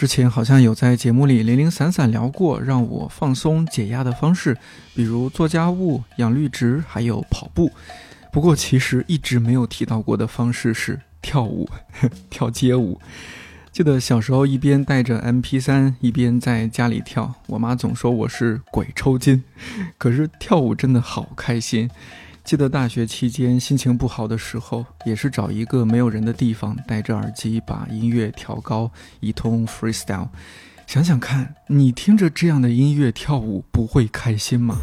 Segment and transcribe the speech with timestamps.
[0.00, 4.56] 之前好像有在节目里零零散散聊过让我放松解压的方式，
[4.94, 7.70] 比如做家务、养绿植，还有跑步。
[8.32, 11.68] 不过其实一直没有提到过的方式是跳舞，
[12.30, 12.98] 跳街舞。
[13.70, 19.44] 记得小时候一边带着 MP3 一边在家里跳，我妈总说我是鬼抽筋。
[19.98, 21.90] 可是跳舞真的好开心。
[22.42, 28.90] 记得大学期间心情不好的时候，也是找一个没有人的地方，戴着耳机把音乐调高，
[29.20, 30.28] 一通 freestyle。
[30.86, 34.78] 想想看，你听着这样的音乐跳舞，不会开心吗？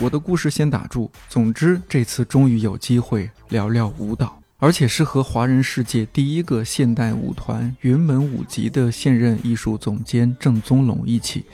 [0.00, 1.10] 我的故事先打住。
[1.28, 11.44] 总之，这次终于有机会聊聊舞蹈，而且是和华人世界第一个现代舞团云门舞集的现任艺术总监郑宗龙一起。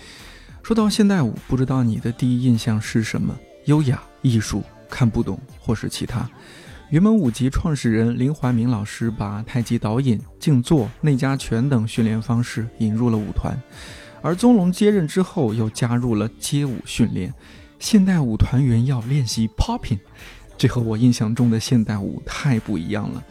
[0.63, 3.35] 说到现代舞，不知道你的第一印象是什么？
[3.67, 6.29] 优雅、艺术、看不懂，或是其他？
[6.91, 13.57] 云门舞集创始人林怀民老师把太极导引、静坐、内家拳等训练方式引入了舞团。
[14.23, 17.33] 而宗龙接任之后，又加入了街舞训练。
[17.79, 19.99] 现代舞团员要练习 popping，
[20.59, 23.25] 这和我印象中的现代舞太不一样了。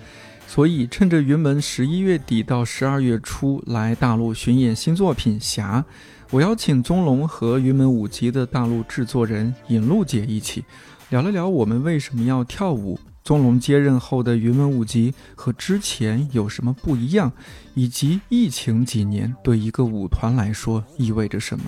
[0.48, 5.86] 所以，趁着云门十一月底到十二月初来大陆巡演新作品《侠》，
[6.32, 10.66] 我邀请宗龙和云门舞集的大陆制作人尹露姐一起
[11.10, 13.00] 聊了聊我们为什么要跳舞。
[13.30, 17.32] 宗龙接任后的云门舞集和之前有什么不一样，
[17.76, 21.66] 以及疫情几年对一个舞团来说意味着什么？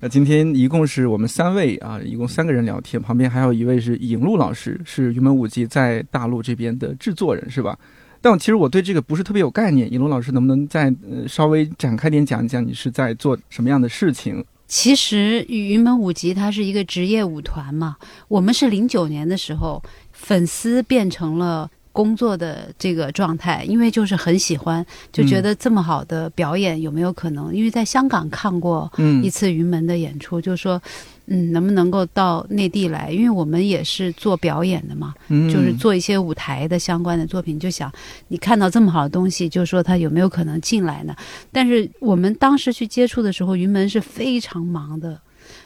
[0.00, 7.78] 那今天一共是我们三位啊，一共三个人聊天，旁边还有一位是尹璐老师，是云门舞集在大陆这边的制作人，是吧？
[8.20, 14.44] 但其实我对这个不是特别有概念，尹璐老师能不能再呃稍微展开点讲一讲，你是在做什么样的事情？
[14.66, 19.80] 其实云门舞集它是一个职业舞团嘛，我们是零九年的时候。
[20.22, 27.54] 粉丝变成了工作的这个状态，因为就是很喜欢，就觉得这么好的表演有没有可能？
[27.54, 28.90] 因为在香港看过
[29.22, 30.80] 一次云门的演出，就说，
[31.26, 33.10] 嗯，能不能够到内地来？
[33.10, 37.92] 因为我们也是做表演的嘛，就是做一些舞台的相关的作品，就想
[38.28, 41.14] 你看到这么好的东西，就说他有没有可能进来呢？
[41.50, 45.20] 但是我们当时去接触的时候，云门是非常忙的。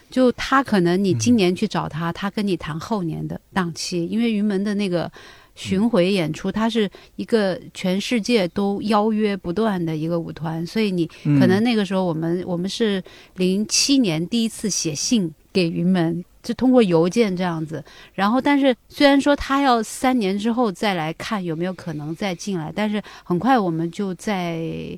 [0.09, 5.11] 就他可能你今年去找他，他跟你谈后年的档期，因为云门的那个
[5.55, 11.05] 巡回演出，它是一个全世界都邀约不断的一个舞团，所以你
[11.39, 13.03] 可能那个时候我们我们是
[13.35, 24.97] 零七年第一次写信给云门，就通过邮件这样子，然后但是虽然说他要三年之后再来看有没有可能再进来，但是很快我们就在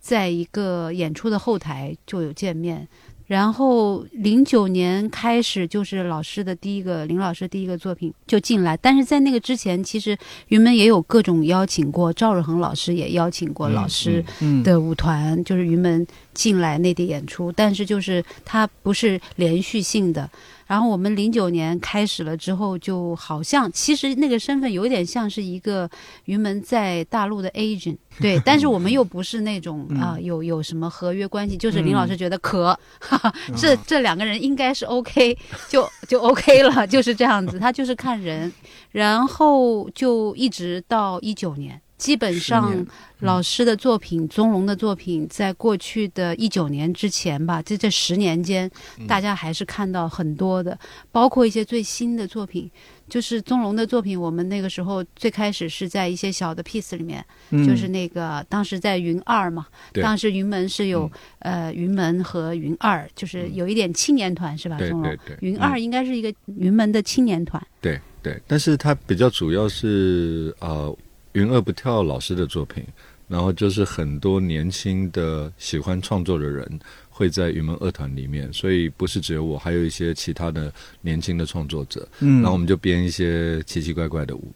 [0.00, 2.88] 在一个演出的后台就有见面。
[3.28, 10.16] 然后零九年开始就是老师的第一个林老师第一个作品就进来，但是在那个之前，其实
[10.48, 14.24] 云门也有各种邀请过，赵日恒老师也邀请过老师
[14.64, 20.28] 的舞团，就是云门进来内地演出，但是就是它不是连续性的。
[20.68, 25.90] 然后我们零九年开始了之后，就好像其实那个身份有点像是一个
[26.26, 32.78] 云门在大陆的 agent，对，但是我们又不是那种啊有有什么合约关系，就是林老师觉得可，
[33.56, 35.36] 这这两个人应该是 OK，
[35.68, 38.52] 就就 OK 了，就是这样子，他就是看人，
[38.92, 41.80] 然后就一直到一九年。
[41.98, 42.86] 基本上，
[43.18, 48.70] 老师的作品、宗龙的作品，在过去的一九年之前吧，这这十年间，
[49.06, 50.78] 大家还是看到很多的，
[51.10, 52.70] 包括一些最新的作品。
[53.08, 57.24] 就是宗龙的作品，我们那个时候最开始是在一些小的 piece 里面，
[57.66, 64.76] 就是那个当时在云二嘛，当时云门是有呃云门和云二，就是有一点青年团是吧？
[64.76, 67.66] 宗龙，云二应该是一个云门的青年团。
[67.80, 70.94] 对对，但是它比较主要是呃。
[71.38, 72.84] 云二不跳老师的作品，
[73.28, 76.68] 然后就是很多年轻的喜欢创作的人
[77.08, 82.06] 会在云门二团里面，所以不是只有我，还有一些其他的年轻的创作者。
[82.18, 84.52] 嗯，然后我们就编一些奇奇怪怪的舞，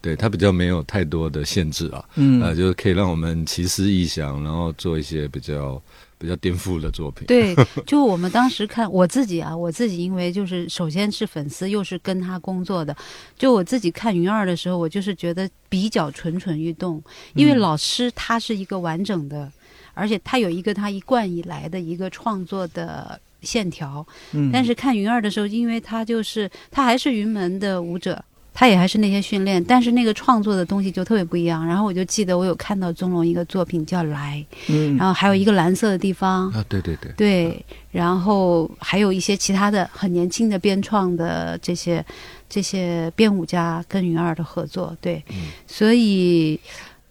[0.00, 5.80] 对，它比较没有太多的限制啊，嗯呃，就是可以让我们奇思异想，然后做一些比较
[6.22, 7.26] 比较颠覆的作品。
[7.26, 7.52] 对，
[7.84, 12.96] 就我们当时看我自己啊，我自己因为就是首先是粉丝，又是跟他工作的，
[13.36, 17.02] 就我自己看云二的时候，我就是觉得比较蠢蠢欲动，
[17.34, 19.50] 因为嗯老师他是一个完整的，
[19.94, 28.24] 而且他有一个他一贯以来的一个创作的线条，嗯，但是看云儿的时候，因为他就是他还是云门的舞者。
[28.54, 31.66] 他也还是那些训练，但是那个创作的东西就特别不一样。
[31.66, 34.96] 然后我就记得我有看到宗龙一个作品叫《来》，嗯。
[34.96, 42.04] 然后还有一个蓝色的地方，啊，对对对，对，然后还有一些其他的很年轻的编创的这些
[42.48, 45.48] 这些编舞家跟云儿的合作，对，嗯。
[45.66, 46.60] 所以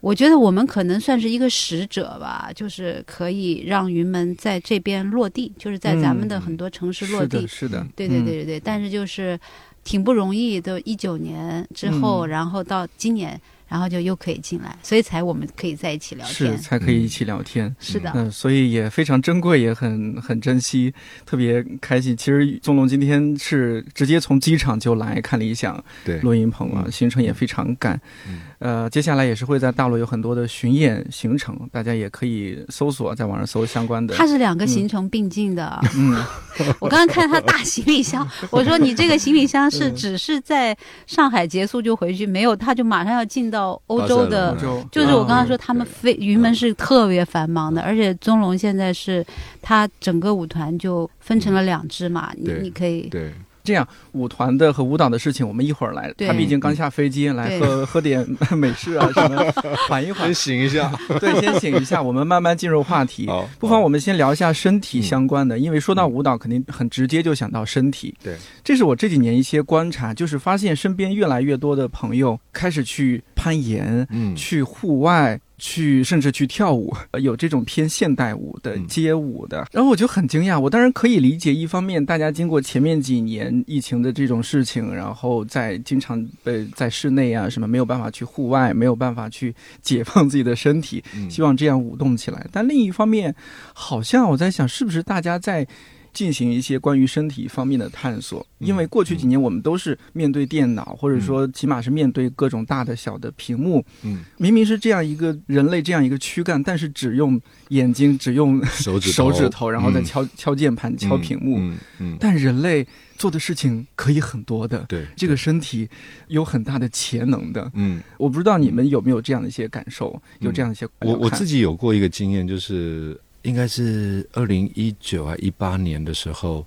[0.00, 8.24] 我觉得我们可能算是一个使者吧，就是可以让云门在这边落地，就是在咱们的很多城市落地，是的，是的，对对嗯。
[8.24, 9.38] 对对对，但是就是
[9.84, 12.28] 挺不容易的，一九年之后，嗯。
[12.28, 13.40] 然后到今年，
[13.72, 17.74] 然后就又可以进来，所以才我们可以在一起聊天是天，才可以一起聊天。
[17.80, 20.92] 是的，嗯，所以也非常珍贵，也很很珍惜，
[21.24, 22.14] 特别开心。
[22.14, 27.98] 其实宗龙今天是直接从机场就来看理想对，录音棚啊，嗯行程也非常赶。
[28.28, 34.14] 嗯呃，接下来也是会在大陆有很多的巡演行程，大家也可以搜索，在网上搜相关的。
[34.14, 35.80] 它是两个行程并进的。
[35.96, 36.22] 嗯，
[36.78, 40.76] 我刚刚看他大行李箱，我说你这个行李箱是嗯只是在
[41.06, 44.56] 上海结束就回去，没有，他就马上要进到欧洲的
[44.90, 49.24] 就是我刚刚说，嗯他们非云门是特别繁忙的，而且宗龙现在是
[49.60, 53.32] 他整个舞团就分成了两支嘛，你你可以对，
[53.64, 56.12] 这样舞团的和舞蹈的事情，我们一会儿来。
[56.12, 58.24] 对他毕竟刚下飞机，来喝喝点
[58.56, 59.52] 美式啊什么，
[59.88, 60.52] 缓一缓先。
[60.52, 60.92] 醒一下。
[61.20, 63.28] 对，先醒一下，我们慢慢进入话题。
[63.58, 68.14] 不妨我们先聊一下身体嗯相关的，因为说到舞蹈，肯定很直接就想到身体。
[68.22, 75.40] 对，这是我这几年一些观察，就是发现身边越来越多的朋友开始去攀岩、嗯，去户外。
[75.58, 80.58] 去甚至去跳舞，呃有这种偏现代舞的、嗯街舞的，然后我就很惊讶。
[80.58, 92.46] 我当然可以理解，一方面大家经过前面几年疫情的这种事情，然后在经常被在室内啊什么没有办法去户外，没有办法去解放自己的身体，嗯希望这样舞动起来。
[92.50, 93.34] 但另一方面，
[93.72, 95.66] 好像我在想，是不是大家在
[96.12, 98.46] 进行一些关于身体方面的探索？
[98.58, 110.04] 因为过去几年我们都是面对电脑，或者说起码是面对各种大的小的屏幕，嗯，明明是这样一个人类这样一个躯干，但是只用眼睛，只用手指手指头，然后再嗯。
[110.04, 111.56] 敲、敲键盘、敲屏幕。
[111.58, 112.86] 嗯嗯，但人类
[113.16, 115.88] 做的事情可以很多的，对，这个身体
[116.28, 117.70] 有很大的潜能的。
[117.74, 126.64] 嗯，我不知道你们有没有这样的一些感受，有这样一些我我自己己有过一个经验，就是应该是二零一九啊一八年的时候，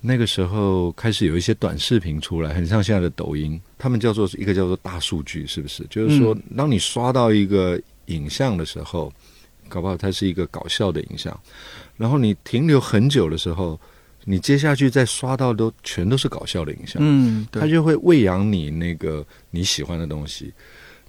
[0.00, 5.84] 那个时候开始有一些短视频出来，很像现在的抖音，他们叫做一个叫做大数据，是不是？
[5.88, 9.12] 就是说，当你刷到一个影像的时候，
[9.68, 11.38] 搞不好它是一个搞笑的影像，
[11.96, 13.78] 然后你停留很久的时候，
[14.24, 17.02] 你接下去再刷到都全都是搞笑的影像。
[17.04, 20.52] 嗯，对，它就会喂养你那个你喜欢的东西。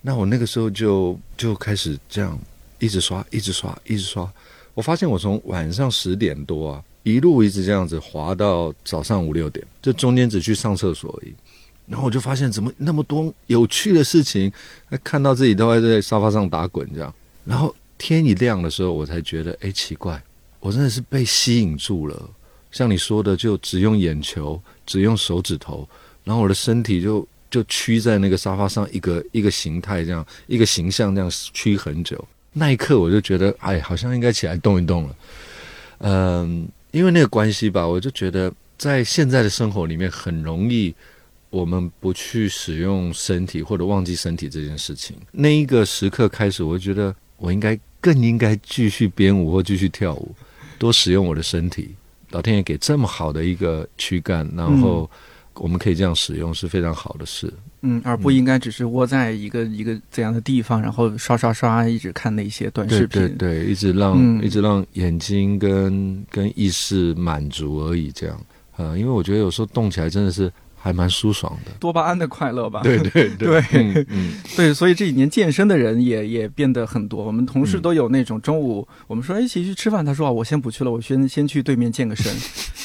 [0.01, 2.39] 那我那个时候就就开始这样
[2.79, 4.31] 一直刷，一直刷，一直刷。
[4.73, 11.33] 我发现我从晚上十点多啊，一路一直这样子滑到早上五六点，这中间只去上厕所而已。
[11.85, 14.51] 然后我就发现怎么那么多有趣的事情，
[15.03, 17.13] 看到自己都还在沙发上打滚这样。
[17.43, 20.23] 然后天一亮的时候，我才觉得，哎，奇怪，
[20.59, 22.29] 我真的是被吸引住了。
[22.71, 25.87] 像你说的，就只用眼球，只用手指头，
[26.23, 32.25] 然后我的身体就就屈在那个沙发上，一个一个形态这样，一个形象这样屈很久。
[32.53, 35.15] 那一刻我就觉得，哎，好像应该起来动一动了。
[35.99, 40.93] 嗯，因为那个关系吧，我就觉得在现在的生活里面很容易，
[41.49, 45.15] 我们不去使用身体或者忘记身体这件事情。
[45.31, 50.35] 那一个时刻开始，我就觉得我应该更应该继续编舞或继续跳舞，
[50.77, 51.95] 多使用我的身体。
[52.31, 55.09] 老天爷给这么好的一个躯干，然后
[55.55, 57.51] 我们可以这样使用，是非常好的事。
[57.81, 63.21] 嗯，而不应该只是窝在一个一个怎样的地方，然后刷刷刷一直看那些短视频。
[63.21, 68.39] 对对对，一直让、嗯一直让眼睛跟跟意识满足而已，这样。
[68.77, 70.51] 呃，因为我觉得有时候动起来真的是
[70.83, 71.71] 还蛮舒爽的。
[71.79, 72.81] 多巴胺的快乐吧。
[72.83, 77.23] 对对 对嗯嗯 对，所以这几年健身的人也也变得很多。
[77.23, 82.29] 我们同事嗯都有那种中午我们说哎一起去吃饭，他说啊我先不去了，我先先去对面健个身。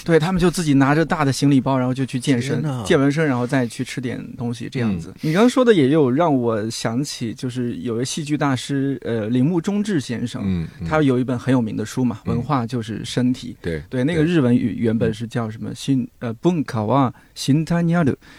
[0.05, 5.13] 对他们就自己拿着大的行李包，然后就去健身，健完身然后再去吃点东西，这样嗯子。
[5.23, 13.57] 你刚刚说的也有让我想起，就是有位戏剧大师呃铃木忠志先生，嗯，嗯他有一本很有名的书嘛，嗯文化就是身体。
[13.61, 17.88] 对对，那个日文语原本是叫什么新呃文化は身体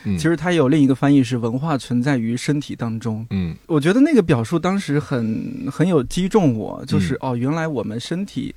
[0.03, 3.25] 其实它有另一个翻译是文化存在于身体当中。
[3.29, 8.53] 嗯我觉得那个表述当时很很有击中我，就是、哦，原来我们身体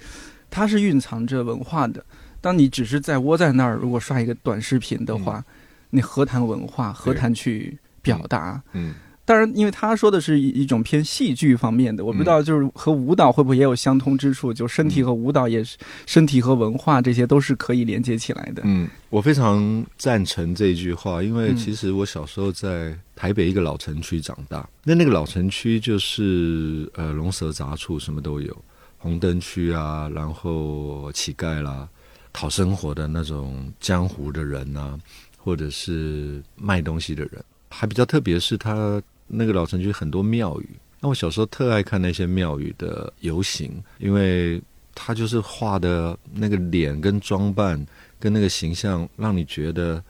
[0.51, 2.05] 它是蕴藏着文化的。
[2.41, 5.45] 当你只是在窝在那儿，如果刷一个短视频的话，
[5.91, 6.93] 你何谈文化？
[6.93, 8.61] 何谈去表达？
[8.73, 8.95] 嗯
[9.33, 18.61] 当然，因为他说的是一一种偏戏剧方面的，我不知道就是和舞蹈会不会也有相通之处，就身体和舞蹈也是，身体和文化这些都是可以连接起来的。
[18.67, 28.55] 嗯，我非常赞成这一句话，因为嗯其实我小时候在台北一个老城区长大，那那个老城区就是呃龙蛇杂处，什么都有，
[28.99, 31.89] 红灯区啊，然后乞丐啦，
[32.35, 34.99] 讨生活的那种江湖的人呐、
[35.39, 39.03] 或者是卖东西的人，还比较特别是他
[39.35, 40.69] 那个老城区很多庙宇。
[41.01, 44.61] 那我小时候特爱看那些庙宇的游行，因为
[44.95, 47.85] 他就是画的那个脸跟装扮
[48.21, 50.03] 跟那个形象，让你觉得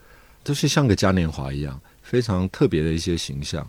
[0.44, 3.66] 就是像个嘉年华一样，非常特别的一些形象。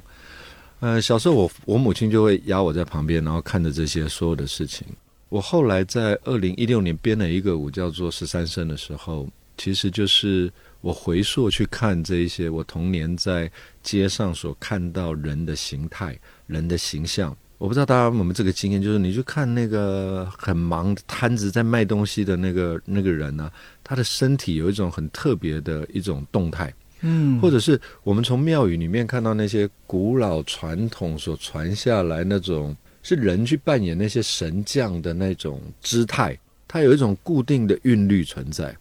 [0.81, 4.85] 呃，小时候我我母亲就会压我在旁边，然后看着这些所有的事情。
[5.29, 10.51] 我后来在二零一六年编了一个舞叫做《十三声》的时候，其实就是
[10.83, 13.49] 我回溯去看这一些我童年在
[13.81, 17.33] 街上所看到人的形态、人的形象。
[17.57, 23.49] 我不知道大家有没有这个经验，就是你去看那个很忙的摊子在卖东西的那个那个人呢、
[23.81, 36.37] 他的身体有一种很特别的一种动态，嗯或者是我们从庙宇里面看到那些古老传统所传下来那种是人去扮演那些神将的那种姿态，
[36.67, 38.75] 它有一种固定的韵律存在。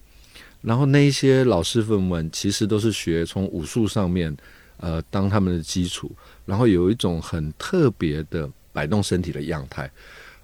[0.63, 4.35] 然后那一些老师傅们其实都是学从武术上面，
[4.79, 6.11] 呃，当他们的基础，
[6.47, 9.91] 然后有一种很特别的摆动身体的样态。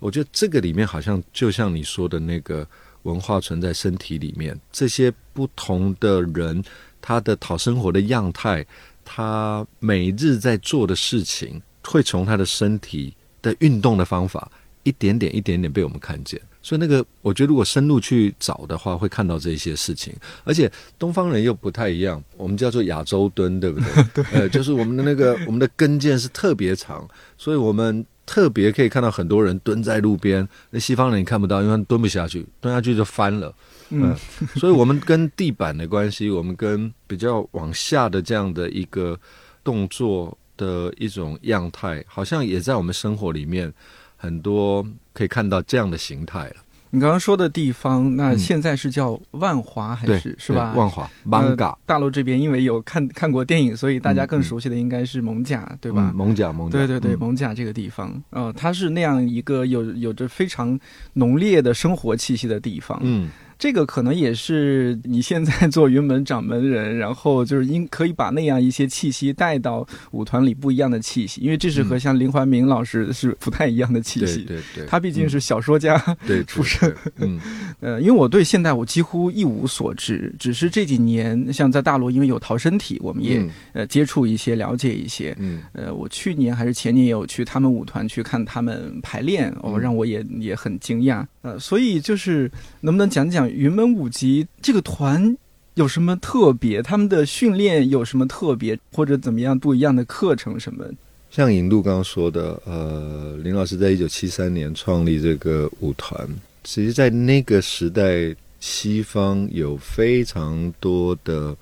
[0.01, 2.67] 我觉得这个里面好像就像你说的那个
[3.03, 6.63] 文化存在身体里面，这些不同的人，
[7.01, 8.65] 他的讨生活的样态，
[9.05, 14.51] 他每日在做的事情，会从他的身体的运动的方法，
[14.83, 16.41] 一点点一点点被我们看见。
[16.69, 20.15] 所以那个，我觉得如果深入去找的话，会看到这些事情。
[20.45, 24.05] 而且东方人又不太一样，我们叫做亚洲蹲，对不对？
[24.23, 27.09] 对，呃，就是我们的那个我们的跟腱是特别长，
[27.39, 30.47] 所以我们特别可以看到很多人蹲在路边。
[30.69, 33.51] 那西方人你看不到，因为蹲不下去，蹲下去就翻了。
[33.89, 34.15] 嗯
[34.57, 39.19] 所以我们跟地板的关系，我们跟比较往下的这样的一个
[39.65, 43.73] 动作的一种样态，好像也在我们生活里面
[44.19, 44.85] 很多
[45.15, 46.57] 可以看到这样的形态了。
[46.91, 50.73] 你刚刚说的地方，那嗯现在是叫万华还对是，是吧？
[50.75, 56.11] 万华呃 manga 大陆这边因为有看看过电影，所以大家更熟悉的应该是蒙甲，对吧？
[56.11, 60.81] 嗯蒙甲蒙甲，对对对，嗯蒙甲这个地方，呃，它是那样一个有有着非常
[61.13, 62.99] 浓烈的生活气息的地方。
[63.03, 74.43] 嗯这个可能也是你现在做云门掌门人，然后就是应可以把那样一些气息带到舞团里不一样的气息，因为这是和像林怀民老师是不太一样的气息。
[74.43, 77.41] 对对，他毕竟是小说家，对出身，嗯。
[77.81, 83.51] 呃，因为我对现代舞几乎一无所知，只是这几年像在大陆，因为有逃身体，我们也、嗯。
[83.73, 85.35] 呃接触一些，了解一些。
[85.39, 85.63] 嗯。
[85.73, 89.81] 呃，我去年还是前年也有去他们舞团去看他们排练，哦，嗯。
[89.81, 91.25] 让我也也很惊讶。
[91.43, 92.51] 呃，所以就是
[92.81, 95.37] 能不能讲讲云门舞集这个团
[95.75, 96.83] 有什么特别？
[96.83, 100.85] 他们的训练有什么特别，或者怎么样不一样的课程什么？
[101.31, 106.27] 像尹路刚刚说的，呃，林老师在一九七三年创立这个舞团，
[106.65, 111.55] 其实，在那个时代，西方有非常多的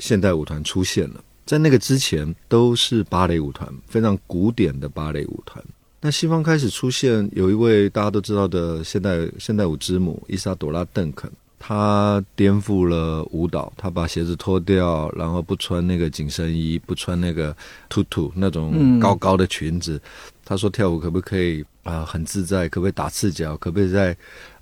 [0.00, 1.22] 现代舞团出现了。
[1.46, 5.64] 在那个之前，都是芭蕾舞团，非常古典的芭蕾舞团。
[6.06, 17.56] 那西方开始出现有一位大家都知道的现代现代舞之母伊莎朵拉·邓肯，她颠覆了舞蹈，她把鞋子脱掉，然后不穿那个紧身衣，不穿那个
[17.88, 19.98] 兔兔那种嗯高高的裙子。
[20.44, 22.68] 她说跳舞可不可以啊、呃很自在？
[22.68, 23.56] 可不可以打赤脚？
[23.56, 24.14] 可不可以在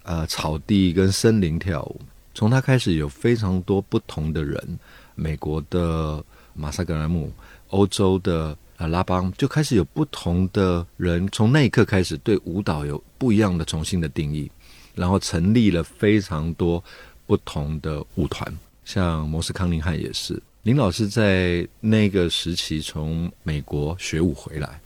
[0.04, 2.00] 呃草地跟森林跳舞？
[2.34, 4.78] 从她开始有非常多不同的人，
[5.16, 7.32] 美国的马萨格兰姆，
[7.70, 14.50] 欧洲的呃拉邦，就开始有不同的人，从那一刻开始对舞蹈有不一样的重新的定义，
[14.96, 16.82] 然后成立了非常多
[17.24, 18.52] 不同的舞团，
[18.84, 20.40] 像摩斯康宁汉也是。
[20.64, 24.80] 林老师在那个时期从美国学舞回来，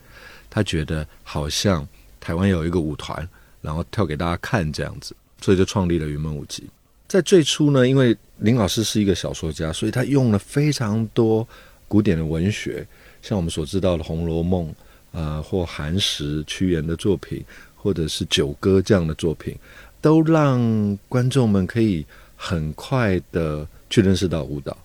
[0.50, 1.86] 他觉得好像
[2.20, 3.26] 台湾有一个舞团，
[3.62, 6.64] 然后跳给大家看这样子，所以就创立了云门舞集。
[7.08, 11.48] 在最初呢，因为林老师是一个小说家，所以他用了非常多
[11.88, 12.86] 古典的文学，
[13.26, 14.68] 像我们所知道的《红楼梦》
[15.11, 19.56] 呃，或寒食、屈原的作品，或者是九歌这样的作品，
[20.00, 22.06] 都让观众们可以
[22.37, 24.76] 很快的去认识到舞蹈，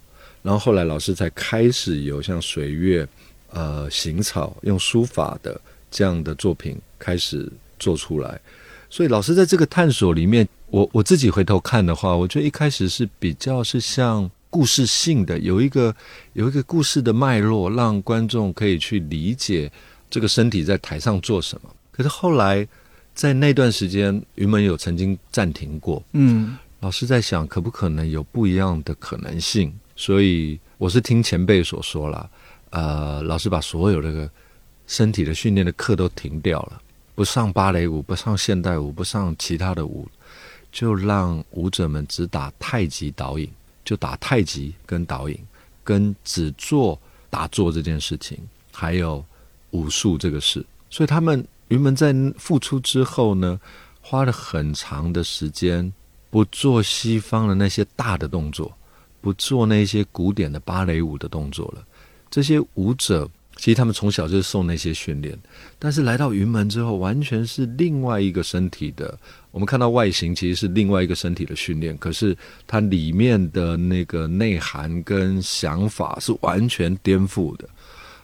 [0.42, 3.08] 然后后来老师才开始有像水月、
[3.52, 8.42] 呃行草用书法的这样的作品开始做出来。
[8.90, 15.96] 所以老师在这个探索里面，我我自己回头看的话，我觉得一开始是比较是像故事性的，有一个
[16.34, 19.72] 有一个故事的脉络，让观众可以去理解
[20.12, 21.70] 这个身体在台上做什么。
[21.92, 22.68] 可是后来
[23.16, 26.56] 在那段时间，云门有曾经暂停过，嗯。
[26.82, 32.28] 老师在想可不可能有不一样的可能性，所以我是听前辈所说了，
[32.72, 34.28] 呃，老师把所有的
[34.88, 36.82] 身体的训练的课都停掉了，
[37.14, 40.10] 不上芭蕾舞，不上现代舞，不上其他的舞，
[40.72, 43.48] 就让舞者们只打太极导引，
[43.84, 45.38] 就打太极跟导引，
[45.84, 48.38] 跟只做打坐这件事情，
[48.72, 49.24] 还有
[49.72, 50.66] 武术这个事。
[50.90, 53.60] 所以他们云门在复出之后呢，
[54.02, 55.92] 花了很长的时间。
[56.32, 58.72] 不做西方的那些大的动作，
[59.20, 61.86] 不做那些古典的芭蕾舞的动作了。
[62.30, 65.38] 这些舞者其实他们从小就受那些训练，
[65.78, 69.20] 但是来到云门之后，完全是另外一个身体的。
[69.52, 77.68] 我们看到外形其实是另外一个身体的训练，可是它里面的那个内涵跟想法是完全颠覆的。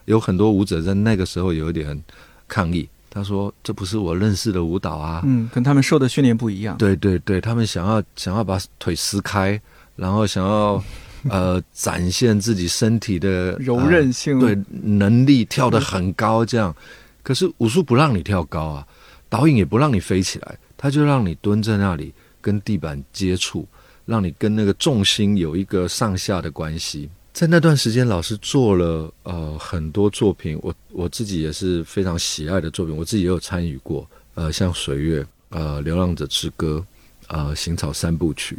[0.06, 2.02] 有很多舞者在那个时候有一点
[2.48, 2.88] 抗议。
[3.10, 6.78] 他说：“这不是我认识的舞蹈啊，嗯，跟他们受的训练不一样。
[6.78, 9.60] 对对对，他们想要想要把腿撕开，
[9.96, 10.84] 然后想要
[11.28, 16.76] 呃 展现自己身体的柔韧性，对能力跳得很高，这样。
[17.24, 18.88] 可是武术不让你跳高啊，
[19.30, 23.68] 导演也不让你飞起来，他就让你蹲在那里跟地板接触，
[24.06, 27.10] 让你跟那个重心有一个上下的关系。
[27.34, 36.84] 在那段时间，老师做了呃很多作品，我我自己也是非常喜爱的作品，我自己也有参与过，呃，像水月，呃，流浪者之歌，
[37.28, 38.58] 呃，行草三部曲，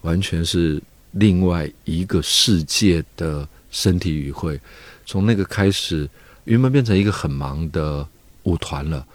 [0.00, 0.82] 完全是
[1.12, 4.60] 另外一个世界的身体语汇。
[5.04, 6.08] 从那个开始，
[6.46, 8.04] 云门变成一个很忙的
[8.42, 9.06] 舞团了，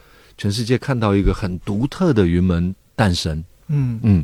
[0.42, 3.44] 全世界看到一个很独特的云门诞生。
[3.68, 4.24] 嗯嗯，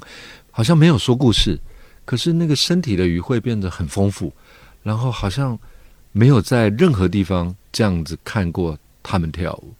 [0.50, 1.60] 好像没有说故事，
[2.06, 4.34] 可是那个身体的鱼会变得很丰富。
[4.82, 5.56] 然后好像
[6.14, 9.72] 没有在任何地方这样子看过他们跳舞，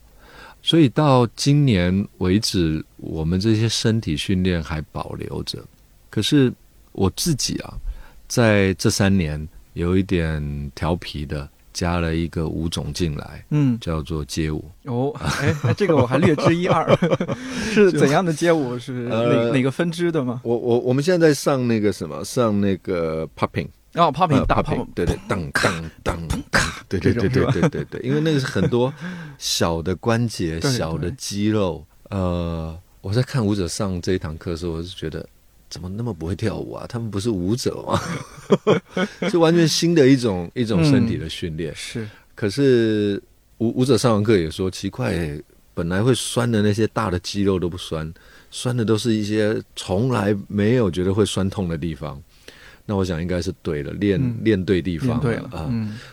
[0.62, 5.66] 所以到今年为止，我们这些身体训练还保留着。
[6.12, 6.54] 可是
[6.92, 7.74] 我自己啊，
[8.28, 14.66] 在这三年有一点调皮的，加了一个舞种进来，嗯，叫做街舞。
[14.86, 15.14] 哦，
[15.64, 16.84] 哎，这个我还略知一二，
[17.72, 18.80] 是怎样的街舞？
[18.80, 20.42] 是哪哪个分支的吗？
[20.44, 23.68] 我我我们现在在上那个什么，上那个 popping。
[23.94, 25.72] 哦，popping 大 popping，对对，当当
[26.04, 28.92] 当当，对对对对对对对，因为那个是很多
[29.38, 31.86] 小的关节、小的肌肉。
[32.10, 35.28] 呃，我在看舞者上这一堂课的时候，我是觉得
[35.70, 36.86] 怎么那么不会跳舞啊？
[36.88, 38.00] 他们不是舞者吗？
[39.30, 41.74] 是完全新的一种一种身体的训练。
[41.76, 43.22] 是，可是
[43.58, 45.38] 舞舞者上完课也说奇怪，
[45.74, 48.12] 本来会酸的那些大的肌肉都不酸，
[48.50, 52.22] 酸的都是一些从来没有觉得会酸痛的地方。
[52.90, 55.70] 那我想应该是对了，练练对地方了啊！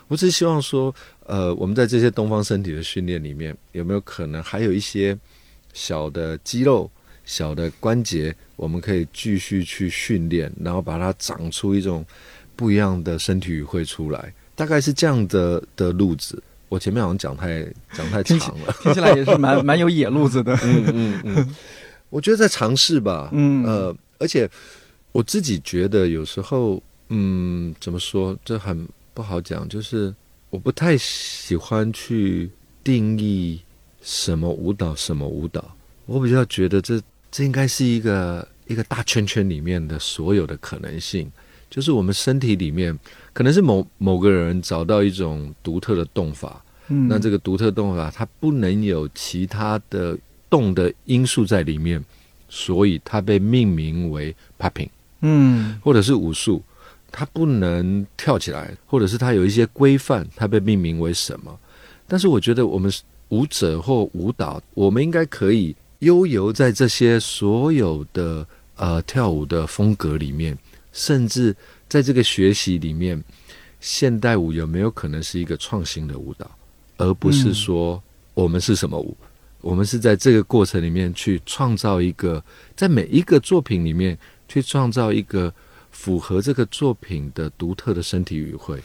[0.09, 0.93] 我只是希望说，
[1.25, 5.17] 呃，我们在这些东方身体的训练里面，有没有可能还有一些
[5.73, 6.91] 小的肌肉、
[7.25, 12.05] 小的关节，我们可以继续去训练，然后把它长出一种
[12.55, 16.43] 不一样的身体语汇出来，大概是这样的的路子。
[16.69, 20.55] 我前面好像讲太讲太长了，听起来也是蛮蛮有野路子的。
[20.63, 21.55] 嗯嗯嗯，
[22.11, 23.29] 我觉得在尝试吧。
[23.33, 24.51] 嗯呃，而且。
[25.15, 28.37] 我自己觉得有时候，嗯，怎么说？
[28.45, 28.85] 这很
[29.15, 29.69] 不好讲。
[29.69, 30.13] 就是
[30.51, 32.51] 我不太喜欢去
[32.83, 33.63] 定义
[34.03, 35.77] 什么舞蹈，什么舞蹈。
[36.07, 37.01] 我比较觉得这
[37.35, 41.29] 这应该是一个一个大圈圈里面的所有的可能性。
[41.69, 42.97] 就是我们身体里面，
[43.33, 50.17] 可能是某某个人找到一种独特的动法，嗯，那这个独特动法它不能有其他的
[50.49, 52.01] 动的因素在里面，
[52.49, 54.89] 所以它被命名为 popping。
[55.23, 56.63] 嗯，或者是武术，
[57.11, 61.59] 它不能跳起来，或者是它有一些规范，它被命名为什么？
[62.07, 62.93] 但是我觉得我们
[63.31, 70.57] 舞者或舞蹈，我们应该可以悠游在这些所有的呃跳舞的风格里面，
[70.93, 71.57] 甚至
[71.89, 73.21] 在这个学习里面，
[73.81, 76.49] 现代舞有没有可能是一个创新的舞蹈，
[76.99, 78.01] 而不是说
[78.35, 79.17] 我们是什么舞？
[79.61, 82.45] 我们是在这个过程里面去创造一个，
[82.77, 84.17] 在每一个作品里面。
[84.47, 85.53] 去创造一个
[85.91, 88.79] 符合这个作品的独特的身体语汇，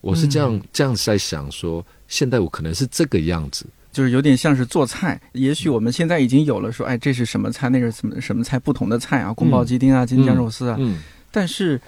[0.00, 5.20] 我是这样这样在想说，现代舞可能是这个样子，就是有点像是做菜。
[5.32, 10.76] 也许我们现在已经有了说，哎，这是什么菜，那是什么什么菜，不同的菜啊，宫保鸡丁啊，京酱肉丝啊。
[10.80, 10.98] 嗯。
[11.30, 11.80] 但是，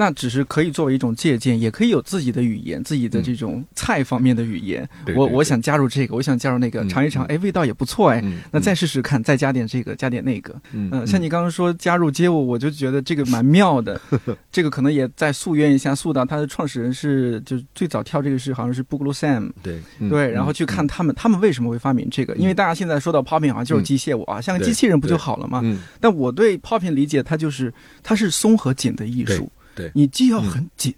[0.00, 4.88] 那只是可以作为一种借鉴，也可以有自己的语言，自己的这种菜方面的语言。
[5.16, 8.20] 我我想加入这个，我想加入那个，嗯尝一尝，哎，味道也不错哎。
[8.22, 10.54] 嗯那再试试看，再加点这个，加点那个。
[10.72, 14.00] 嗯嗯，像你刚刚说加入街舞，我就觉得这个蛮妙的。
[14.52, 22.36] 这个可能也在溯源一下，溯到它的创始人是，就最早跳这个是好像是 Boogaloo Sam，对嗯对，然后去看他们，他们为什么会发明这个？
[22.36, 25.60] 因为大家现在说到 popping 好像就是机械舞啊，像个机器人不就好了吗？
[25.64, 29.50] 嗯但我对 popping 理解，它就是它是松和紧的艺术。
[29.94, 30.94] 你既要很紧，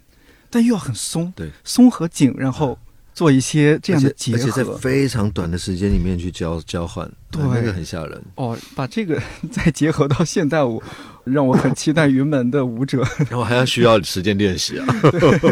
[0.49, 1.31] 但又要很松。
[1.35, 2.77] 对，松和紧，然后
[3.13, 4.77] 做一些这样的结而且而且在合。
[4.77, 8.21] 非常短的时间里面去交交换，对那个很吓人。
[8.35, 10.81] 哦，把这个再结合到现代舞，
[11.23, 13.03] 让我很期待云门的舞者。
[13.29, 14.85] 然后还要需要时间练习啊。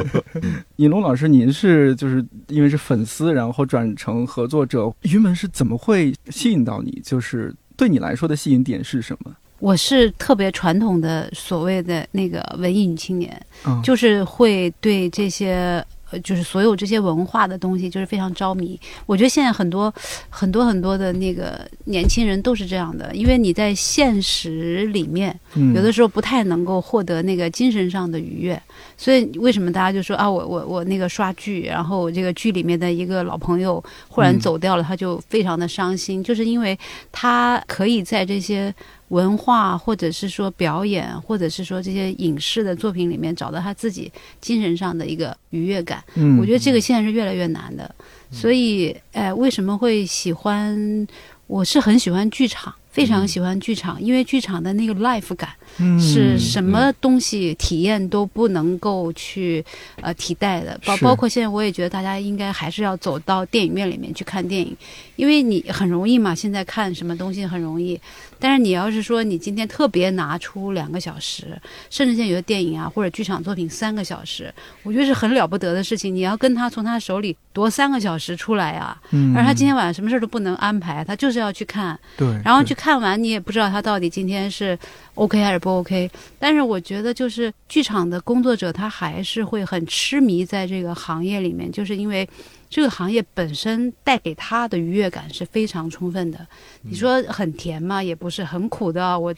[0.78, 7.02] 尹龙老师，您是就是因为是粉丝，然后转成合作者，云门是怎么会吸引到你？
[7.04, 9.36] 就是对你来说的吸引点是什么？
[9.60, 15.84] 我是特别传统的所谓的那个文艺女青年，嗯，就是会对这些。
[16.12, 18.80] 呃，就是所有这些文化的东西，就是非常着迷。
[19.06, 19.94] 我觉得现在很多、
[20.28, 28.60] 很多、很多的那个年轻人都是这样的，因为你在现实里面，嗯有的时候不太能够获得那个精神上的愉悦，
[28.98, 36.76] 所以为什么大家就说啊，我我我那个刷剧，然后我这个剧里面的一个老朋友忽然嗯走掉了，他就非常的伤心，就是因为
[37.12, 38.74] 他可以在这些
[39.10, 46.04] 文化或者是说表演，或者是说这些影视的作品里面找到他自己精神上的一个愉悦感。
[46.16, 47.94] 嗯，我觉得这个现在是越来越难的，
[48.32, 51.08] 所以，呃，为什么会喜欢？
[51.48, 59.66] 我是很喜欢剧场，非常喜欢剧场，因为剧场的那个 life 感嗯是什么东西体验都不能够去
[60.00, 60.80] 呃替代的。
[60.86, 64.78] 包包括现在，我也觉得大家应该还是要走到电影院里面去看电影，
[65.16, 68.00] 因为你很容易嘛，现在看什么东西很容易。
[68.40, 76.16] 但是你要是说你今天特别拿出两个小时，甚至现在有的电影啊或者剧场作品三个小时，我觉得是很了不得的事情。
[76.16, 84.78] 你要跟他从他手里夺三个小时出来啊，嗯，而他今天晚上什么事儿都不能安排，他就是要去看，对，然后去看完，你也不知道他到底今天是
[85.16, 86.10] OK 还是不 OK。
[86.40, 92.28] 但是我觉得，就是剧场的工作者，他还是会很痴迷在这个行业里面，就是因为
[92.70, 96.46] 这个行业本身带给他的愉悦感是非常充分的。
[96.84, 98.02] 你说很甜吗？
[98.02, 99.18] 也不是，很苦的啊。
[99.18, 99.34] 我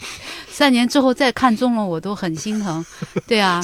[0.48, 2.86] 三年之后再看中了，我都很心疼。
[3.26, 3.62] 对啊，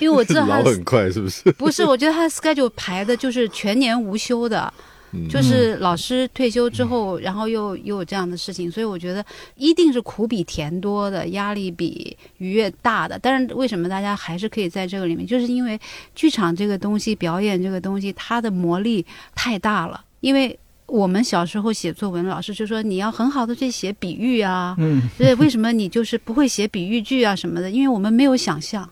[0.00, 1.52] 因为我知道他老很快是不是？
[1.52, 4.72] 不是，我觉得他的 schedule 排的就是全年无休的。
[5.12, 9.24] 嗯就是老师退休之后，然后又又有这样的事情，所以我觉得
[9.56, 13.18] 一定是苦比甜多的，压力比愉悦大的。
[13.18, 15.26] 但是为什么大家还是可以在这个里面？
[15.26, 15.78] 就是因为
[16.14, 20.04] 剧场这个东西，表演这个东西，它的魔力太大了。
[20.20, 27.70] 因为我们小时候写作文，老师就说你要很好的去写比喻啊，嗯对，为什么你就是不会写比喻句啊什么的？
[27.70, 28.88] 因为我们没有想象。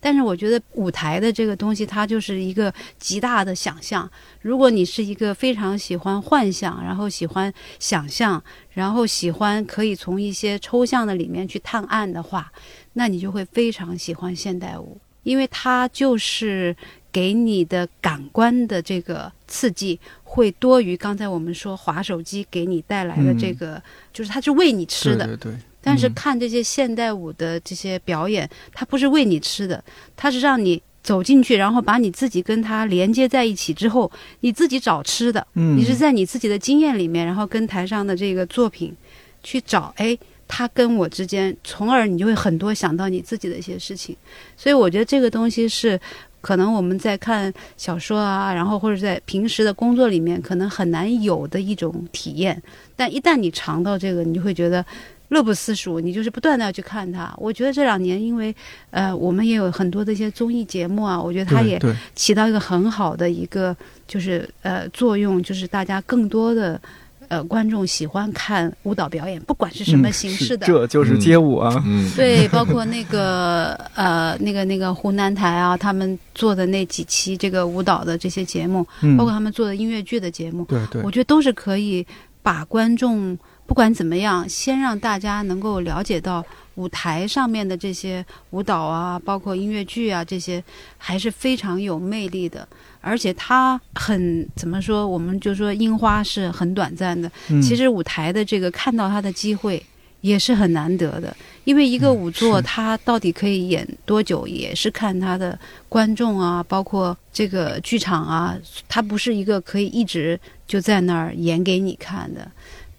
[0.00, 4.10] 但是我觉得舞台的这个东西，它就是一个极大的想象。
[4.40, 12.52] 如果你是一个非常喜欢幻想，然后喜欢想象，然后喜欢可以从一些抽象的里面去探案的话，
[12.92, 16.76] 那你就会非常喜欢现代舞，因为它就是
[17.10, 23.82] 给你的感官的这个刺激会多于刚才我们说滑手机给你带来的这个，
[24.12, 25.26] 就是它是喂你吃的。
[25.26, 29.82] 对对对，但是嗯看这些现代舞的这些表演，它不是喂你吃的，
[30.16, 34.10] 它是让你走进去，然后把你自己跟它连接在一起之后，
[34.40, 35.46] 你自己找吃的。
[35.54, 38.94] 嗯，你是在你自己的经验里面，然后跟台上的这个作品
[39.42, 44.16] 去找，哎，他跟我之间，从而你就会很多想到你自己的一些事情。
[44.56, 45.98] 所以我觉得这个东西是。
[46.40, 52.62] 可能我们在看小说啊，然后或者在平时的工作里面，可能很难有的一种体验。
[52.94, 54.82] 但一旦你尝到这个，你就会觉得
[55.28, 57.32] 乐不思蜀，你就是不断的要去看它。
[57.36, 58.54] 我觉得这两年，因为
[58.90, 61.78] 呃，我们也有很多的一些综艺节目啊，我觉得它也
[62.14, 66.80] 起到一个很好的一个就是呃作用，就是大家更多的
[67.28, 70.66] 呃观众喜欢看舞蹈表演，不管是什么形式的。
[70.66, 71.82] 这就是街舞啊。
[71.86, 82.06] 嗯， 对，包括那个呃，那个那个湖南台啊，他们做的那几期这个舞蹈的这些节目，嗯，包括他们做的音乐剧的节目，对对我，觉得都是可以
[82.42, 83.36] 把观众
[83.68, 86.42] 不管怎么样，先让大家能够了解到
[86.76, 90.64] 舞台上面的这些舞蹈啊，包括音乐剧啊，这些
[90.96, 92.66] 还是非常有魅力的。
[93.02, 95.06] 而且它很怎么说？
[95.06, 99.84] 我们就说樱花是很短暂的，嗯其实舞台的这个看到它的机会
[100.22, 105.56] 也是很难得的，因为一个嗯舞作是它到底可以演多久，也是看它的
[105.90, 108.56] 观众啊，包括这个剧场啊，
[108.88, 112.50] 它不是一个可以一直就在那儿演给你看的。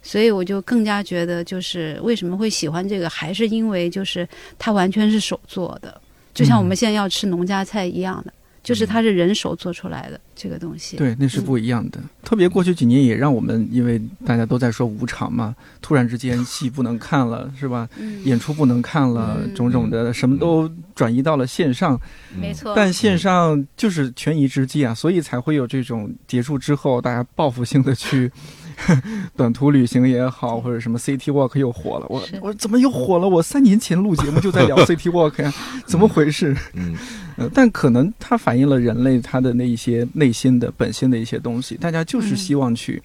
[0.01, 6.01] 所以我就更加觉得，就是为什么会喜欢这个，还是因为就是它完全是手做的。
[6.33, 8.33] 就像我们现在要吃农家菜一样的，
[8.63, 10.95] 就是它是人手做出来的这个东西。
[10.95, 11.99] 对，那是不一样的。
[12.23, 17.89] 特别过去几年也让我们，因为大家都在说无常嘛，突然之间戏不能看了，是吧？
[17.97, 21.99] 嗯，演出不能看了，嗯种种的什么都转移到了线上。
[22.39, 22.73] 没错。
[22.75, 28.31] 但线上就是权宜之计啊，所以才会有这种结束之后大家报复性的去
[29.35, 32.05] 短途旅行也好，或者什么 City Walk 又火了。
[32.09, 33.27] 我我怎么又火了？
[33.27, 35.53] 我三年前录节目 就在聊 City Walk 呀，
[35.85, 36.55] 怎么回事？
[36.73, 36.95] 嗯。
[37.37, 43.01] 呃，但可能它反映了人类他的那一些内心的本心的一些东西，大家就是希望去、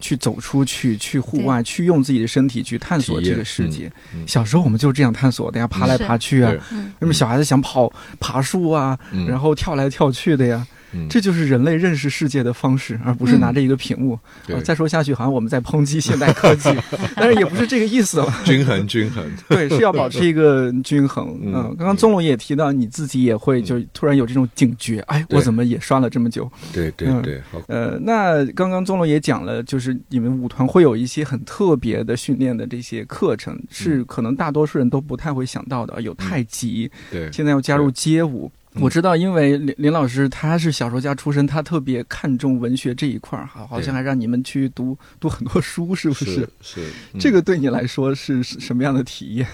[0.00, 3.88] 去走出去，去户外，去用自己的身体去探索这个世界。
[4.12, 4.26] 嗯。
[4.26, 6.52] 小时候我们就是这样探索的呀，爬来爬去啊
[6.98, 9.26] 那么小孩子想跑爬树啊，嗯。
[9.28, 11.06] 然后跳来跳去的呀，嗯。
[11.08, 14.18] 这就是人类认识世界的方式，而不是拿着一个屏幕。
[14.46, 14.56] 对。
[14.56, 16.70] 呃再说下去，好像我们在抨击现代科技，
[17.16, 18.32] 但是也不是这个意思了。
[18.44, 21.38] 均衡均衡， 对，是要保持一个均衡。
[21.42, 21.54] 嗯。
[21.54, 26.50] 嗯，刚刚宗龙也提到，你自己也会就突然有这种警觉，哎，我怎么也刷了这么久？
[26.72, 27.22] 对对嗯。
[27.22, 37.30] 对，好，呃，那刚刚宗龙也讲了，就是你们舞团会有一些很特别的训练的这些课程，是可能大多数人都不太会想到的，有太极，对。
[37.32, 38.50] 现在要加入街舞。
[38.74, 46.48] 嗯我知道，因为林林老师他是小说家出身，他特别看重文学这一块儿，好，好像还让你们去读读很多书，是不是？
[46.60, 49.46] 是这个对你来说是是什么样的体验？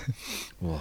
[0.60, 0.78] 哇。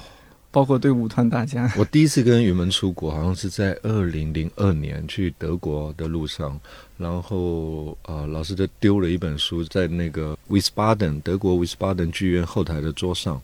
[0.52, 6.58] 包括对舞团大家，我第一次跟云门出国，好像是在二零零二年去德国的路上，
[6.98, 13.42] 然后呃，老师就丢了一本书在那个 Wiesbaden 德国 Wiesbaden 剧院后台的桌上，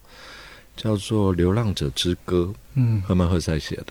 [0.78, 3.88] 叫做《流浪者之歌》，嗯赫曼赫塞写的。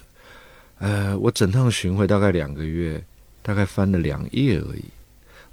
[0.81, 3.03] 呃，我整趟巡回大概两个月，
[3.43, 4.85] 大概翻了两页而已。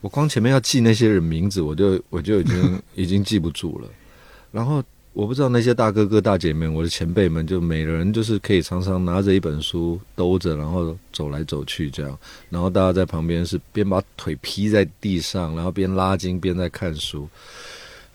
[0.01, 3.89] 我光前面要记那些人名字，我就我就已经已经记不住了。
[4.51, 12.17] 然后我不知道那些大哥哥大姐们，我的前辈们，就每人就是可以常常拿着一本书兜着，然后走来走去这样。
[12.49, 17.27] 然后大家在旁边是边把腿劈在地上，然后边拉筋边在看书。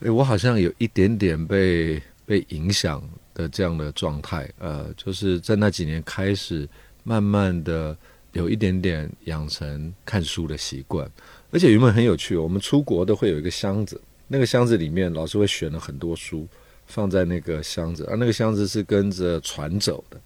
[0.00, 3.02] 诶，我好像有一点点被被影响
[3.34, 4.48] 的这样的状态。
[4.58, 6.68] 呃，就是在那几年开始，
[7.02, 7.96] 慢慢的
[8.32, 11.10] 有一点点养成看书的习惯。
[11.50, 16.48] 而且原本很有趣，我们出国都会有一个箱子，那个箱子里面老师会选了很多书
[16.86, 20.18] 放在那个箱子，而那个箱子是跟着船走的，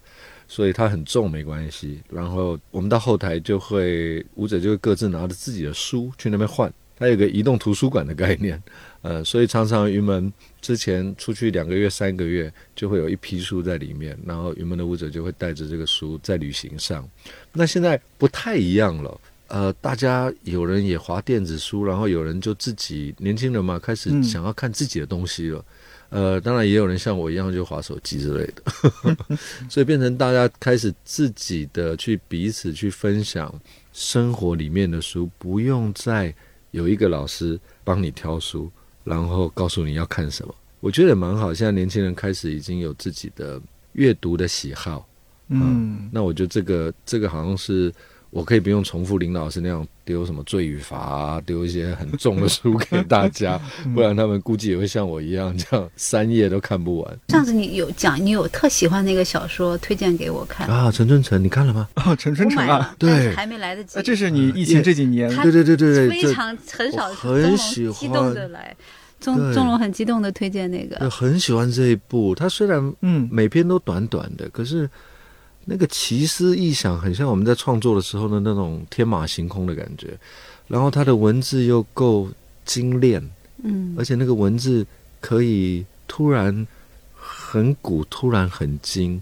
[0.47, 2.01] 所以它很重没关系。
[2.09, 8.61] 然后我们到后台就会舞者就会各自拿着自己的书去那边换，它有个移动图书馆的概念，
[9.07, 17.07] 呃，所以常常云门之前出去两个月、三个月，就会有一批书在里面，然后云门的舞者就会带着这个书在旅行上。
[17.53, 19.21] 那现在不太一样了。
[19.47, 25.63] 呃，大家有人也划电子书，然后有人就自己年轻人嘛，开始嗯想要看自己的东西了。
[26.09, 29.37] 呃，当然也有人像我一样就划手机之类的，
[29.71, 33.53] 所以变成大家开始自己的去彼此去分享
[33.93, 36.35] 生活里面的书，不用再
[36.71, 38.69] 有一个老师帮你挑书，
[39.07, 40.53] 然后告诉你要看什么。
[40.79, 43.59] 我觉得也蛮好，现在年轻人开始已经有自己的
[43.93, 45.07] 阅读的喜好。
[45.49, 47.93] 嗯那我觉得这个这个好像是
[48.29, 53.59] 我可以不用重复林老师那样丢什么罪与罚、啊，丢一些很重的书给大家，
[53.95, 60.67] 不然他们估计也会像我一样，这样三页都看不完上次你有讲，你有特喜欢那个小说，推荐给我看。
[60.67, 60.91] 啊！
[60.91, 61.87] 陈春成，你看了吗？
[62.05, 63.97] 哦，陈春成啊，对还没来得及。
[63.97, 68.75] 啊，这是你疫情这几年对对对对对，非常很少很喜激动欢的来，
[69.19, 71.09] 钟对钟龙很激动的推荐那个。
[71.09, 72.35] 很喜欢这一部。
[72.35, 74.89] 他虽然嗯每篇都短短的，可是
[75.69, 80.17] 那个奇思异想，很像我们在创作的时候的那种天马行空的感觉。
[80.65, 82.29] 然后他的文字又够
[82.65, 83.21] 精炼，
[83.63, 84.85] 嗯而且那个文字
[85.19, 86.65] 可以突然
[87.13, 89.21] 很古，突然很精，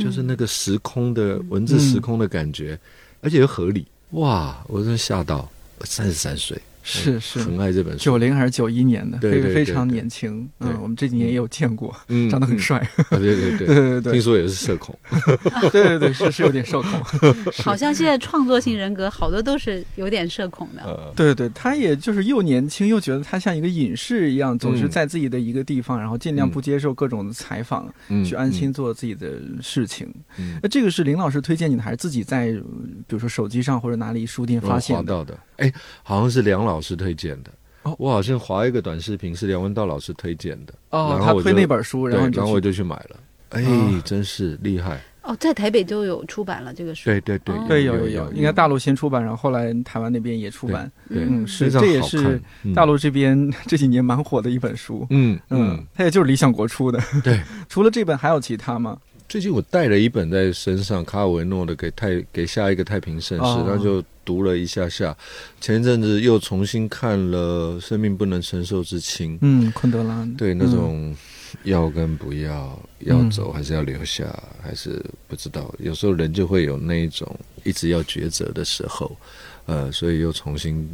[0.00, 2.78] 就是那个时空的文字时空的感觉，
[3.20, 3.86] 而且又合理。
[4.12, 4.62] 哇！
[4.68, 5.50] 我真的吓到，
[5.84, 7.98] 三十三岁，是是很爱这本书。
[7.98, 10.48] 九零还是九一年的，对对对非非常年轻。
[10.60, 12.78] 嗯，我们这几年也有见过，嗯长得很帅。
[13.10, 14.98] 啊，对对对 对对对听说也是社恐。
[15.70, 16.90] 对对对，是是有点社恐。
[17.62, 20.82] 好像现在创作性人格好多都是有点社恐的。
[20.82, 30.12] 呃，对对，他也就是又年轻，又觉得他像一个隐士一样，总是嗯在自己的一个地方，然后尽量不接受各种的采访，嗯去安心做自己的事情。
[30.38, 32.62] 嗯那这个是林老师推荐你的，还是自己在呃
[33.06, 37.50] 比如说手机上或者哪里书店发现到的，哎，好像是梁老师推荐的。
[37.82, 42.82] 哦我好像划一个短视频是梁文道老师推荐的，哦，他推然后我推那本书，然后然后我就去。
[42.82, 43.16] 买了。
[43.50, 44.98] 哎啊，真是厉害！
[45.22, 47.04] 哦，在台北就有出版了这个书。
[47.04, 50.90] 对对对有有有，应该大陆先出版，然后后来台湾那边也出版。
[51.08, 52.40] 对嗯，是，这也是
[52.74, 55.06] 大陆这边这几年蛮火的一本书。
[55.10, 56.98] 嗯嗯嗯，，它也就是理想国出的。
[57.22, 58.96] 对， 除了这本还有其他吗？
[59.32, 65.16] 最近我带了一本在身上，卡尔维诺的《给太给下一个太平盛世》，哦然后就读了一下下。
[65.58, 71.16] 前一阵子又重新看了《生命不能承受之轻》，嗯，昆德拉，对那种
[71.64, 74.26] 要跟不要，要走还是要留下，
[74.62, 75.74] 还是不知道。
[75.78, 77.26] 有时候人就会有那一种
[77.64, 79.16] 一直要抉择的时候，
[79.64, 80.86] 呃，所以又重新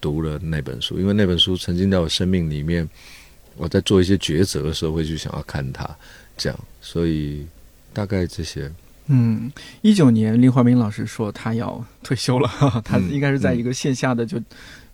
[0.00, 2.88] 读了那本书，因为那本书曾经在我生命里面，
[3.58, 5.84] 我在做一些抉择的时候会去想要看它，
[6.34, 7.46] 这样，所以
[7.94, 8.70] 大概这些。
[9.06, 9.50] 嗯，
[9.82, 12.50] 一九年林怀民老师说他要退休了，
[12.84, 14.40] 他嗯应该是在一个线下的就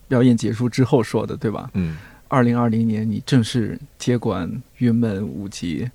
[0.08, 1.70] 表演结束之后说的，对吧？
[1.74, 1.96] 嗯，
[2.28, 5.88] 二零二零年你正式接管云门舞集，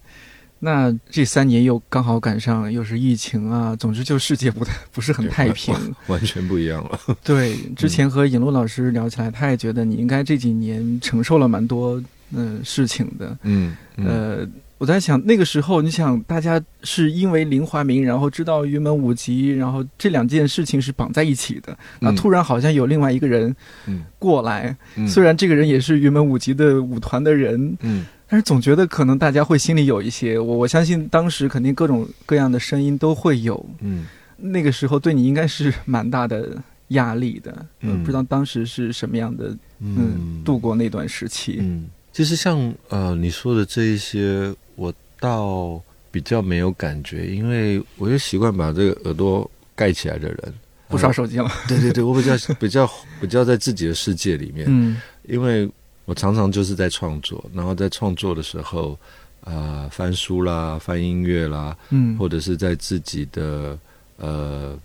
[0.60, 5.76] 那这三年又刚好赶上又是疫情啊，总之就世界不太不是很太平。
[6.08, 6.98] 完全不一样了。
[7.22, 13.38] 对，之前和尹璐老师聊起来，他也觉得你应该这几年承受了蛮多嗯、呃事情的。
[13.44, 14.48] 嗯，嗯呃，
[14.86, 21.76] 我在想那个时候，你想大家是因为林怀民，然后知道云门舞集，然后这两件事情是绑在一起的。
[22.00, 23.56] 那嗯突然好像有另外一个人
[23.88, 33.65] 嗯过来，嗯虽然这个人也是云门舞集的舞团的人，嗯但是总觉得可能大家会心里有一些，我我相信当时肯定各种各样的声音都会有。
[33.80, 34.06] 嗯
[34.38, 37.52] 那个时候对你应该是蛮大的压力的。
[37.82, 39.48] 呃嗯不知道当时是什么样的
[39.80, 41.58] 嗯嗯度过那段时期。
[41.60, 50.54] 嗯，其实像呃你说的这一些，我倒比较没有感觉，因为我就习惯把这个耳朵盖起来的人，
[50.88, 51.51] 不刷手机了。
[51.67, 54.95] 对对对，我比较比较 比较在自己的世界里面，嗯
[55.28, 55.69] 因为
[56.06, 58.97] 我常常就是在创作，然后在创作的时候，
[59.41, 63.78] 啊、翻书啦，翻音乐啦，嗯或者是在自己的
[64.15, 64.80] 呃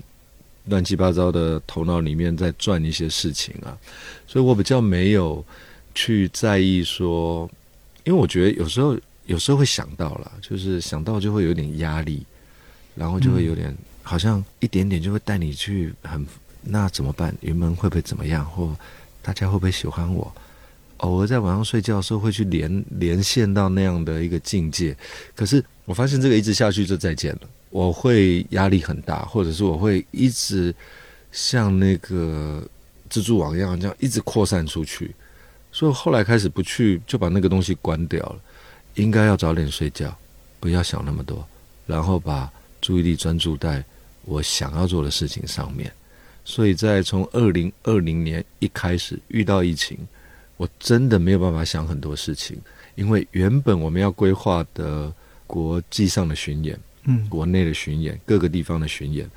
[0.64, 3.78] 乱七八糟的头脑里面在转一些事情啊，
[4.26, 5.44] 所以我比较没有
[6.00, 7.46] 去在意说，
[8.04, 12.24] 因为我觉得有时候有时候会想到了，就是想到就会有点压力，
[12.94, 16.26] 然后就会有点、好像一点点就会带你去很
[16.62, 17.36] 那怎么办？
[17.42, 18.42] 云门会不会怎么样？
[18.46, 18.74] 或
[19.20, 20.32] 大家会不会喜欢我？
[20.98, 24.96] 偶尔在晚上睡觉的时候会去连连线到那样的一个境界，
[25.34, 30.74] 可是我发现这个一直下去就再见了，我会压力很大，或者是我会一直
[31.30, 32.66] 像那个
[33.10, 35.14] 蜘蛛网一样这样一直扩散出去，
[35.72, 38.36] 所以后来开始不去，就把那个东西关掉了。
[38.94, 40.14] 应该要早点睡觉，
[40.58, 41.46] 不要想那么多，
[41.86, 43.82] 然后把注意力专注在
[44.24, 45.90] 我想要做的事情上面。
[46.44, 49.96] 所以在从二零二零年一开始遇到疫情，
[50.56, 52.58] 我真的没有办法想很多事情，
[52.96, 55.12] 因为原本我们要规划的
[55.46, 59.30] 国际上的巡演、嗯国内的巡演、各个地方的巡演，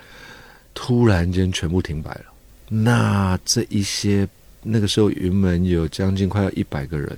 [0.73, 2.25] 突然间全部停摆了。
[2.69, 4.27] 那这一些
[4.63, 7.17] 那个时候云门有将近快要一百个人，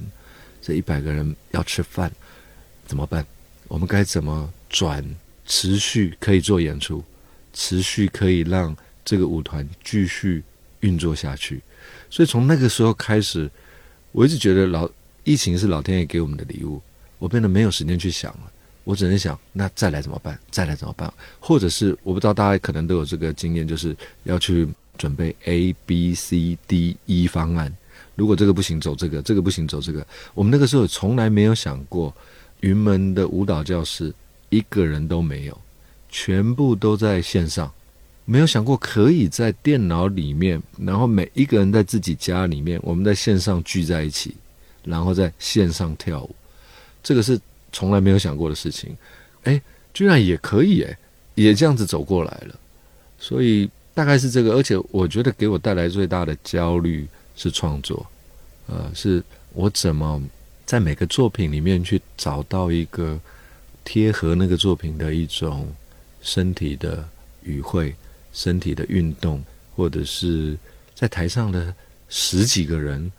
[0.62, 2.12] 这一百个人要吃饭，
[2.86, 3.26] 怎么办？
[3.68, 5.04] 我们该怎么转
[5.46, 7.04] 持续可以做演出，
[7.54, 10.44] 持续可以让这个舞团继续
[10.82, 11.62] 运作下去？
[12.10, 13.50] 所以从那个时候开始，
[14.12, 14.90] 我一直觉得老
[15.24, 16.82] 疫情是老天爷给我们的礼物，
[17.18, 18.52] 我变得没有时间去想了。
[18.84, 20.40] 我只能想，那再来怎么办？
[20.52, 21.12] 再来怎么办？
[21.40, 27.72] 或者是我不知道大家可能都有这个经验，就是要去准备 A、B、C、D、E 方案。
[28.16, 30.06] 如果这个不行，走这个；这个不行，走这个。
[30.34, 32.14] 我们那个时候从来没有想过，
[32.62, 34.14] 云门的舞蹈教室
[34.50, 35.62] 一个人都没有，
[36.10, 37.72] 全部都在线上。
[38.24, 44.36] 没有想过可以在电脑里面，然后每一个人在自己家里面，我们在线上聚在一起，
[44.84, 46.36] 然后在线上跳舞。
[47.04, 47.40] 这个是
[47.72, 48.96] 从来没有想过的事情。
[49.44, 49.62] 哎，
[49.94, 50.98] 居然也可以哎，
[51.36, 52.60] 也这样子走过来了。
[53.20, 58.06] 所以大概是这个，而且我觉得给我带来最大的焦虑是创作，
[58.68, 60.22] 呃，是我怎么
[60.66, 63.18] 在每个作品里面去找到一个
[63.86, 65.74] 贴合那个作品的一种
[66.22, 67.08] 身体的
[67.44, 67.96] 语汇、
[68.34, 69.42] 身体的运动，
[69.76, 70.58] 或者是
[70.94, 71.74] 在台上的
[72.10, 73.10] 十几个人，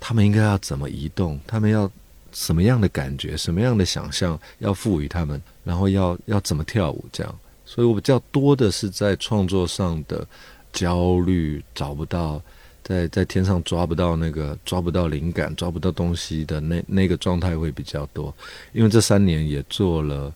[0.00, 1.88] 他们应该要怎么移动，他们要
[2.32, 7.38] 什么样的感觉、什么样的想象要赋予他们，然后要要怎么跳舞，这样。
[7.66, 10.26] 所以我比较多的是在创作上的
[10.72, 12.40] 焦虑，找不到
[12.82, 18.34] 在在天上抓不到那个抓不到灵感、抓不到东西的那那个状态会比较多。
[18.72, 20.32] 因为这三年也做了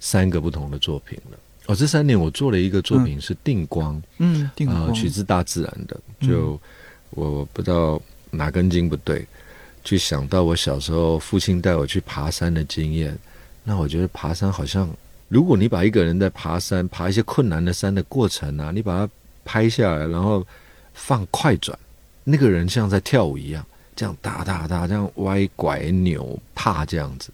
[0.00, 1.38] 三个不同的作品了。
[1.66, 6.00] 哦，这三年我做了一个作品是定光，嗯，定啊、光取自大自然的。
[6.18, 6.60] 嗯就、
[7.10, 8.02] 我不知道
[8.32, 9.24] 哪根筋不对，
[9.84, 13.16] 去想到我小时候父亲带我去爬山的经验。
[13.62, 14.90] 那我觉得爬山好像，
[15.32, 19.10] 如果你把一个人在爬山、爬一些困难的山的过程啊，你把它
[19.46, 20.46] 拍下来，然后
[20.92, 21.78] 放快转，
[22.22, 23.64] 那个人像在跳舞一样，
[23.96, 27.30] 这样哒哒哒，这样歪拐扭踏这样子。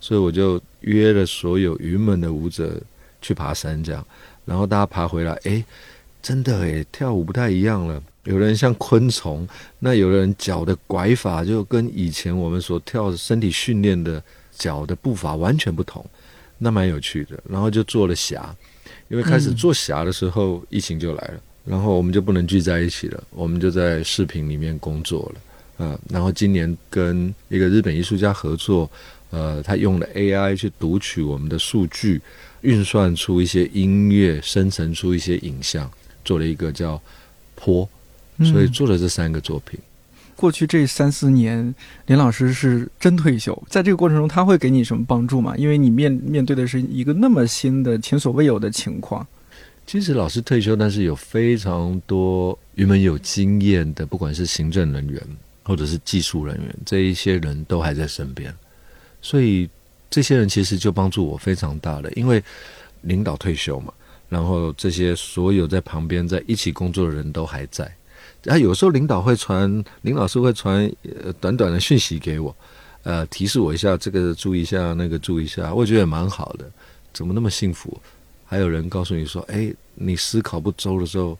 [0.00, 2.82] 所以我就约了所有云门的舞者
[3.22, 4.04] 去爬山这样，
[4.44, 5.64] 然后大家爬回来，哎，
[6.20, 8.02] 真的哎，跳舞不太一样了。
[8.24, 9.46] 有人像昆虫，
[9.78, 14.20] 那有的人脚的拐法就跟以前我们所跳身体训练的
[14.50, 16.04] 脚的步伐完全不同，
[16.58, 17.38] 那蛮有趣的。
[17.48, 18.54] 然后就做了侠，
[19.08, 25.40] 因为开始做侠的时候，疫情就来了，然后我们就不能聚在一起了，我们就在视频里面工作了。
[25.78, 28.90] 嗯，然后今年跟一个日本艺术家合作，
[29.30, 32.20] 呃，他用了 AI 去读取我们的数据，
[32.62, 35.90] 运算出一些音乐，生成出一些影像，
[36.24, 37.00] 做了一个叫
[37.54, 37.88] 坡。
[38.52, 39.80] 所以做了这三个作品。
[40.36, 41.74] 过去这三四年，
[42.06, 43.60] 林老师是真退休。
[43.68, 45.56] 在这个过程中，他会给你什么帮助吗？
[45.56, 49.26] 因为你面面对的是一个那么新的、前所未有的情况。
[49.86, 55.22] 其实老师退休，但是有非常多原本有经验的，不管是行政人员
[55.62, 58.52] 或者是技术人员，这一些人都还在身边。
[59.22, 59.68] 所以
[60.10, 62.42] 这些人其实就帮助我非常大的，因为
[63.02, 63.92] 领导退休嘛，
[64.28, 67.90] 然后这些所有在旁边在一起工作的人都还在。
[68.44, 70.88] 啊，有时候领导会传，林老师会传
[71.24, 72.54] 呃短短的讯息给我，
[73.02, 76.70] 呃提示我一下这个注意一下，那个注意一下，我觉得也蛮好的。
[77.12, 78.00] 怎么那么幸福？
[78.44, 81.36] 还有人告诉你说，哎，你思考不周的时候，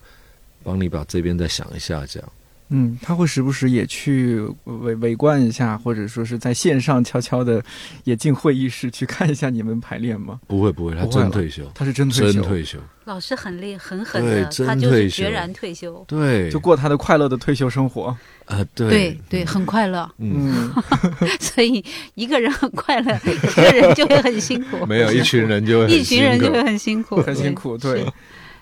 [0.63, 2.29] 帮你把这边再想一下，这样。
[2.69, 7.63] 嗯，他会时不时也去围围观一下，或者说是在线上悄悄的
[8.03, 10.39] 也进会议室去看一下你们排练吗？
[10.47, 12.77] 不会不会，他真退休，他是真退休，真退休。
[13.05, 18.15] 老师很厉很狠的，他就是决然退休，对，就过他的快乐的退休生活。
[18.45, 18.89] 啊，对。
[18.89, 20.69] 对对，很快乐，嗯，
[21.39, 21.83] 所以
[22.15, 28.05] 一个人很快乐，一个人就会很辛苦，没有一群人就会一群人就会很辛苦，很辛苦，对。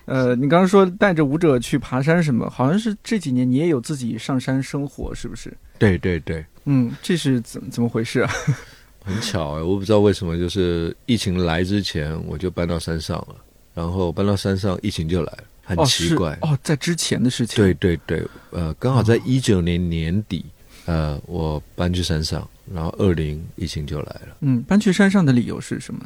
[0.06, 2.48] 呃，你刚刚说带着舞者去爬山什么？
[2.48, 5.54] 好像是这几年你也有自己上山生活，是不是？
[5.78, 8.32] 对对对，嗯，这是怎怎么回事啊？
[9.04, 13.36] 很巧哎，我不知道为什么，就是疫情来之前我就搬到山上了，
[13.74, 17.56] 然后搬到山上，疫情就来了，很奇怪哦，在之前的事情。
[17.56, 20.44] 对对对，呃，刚好在一九年年底，
[20.86, 24.36] 呃，我搬去山上，然后二零疫情就来了。
[24.40, 26.00] 嗯，搬去山上的理由是什么？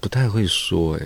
[0.00, 1.02] 不太会说哎。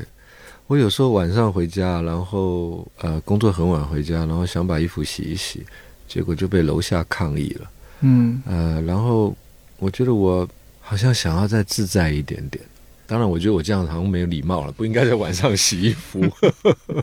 [0.68, 5.64] 我有时候晚上回家，然后呃工作很晚回家，然后想把衣服洗一洗，
[6.06, 7.70] 结果就被楼下抗议了。
[8.02, 9.34] 嗯，呃，然后
[9.78, 10.46] 我觉得我
[10.82, 12.62] 好像想要再自在一点点。
[13.06, 16.20] 当然，我觉得我这样好像没有礼貌了，不应该在晚上洗衣服。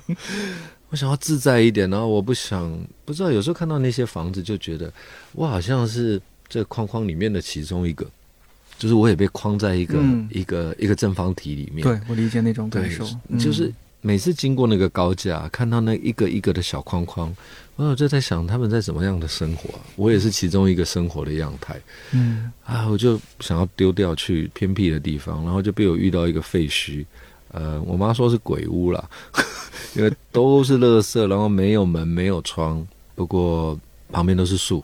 [0.89, 2.71] 我想要自在一点，然后我不想
[3.03, 4.93] 不知道有时候看到那些房子，就觉得
[5.31, 8.05] 我好像是这框框里面的其中一个。
[8.77, 9.97] 就是我也被框在一个
[10.29, 13.05] 一个一个正方体里面，对我理解那种感受。
[13.39, 17.33] 就是每次经过那个高架，看到那一个一个的小框框，
[17.75, 19.69] 我就在想他们在怎么样的生活。
[19.95, 21.79] 我也是其中一个生活的样态。
[22.11, 27.05] 嗯啊，我就想要丢掉去偏僻的地方，然后就被我遇到一个废墟。
[27.51, 29.09] 呃，我妈说是鬼屋啦，
[29.95, 33.79] 因为都是垃圾，然后没有门，没有窗，不过
[34.11, 34.83] 旁边都是树。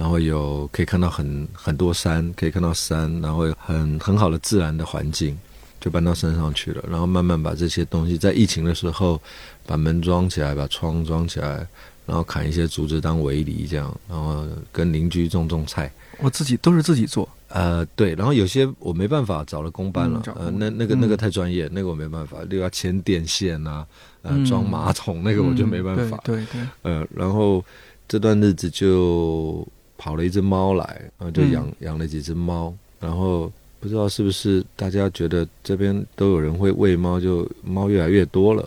[0.00, 5.38] 然后有可以看到很很多山，可以看到山，然后很很好的自然的环境，
[5.78, 6.82] 就搬到山上去了。
[6.88, 9.20] 然后慢慢把这些东西，在疫情的时候，
[9.66, 11.66] 把门装起来，把窗装起来，
[12.06, 15.92] 然后砍一些竹子当围篱，这样，然后跟邻居种种菜。
[16.20, 18.14] 我自己都是自己做，呃，对。
[18.14, 23.86] 然后有些我没办法找了工班了，呃，那那个那个太专业，那个我没办法，又要牵电线啊，
[24.22, 26.18] 呃，装马桶，那个我就没办法。
[26.24, 26.62] 对对。
[26.84, 27.62] 呃，然后
[28.08, 29.68] 这段日子就。
[30.00, 38.66] 跑了一只猫来，然后就养养了几只猫，然后不知道是不是大家觉得这边都有人会喂猫，就猫越来越多了。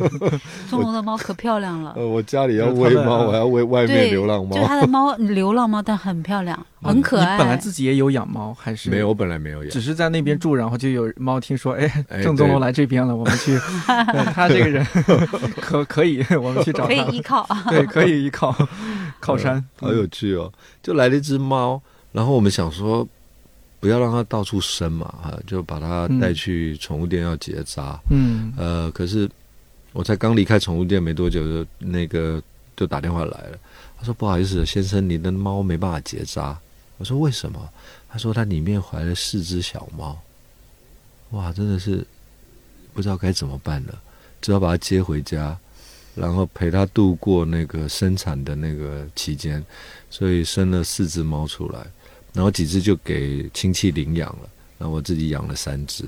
[0.70, 1.92] 钟龙的猫可漂亮了。
[1.98, 4.56] 呃，我家里要喂猫，我要喂外面流浪猫。
[4.56, 7.34] 就他的猫流浪猫，但很漂亮，很可爱。
[7.34, 8.88] 你本来自己也有养猫还是？
[8.88, 13.58] 没有，我本来没有养，只是在那边住，然后就有猫听说，哎，郑宗龙来这边了，我们去。
[14.32, 14.86] 他这个人
[15.60, 16.94] 可可以，我们去找他。
[16.94, 17.46] 可以依靠。
[17.68, 18.56] 对，可以依靠，
[19.20, 19.64] 靠山。
[19.76, 20.52] 好有趣哦！
[20.82, 23.06] 就来了一只猫，然后我们想说，
[23.78, 28.00] 不要让它到处生嘛，哈，就把它带去宠物店要结扎。
[28.10, 29.30] 嗯，呃，可是。
[29.92, 32.40] 我才刚离开宠物店没多久，就那个
[32.76, 33.58] 就打电话来了。
[33.98, 36.56] 他说：“不好意思，先生，你的猫没办法结扎。”
[36.96, 37.68] 我说：“为什么？”
[38.08, 40.16] 他说：“它里面怀了四只小猫。”
[41.34, 42.06] 哇，真的是
[42.94, 44.00] 不知道该怎么办了，
[44.40, 45.58] 只好把它接回家，
[46.14, 49.64] 然后陪它度过那个生产的那个期间。
[50.08, 51.78] 所以生了四只猫出来，
[52.32, 56.04] 然后几只就给亲戚领养了，然后我自己养了三只。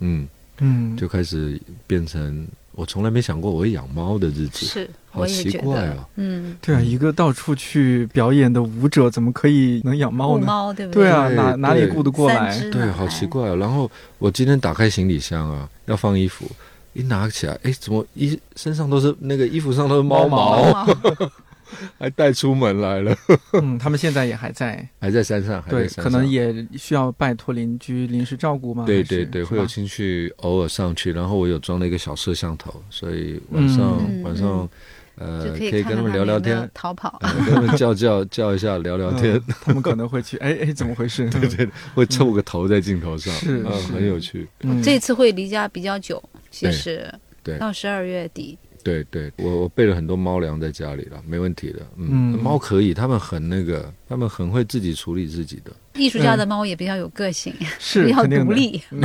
[0.00, 0.26] 嗯
[0.58, 2.46] 嗯，就开始变成。
[2.72, 6.06] 我从来没想过我会养猫的日子，是，好奇怪啊！
[6.16, 10.44] 嗯，对啊，一个到处去表演的舞者，怎么可以能养猫呢？
[10.44, 11.04] 猫对不对？
[11.04, 12.54] 对啊，哪哪里顾得过来？
[12.70, 13.54] 对，好奇怪啊。
[13.54, 16.44] 然后我今天打开行李箱啊，要放衣服，
[16.96, 20.86] 一拿起来，哎，怎么衣身上都是那个衣服上都是猫毛，
[21.98, 23.14] 还带出门来了。
[23.52, 26.04] 嗯，他们现在也还在，还在山上，还在，山上。
[26.04, 28.84] 可能也需要拜托邻居临时照顾吗？
[28.86, 34.22] 对对对，会有亲戚偶尔上去，然后我有装了一个小摄像头，所以晚上、嗯。
[34.22, 34.68] 晚上
[35.18, 37.18] 呃可以可以跟他们聊聊天，逃跑。
[37.22, 41.28] 呃跟他们叫叫 叫一下，聊聊天，嗯他们可能会去，哎哎，怎么回事？
[41.32, 43.92] 对对，会凑个头在镜头上，嗯，是是。
[43.94, 44.46] 很有趣。
[44.60, 46.22] 嗯，这次会离家比较久，
[46.56, 48.58] 其实对到十二月底。
[48.86, 51.80] 对对，我我备了很多猫粮在家里了，没问题的。
[51.96, 55.72] 嗯，嗯猫可以，他们很那个，他们很会自己处理自己的。
[55.94, 58.22] 艺术家的猫也比较有个性，是比较。
[58.26, 58.80] 独立。
[58.90, 59.00] 嗯，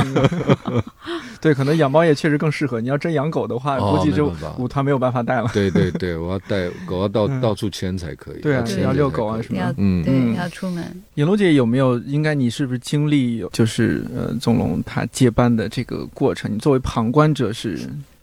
[1.40, 2.80] 对，可能养猫也确实更适合。
[2.80, 5.50] 你要真养狗的话，哦估计这没办法舞团没有办法带了。
[5.52, 8.40] 对对对，我要带 狗要到、嗯到处牵才可以。
[8.40, 10.84] 对啊要遛狗啊什么要嗯对，嗯要出门。
[11.14, 11.98] 尹龙姐有没有？
[12.00, 16.54] 应该你是不是经历有就是呃，宗龙他接班的这个过程？
[16.54, 17.78] 你作为旁观者是，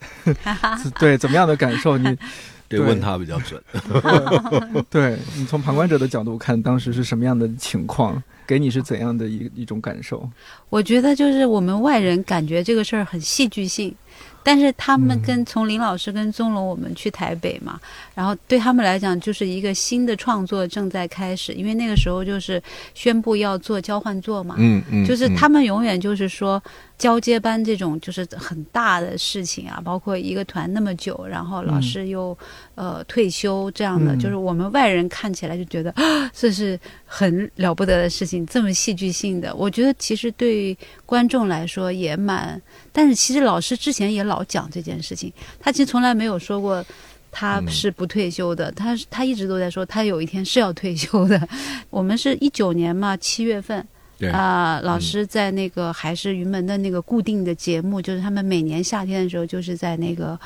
[1.00, 1.98] 对怎么样的感受？
[1.98, 2.18] 你
[2.70, 3.62] 得，问他比较准。
[4.90, 8.22] 对 你从旁观者的角度看，当时是什么样的情况？
[8.46, 10.28] 给你是怎样的一一种感受？
[10.70, 13.94] 我觉得就是我们外人感觉这个事儿很戏剧性，
[14.44, 17.80] 但是他们嗯跟从林老师跟宗龙我们去台北嘛，
[18.16, 22.60] 然后对他们来讲就是一个新的创作正在开始，因为那个时候就是
[22.96, 26.62] 宣布要做交换作嘛，嗯嗯，嗯就是他们永远就是说
[27.00, 32.38] 交接班这种就是很大的事情啊，包括一个团那么久，然后老师又、
[32.76, 39.56] 呃退休这样的，嗯就是我们外人看起来就觉得啊 这是很了不得的事情，这么戏剧性的。
[39.56, 46.86] 我觉得其实对观众来说也蛮，但是其实老师之前也老讲这件事情，他其实从来没有说过。
[47.32, 51.40] 他嗯是不退休的，他他一直都在说他有一天是要退休的。
[51.92, 53.88] 我们是一九年嘛，七月份，
[54.20, 54.30] 对。
[54.30, 60.38] 啊、老嗯师在那个还是云门的那个固定的节目，就是他们每年夏天的时候，就是在那个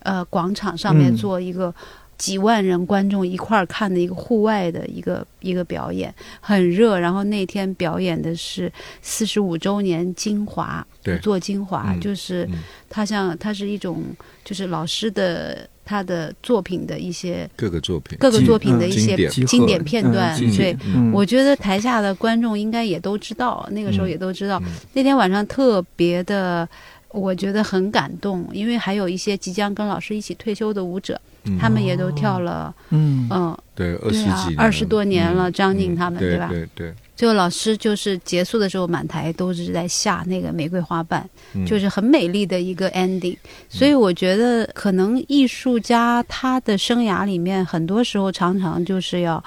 [0.00, 1.16] 呃广场上面嗯。
[1.16, 1.72] 做一个
[2.18, 6.98] 几万人观众一块儿看的一个户外的一个一个表演，很热。
[6.98, 12.58] 然后那天表演的是四十五周年精华，对做精华，嗯就是嗯
[12.90, 14.02] 它像它是一种
[14.44, 20.76] 就是老师的他的作品的一些各个作品，各个作品的嗯一些经典片段，嗯对。
[20.84, 24.60] 嗯，我觉得台下的观众应该也都知道，那个时候嗯也都知道。
[24.66, 26.68] 嗯那天晚上特别的，
[27.10, 31.27] 我觉得很感动，因为还有一些即将跟老师一起退休的舞者，嗯
[31.58, 33.26] 他们也都跳了，嗯。
[33.30, 36.48] 嗯，对二十几，二十多年了嗯张静嗯他们对对吧？
[36.48, 41.64] 对对，最后老师就是结束的时候，满台都是在下那个玫瑰花瓣，嗯。
[41.64, 43.36] 就是很美丽的一个 ending。
[43.68, 49.42] 所以我觉得，可能艺术家他的生涯里面，很多时候常常就是要，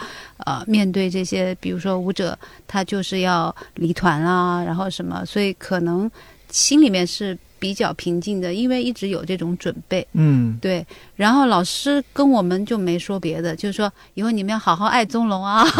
[0.45, 2.37] 呃，面对这些，比如说舞者，
[2.67, 6.09] 他就是要离团啊，然后什么，所以可能
[6.49, 10.05] 心里面是比较平静的，因为一直有这种准备。
[10.13, 10.83] 嗯对，
[11.15, 15.63] 然后老师跟我们就没说别的，就是说以后你们要好好爱宗龙啊。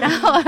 [0.00, 0.40] 然后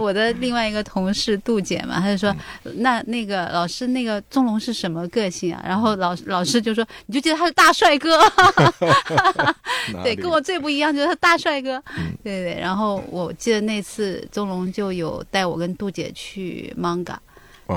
[0.00, 2.34] 我的另外一个同事杜姐嘛，她就说，
[2.78, 5.62] 那那个老师那个宗龙是什么个性啊？
[5.64, 8.18] 然后老老师就说，你就记得他是大帅哥，
[10.02, 12.58] 对，跟我最不一样就是他大帅哥，嗯对对。
[12.60, 17.14] 然后我记得那次宗龙就有带我跟杜姐去 Manga。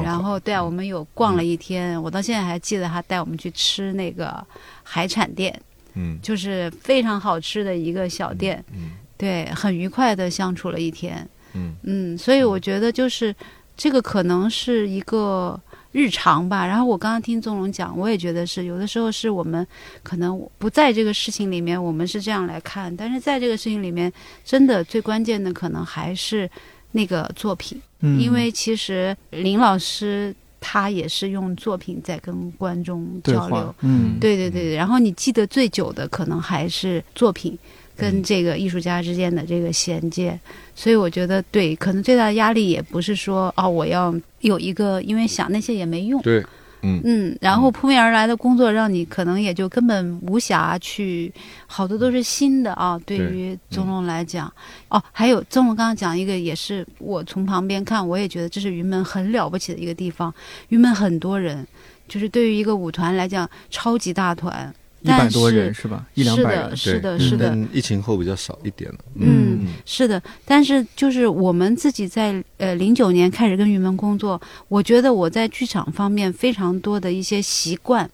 [0.02, 4.46] 然后对啊，我们有逛了一天，我到现在还记得他带我们去吃那个
[4.82, 5.62] 海产店，
[5.96, 6.18] 嗯。
[6.22, 8.92] 就是非常好吃的一个小店，嗯。
[9.18, 11.28] 对，很愉快的相处了一天。
[11.54, 11.76] 嗯。
[11.84, 13.36] 嗯，所以我觉得就是
[13.76, 15.60] 这个可能是一个
[15.92, 16.66] 日常吧。
[16.66, 19.66] 然后我刚刚听宗龙讲，我也觉得是有的时候是我们
[20.02, 24.12] 可能不在这个事情里面，我们是这样来看，但是在这个事情里面，
[24.44, 26.50] 真的最关键的可能还是
[26.94, 27.80] 那个作品。
[28.00, 37.58] 嗯，因为其实林老师他也是用作品在跟观众交流，，嗯，对对对，然后你记得最久的可能还是作品
[37.98, 38.24] 跟嗯。
[38.24, 40.40] 这个艺术家之间的这个衔接，
[40.76, 46.44] 所以我觉得对，可能最大的压力也不是说哦我要有一个，因为想那些也没用，对，
[46.84, 51.34] 嗯嗯，然后扑面而来的工作让你可能也就根本无暇去，
[51.66, 53.00] 好多都是新的啊。
[53.06, 54.52] 对对于宗龙来讲，
[54.90, 60.34] 哦，还有宗龙刚刚讲一个，也是我从旁边看，我也觉得这是云门很了不起的一个地方。
[60.70, 61.66] 云门很多人，
[62.08, 64.74] 就是对于一个舞团来讲，超级大团，
[65.04, 66.06] 一百多人是吧？
[66.16, 67.30] 一两是百人，的是的，对。
[67.30, 68.92] 是的，疫情后比较少一点。
[68.92, 68.98] 了。
[69.16, 69.60] 嗯。
[69.66, 78.10] 嗯是的，但是就是我们自己在呃零九年开始跟云门工作，我觉得我在剧场方面非常多的一些习惯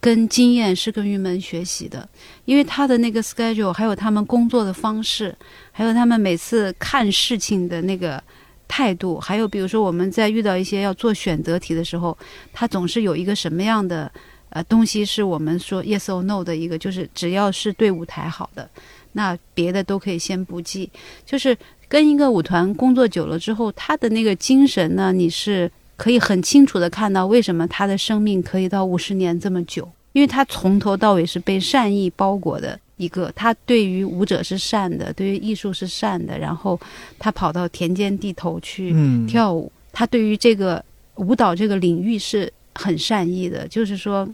[0.00, 2.08] 跟经验是跟云门学习的，
[2.44, 5.34] 因为他的那个 schedule，还有他们工作的方式，
[5.72, 8.22] 还有他们每次看事情的那个
[8.68, 12.16] 态度，还有比如说我们在遇到一些要做选择题的时候，
[12.52, 14.10] 他总是有一个什么样的
[14.54, 18.70] 呃东西是我们说 yes or no 的一个，就是只要是对舞台好的，
[19.12, 20.88] 那别的都可以先不计。
[21.26, 21.56] 就是
[21.88, 32.78] 跟一个舞团工作久了之后，他的那个精神呢，你是可以很清楚的看到为什么他的生命可以到五十年这么久，因为他从头到尾是被善意包裹的。
[32.96, 36.78] 一个，他对于舞者是善的，对于艺术是善的，然后
[37.18, 40.82] 他跑到田间地头去嗯，跳舞，他对于这个
[41.16, 44.24] 舞蹈这个领域是很善意的，就是说。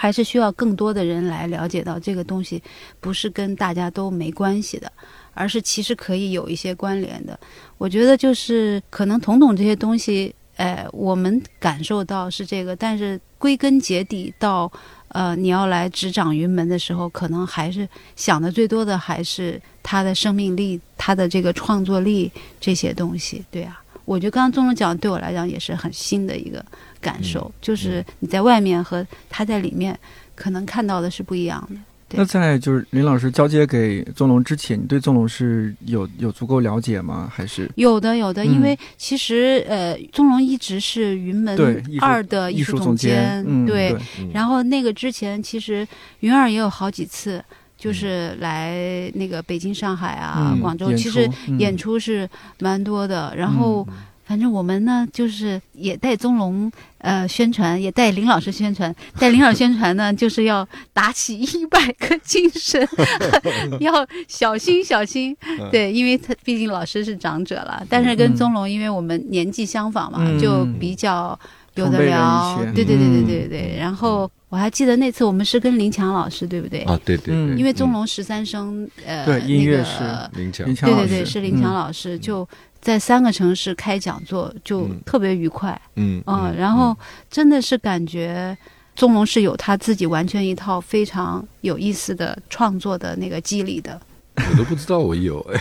[0.00, 2.62] 还是需要更多的人来了解到这个东西，
[3.00, 4.90] 不是跟大家都没关系的，
[5.34, 7.36] 而是其实可以有一些关联的。
[7.78, 14.70] 我觉得就是可能统统这些东西，呃，我们感受到是这个，但是归根结底到
[15.08, 22.30] 呃你要来执掌云门的时候，可能还是想的最多的还是他的生命力、他的这个创作力
[22.60, 23.44] 这些东西。
[23.50, 26.64] 对啊，我觉得刚刚钟总讲对我来讲也是很新的一个
[27.00, 29.98] 感受，就是你在外面和他在里面
[30.34, 31.76] 可能看到的是不一样的。
[32.10, 37.30] 那在就是林老师交接给宗龙之前，你对宗龙是有有足够了解吗？
[37.30, 43.44] 还是有的，有的，嗯因为其实呃，宗龙一直是云门对二的艺术术总监？
[43.46, 43.94] 嗯，对。
[44.18, 45.86] 嗯然后那个之前，其实
[46.20, 47.44] 云二也有好几次，
[47.76, 51.28] 就是来那个北京、上海啊、嗯广州，其实
[51.58, 52.26] 演出是
[52.60, 53.34] 蛮多的。
[53.36, 53.94] 然后嗯
[54.28, 58.94] 反正我们呢，就是也带宗龙呃宣传，也带林老师宣传。
[59.18, 62.86] 带林老师宣传呢，就是要打起一百个精神，
[63.80, 65.34] 要小心小心。
[65.40, 71.38] 嗯对，因为他毕竟老师是长者了，但是跟嗯宗龙，因为我们年纪相仿嘛，嗯就比较
[71.76, 72.58] 有的聊。
[72.74, 73.76] 对对对对嗯对对。
[73.78, 76.80] 然后我还记得那次我们是跟林强老师，对不对？
[76.82, 82.46] 啊，对对因为宗嗯龙十三声，呃，对音乐那个是林强对对对，是林强嗯老师，就
[82.80, 85.80] 在三个城市开讲座，就嗯特别愉快。
[85.96, 86.96] 嗯嗯，然后
[87.30, 88.56] 真的是感觉
[88.94, 94.00] 宗龙是有他自己完全一套非常有意思的创作的那个机理的，
[94.36, 95.60] 我都不知道我有哎，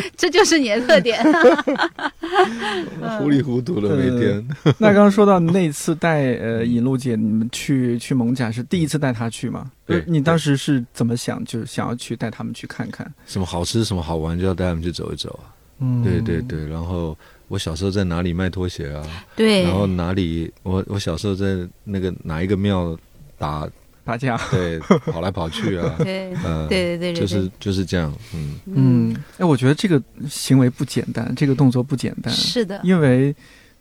[0.16, 1.22] 这就是你的特点。
[3.18, 4.46] 糊里糊涂的每天。
[4.78, 9.70] 那刚刚说到那次带呃尹璐姐你们去去蒙甲是第一次带她去吗？
[9.86, 13.10] 对呃你当时是怎么想，就是想要去带他们去看看？
[13.26, 15.48] 什么好吃什么好玩，就要带他们去走一走啊。
[15.80, 17.16] 嗯，对对对，然后
[17.48, 19.06] 我小时候在哪里卖拖鞋啊？
[19.36, 22.98] 对，然后哪里我我小时候在那个哪一个庙
[23.38, 23.68] 打
[24.04, 24.36] 打架。
[24.50, 28.58] 对跑来跑去啊， 对呃，对对对对，就是就是这样，嗯。
[28.66, 33.34] 嗯，哎，我觉得这个行为不简单，这个动作不简单，是的，因为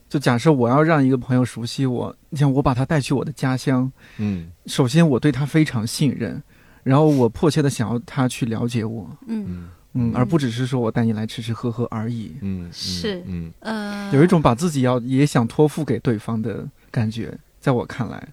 [0.09, 4.51] 就假设我要让一个朋友熟悉我，你像我把他带去我的家乡，嗯。
[4.65, 6.41] 首先我对他非常信任，
[6.83, 9.45] 然后我迫切的想要他去了解我，嗯。
[9.47, 13.51] 嗯嗯，嗯而不只是说我带你来吃吃喝喝而已，嗯，是嗯。
[13.59, 18.27] 呃，有一种把自己要也想托付给对方的感觉，在我看来，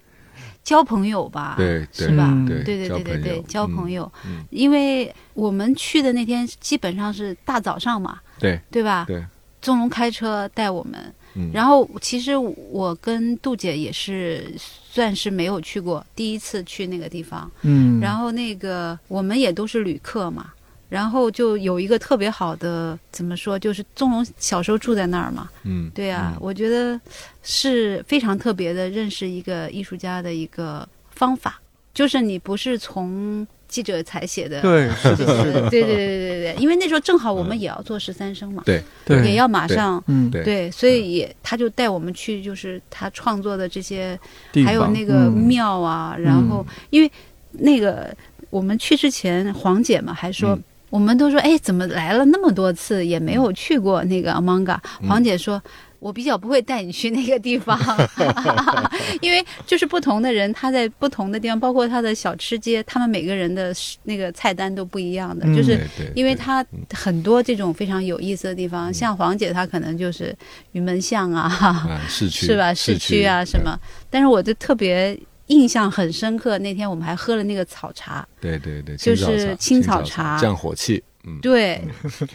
[0.62, 2.28] 交朋友吧，对对是吧？
[2.30, 2.46] 嗯。
[2.46, 4.44] 对对对交朋对对交朋友，嗯。
[4.50, 8.60] 因为我们去的那天基本上是大早上嘛，对。
[8.70, 9.04] 对吧？
[9.06, 9.24] 对，
[9.60, 17.50] 宗龙开车带我们，嗯，然后其实我跟杜姐也是算是没有去过，第一次去那个地方。
[17.62, 20.52] 嗯，然后那个我们也都是旅客嘛，
[20.94, 26.38] 然后就有一个特别好的怎么说，就是宗龙小时候住在那儿嘛，嗯对啊，嗯。
[26.40, 27.00] 我觉得
[27.42, 31.60] 是非常特别的认识一个艺术家的一个方法，
[31.92, 34.62] 就是你不是从记者采写的。
[34.62, 44.16] 对， 是对的，对对对对对，因为那时候正好我们也要做十三生嘛，对对，也要马上嗯，对对，所以也他就带我们去，就是他创作的这些，
[44.64, 45.32] 还有那个嗯。
[45.32, 47.10] 庙啊，然后因为
[47.50, 48.16] 那个
[48.48, 50.56] 我们去之前，黄姐嘛还说。
[50.94, 55.08] 嗯我们都说，哎，怎么来了那么多次也没有去过那个 Amanga？、嗯。
[55.08, 55.60] 黄姐说，
[55.98, 57.76] 我比较不会带你去那个地方，
[59.20, 63.74] 因为就是不同的人，他在不同的地方，包括他的小吃街，他们每个人的
[64.04, 65.80] 那个菜单都不一样的，嗯就是
[66.14, 70.32] 因为它嗯很多这种非常有意思的地方，像黄姐她可能就是
[70.72, 72.72] 云门巷啊，啊市区 是吧？
[72.72, 73.76] 市区啊什么，
[74.08, 76.58] 但是我就特别印象很深刻。
[76.58, 80.36] 那天我们还喝了那个草茶，对对对，就是青青草茶。
[80.36, 81.80] 茶降火气，嗯，对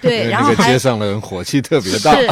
[0.02, 2.28] 对， 然后那个街上的人火气特别大，是，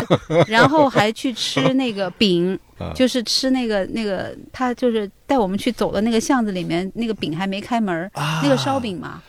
[0.47, 2.91] 然后还去吃那个饼， 啊。
[2.95, 8.41] 就是吃那个那个，他就是带我们去走的那个巷子里面，那个饼还没开门，啊。
[8.43, 9.21] 那个烧饼嘛，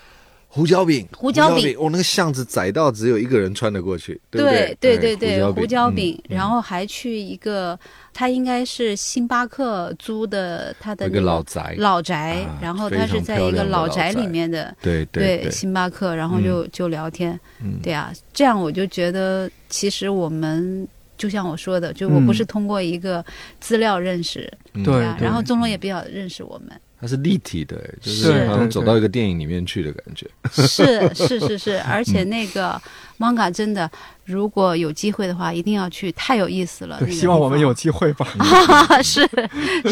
[0.49, 1.77] 胡椒饼，胡椒饼。
[1.79, 4.77] 我，那个巷子窄到只有一个人穿得过去，对对？
[4.81, 6.37] 对对对，胡椒饼，嗯。
[6.37, 7.79] 然后还去一个，
[8.19, 17.79] 他应该是星巴克租的他的一个老宅，老宅，啊然后他是在一个老宅里面的，对对对星巴克，然后就就聊天，嗯。
[17.81, 20.87] 对啊，这样我就觉得其实我们。
[21.17, 23.25] 就像我说的，就我不是通过一个
[23.59, 24.85] 资料认识，嗯。
[24.85, 28.47] 对啊，然后钟龙也比较认识我们，它是立体的，就是是。
[28.47, 30.29] 好像走到一个电影里面去的感觉。
[30.53, 32.81] 是是是是， 而且那个
[33.19, 33.91] manga 真的，
[34.25, 36.97] 如果有机会的话，一定要去，太有意思了。
[37.01, 38.25] 那对，个希望我们有机会吧。
[38.39, 39.29] 方 是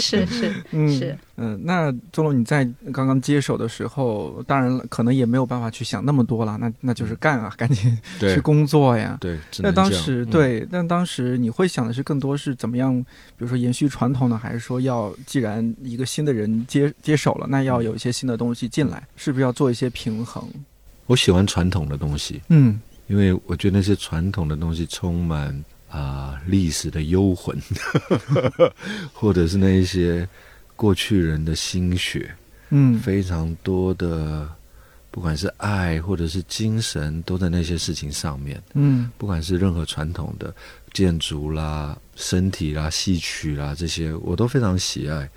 [0.01, 9.16] 是是 嗯是，嗯，那钟龙你在刚刚接手的时候，当然可能也没有办法去想那么多了，那那就是干啊，赶紧去工作呀。
[9.20, 12.95] 对，那当时嗯对，但当时你会想的是更多是怎么样，
[13.37, 20.45] 比如说延续传统呢，还是说要既然一个新的人接接手了，那要有一些新的东西进来，是不是要做一些平衡？
[21.07, 27.57] 我喜欢传统的东西，嗯因为我觉得那些传统的东西充满啊、历史的幽魂，
[29.15, 30.29] 或者是那一些
[30.75, 32.35] 过去人的心血，
[32.71, 34.49] 嗯非常多的，
[35.11, 38.61] 不管是爱或者是精神，都在那些事情上面。
[38.75, 40.55] 嗯不管是任何传统的
[40.93, 45.31] 建筑啦、身体啦、戏曲啦这些，我都非常喜爱。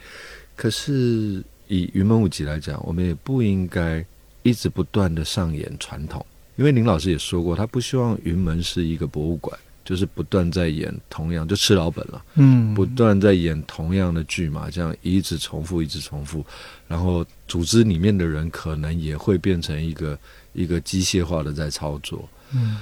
[0.56, 4.04] 可是以云门舞集来讲，我们也不应该
[4.44, 6.26] 一直不断的上演传统，
[6.60, 12.22] 因为林老师也说过，他不希望云门是一个博物馆，就是不断在演同样，就吃老本了。
[12.36, 16.46] 嗯，不断在演同样的剧嘛，这样一直重复，一直重复，
[16.86, 20.20] 然后组织里面的人可能也会变成一个
[20.52, 22.28] 一个机械化的在操作。
[22.54, 22.78] 嗯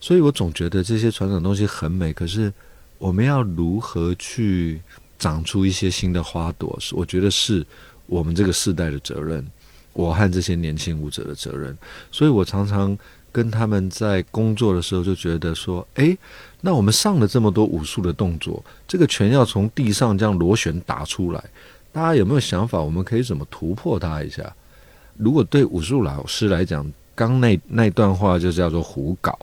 [0.00, 2.52] 所以我总觉得这些传统东西很美，可是
[2.98, 4.80] 我们要如何去
[5.18, 6.74] 长出一些新的花朵？
[6.80, 7.66] 是我觉得是
[8.06, 9.44] 我们这个世代的责任，
[9.92, 11.76] 我和这些年轻舞者的责任。
[12.12, 12.96] 所以我常常
[13.38, 16.18] 跟他们在工作的时候就觉得说，哎，
[16.60, 21.44] 那我们上了这么多武术的动作，这个拳要从地上这样螺旋打出来，
[21.92, 22.80] 大家有没有想法？
[22.80, 24.52] 我们可以怎么突破它一下？
[25.16, 26.84] 如果对武术老师来讲，
[27.14, 29.38] 刚那那段话就叫做胡搞，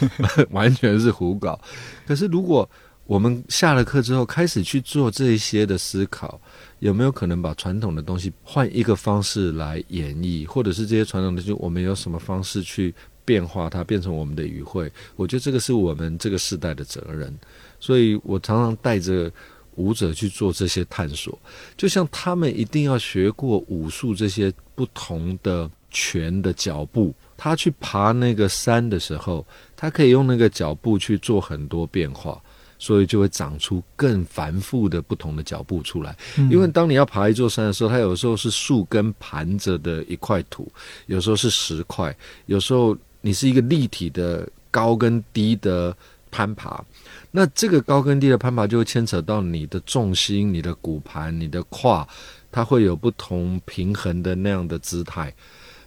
[0.52, 1.58] 完全是胡搞。
[2.06, 2.68] 可是如果
[3.06, 6.38] 我们下了课之后开始去做这一些的思考，
[6.80, 12.94] 有没有可能把传统的东西换一个方式来演绎，或者是这些传统的东西，我们有什么方式去
[13.28, 14.90] 变化它，变成我们的语汇？
[15.16, 17.30] 我觉得这个是我们这个时代的责任。
[17.78, 19.30] 所以我常常带着
[19.74, 21.38] 舞者去做这些探索，
[21.76, 27.14] 就像他们一定要学过武术这些不同的拳的脚步。
[27.36, 32.42] 他去爬那个山的时候，他可以用那个脚步去做很多变化，
[32.80, 36.16] 所以就会长出更繁复的不同的脚步出来。
[36.36, 40.66] 嗯因为当你要爬一座山的时候，它有时候是树根盘着的一块土，
[41.06, 42.16] 有时候是石块，
[42.46, 45.96] 有时候你是一个立体的高跟低的
[46.30, 46.84] 攀爬。
[47.30, 52.06] 那这个高跟低的攀爬就会牵扯到你的重心、你的骨盘、你的胯，
[52.50, 55.32] 它会有不同平衡的那样的姿态。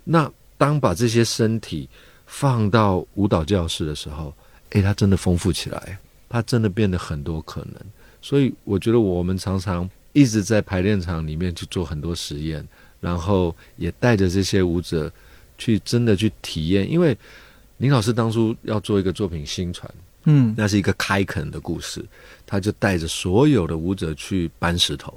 [0.04, 1.90] 那当把这些身体
[2.26, 4.34] 放到舞蹈教室的时候，
[4.72, 5.98] 诶，它真的丰富起来，
[6.30, 7.76] 它真的变得很多可能。
[8.22, 12.66] 所以我觉得我们常常一直在排练场里面去做很多实验，
[13.00, 15.12] 然后也带着这些舞者
[15.62, 16.90] 去真的去体验。
[16.90, 17.16] 因为
[17.78, 19.88] 林老师当初要做一个作品《新传》，
[20.26, 22.04] 嗯那是一个开垦的故事，
[22.46, 25.14] 他就带着所有的舞者去搬石头。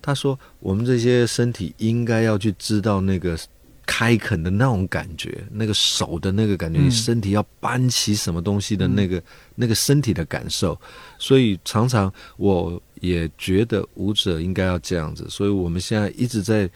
[0.00, 3.38] 他说：“我们这些身体应该要去知道那个
[3.86, 9.22] 开垦的那种感觉，那个手的那个感觉，嗯你身体要搬起什么东西的那个、
[9.54, 10.78] 那个身体的感受。
[11.18, 15.26] 所以常常我也觉得舞者应该要这样子。
[15.30, 16.68] 所以我们现在一直在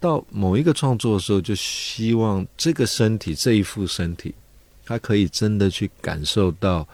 [0.00, 4.34] 到某一个创作的时候，就希望这个身体这一副身体，
[4.84, 6.86] 他可以真的去感受到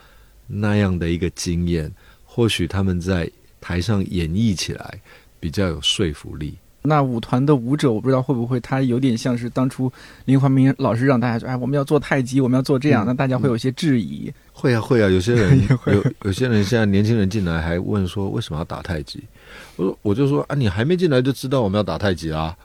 [0.47, 1.91] 那样的一个经验，
[2.25, 3.29] 或许他们在
[3.61, 4.99] 台上演绎起来
[5.39, 6.55] 比较有说服力。
[6.87, 9.91] 那舞团的舞者，我不知道会不会他有点像是当初
[10.25, 14.31] 林怀民老师让大家说，哎，我们要做太极，我们要做这样，嗯那大家会有些质疑。
[14.53, 19.23] 会啊会啊，有些人也 会有有些人现在年轻人进来还问说为什么要打太极？
[19.77, 22.55] 我说我就说啊，你还没进来就知道我们要打太极啦。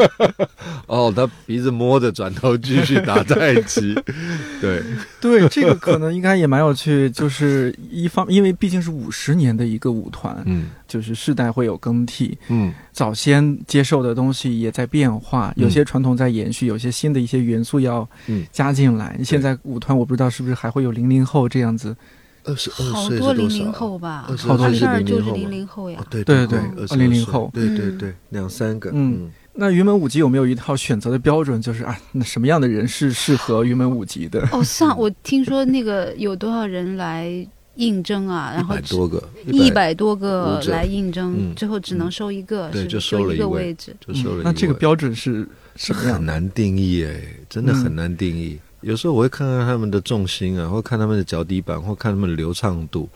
[0.86, 3.94] 哦，他鼻子摸着转头继续打太极，
[4.60, 4.82] 对，
[5.20, 10.66] 对，这个可能应该也蛮有趣，就是一方，因为毕竟是五十年的一个舞团，嗯。
[10.86, 12.72] 就是世代会有更替，嗯。
[12.92, 19.18] 早先接受的东西也在变化，有些传统在延续，有些新的一些元素要嗯，加进来。
[19.24, 21.96] 现在舞团我不知道是不是还会有零零后这样子，
[22.44, 23.72] 二十二好岁多零零？
[23.72, 26.58] 后吧，二十好多是二就是零零后呀哦，，对对对
[26.90, 31.62] 二零零后对对嗯对，两三个，嗯嗯那云门舞集有没有一套选择的标准？
[31.62, 34.46] 就是啊，那什么样的人是适合云门舞集的？
[34.52, 38.50] 哦，上我听说那个有多少人来应征啊？
[38.54, 43.94] 然后一百多个，一百多个来应征，嗯最后只能收一个，对收了一位位置。
[44.04, 44.42] 就收了。
[44.44, 46.14] 那这个标准是什么样的？
[46.18, 48.58] 很难定义哎，真的很难定义。
[48.84, 53.08] 有时候我会看看他们的重心啊，或看他们的脚底板，或看他们的流畅度，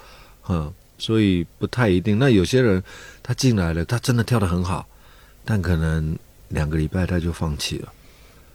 [0.48, 2.18] 嗯，所以不太一定。
[2.18, 2.82] 那有些人
[3.22, 4.88] 他进来了，他真的跳得很好，
[5.44, 6.16] 但可能
[6.48, 7.92] 两个礼拜他就放弃了，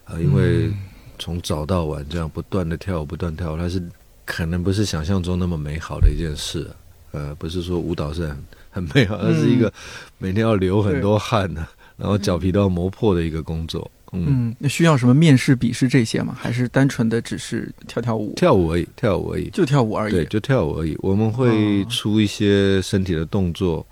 [0.06, 0.74] 啊、因为
[1.20, 3.82] 从早到晚这样不断的跳舞，不断跳舞，它是
[4.26, 6.72] 可能不是想象中那么美好的一件事、啊。
[7.12, 9.72] 呃，不是说舞蹈是很很美好，它是一个
[10.18, 11.64] 每天要流很多汗的，
[11.96, 13.80] 然后脚皮都要磨破的一个工作。
[13.84, 16.36] 嗯，嗯，那需要什么面试、笔试这些吗？
[16.40, 18.34] 还是单纯的只是跳跳舞？
[18.36, 19.50] 跳舞而已，跳舞而已。
[19.50, 20.96] 就跳舞而已对，就跳舞而已。
[21.02, 23.86] 我们会哦出一些身体的动作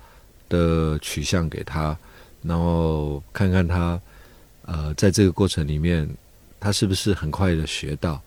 [0.48, 1.96] 的取向给他，
[2.42, 4.00] 然后看看他
[4.64, 6.08] 呃，在这个过程里面，
[6.60, 8.22] 他是不是很快的学到。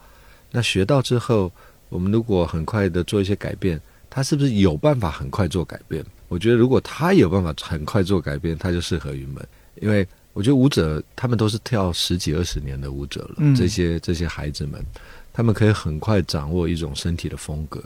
[0.52, 1.52] 那学到之后，
[1.88, 3.80] 我们如果很快的做一些改变，
[4.10, 6.04] 他是不是有办法很快做改变？
[6.28, 9.46] 我觉得如果他有办法很快做改变，他就适合云门，
[9.80, 10.06] 因为
[10.36, 14.86] 我觉得舞者他们都是跳十几二十年的舞者了，嗯这些这些孩子们，
[15.32, 17.82] 他们可以很快掌握一种身体的风格，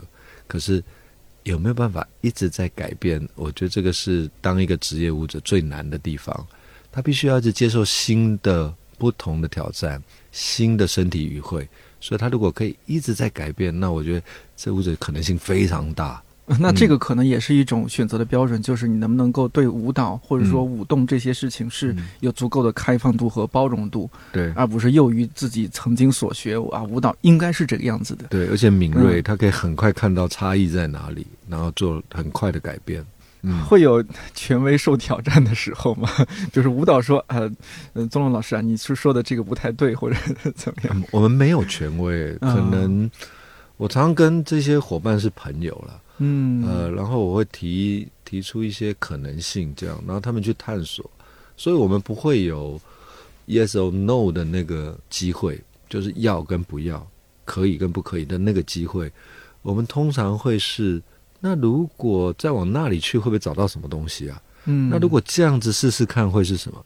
[0.48, 0.82] 可是
[1.44, 3.24] 有没有办法一直在改变？
[3.36, 6.44] 我觉得这个是当一个职业舞者最难的地方，
[6.90, 11.68] 他必须要一直接受新的、不同的挑战，新的身体语汇。
[12.00, 14.22] 所以他如果可以一直在改变，那我觉得
[14.56, 16.20] 这舞者可能性非常大。
[16.58, 28.26] 那这个可能也是一种选择的标准，就是你能不能够对舞蹈或者说舞动这些事情是嗯有足够的开放度和包容度，对而不是囿于自己曾经所学啊，舞蹈应该是这个样子的。
[28.28, 33.04] 对，而且敏锐，嗯他可以很快看到差异在哪里，然后做很快的改变。
[33.42, 36.10] 嗯，会有权威受挑战的时候吗？
[36.52, 37.50] 就是舞蹈说，呃，
[37.94, 40.16] 呃，宗龙老师啊，你是说的这个不太对，或者
[40.54, 40.92] 怎么样？
[40.94, 43.10] 嗯我们没有权威，嗯可能
[43.78, 45.98] 我常常跟这些伙伴是朋友了。
[46.22, 51.10] 嗯，呃，然后我会提提出一些可能性，这样，然后他们去探索，
[51.56, 52.80] 所以我们不会有
[53.48, 57.04] yes or no 的那个机会，就是要跟不要，
[57.44, 59.10] 可以跟不可以的那个机会。
[59.62, 61.02] 我们通常会是，
[61.40, 64.40] 那如果再往那里去，会不会找到什么东西啊？
[64.66, 66.84] 嗯，那如果这样子试试看会是什么？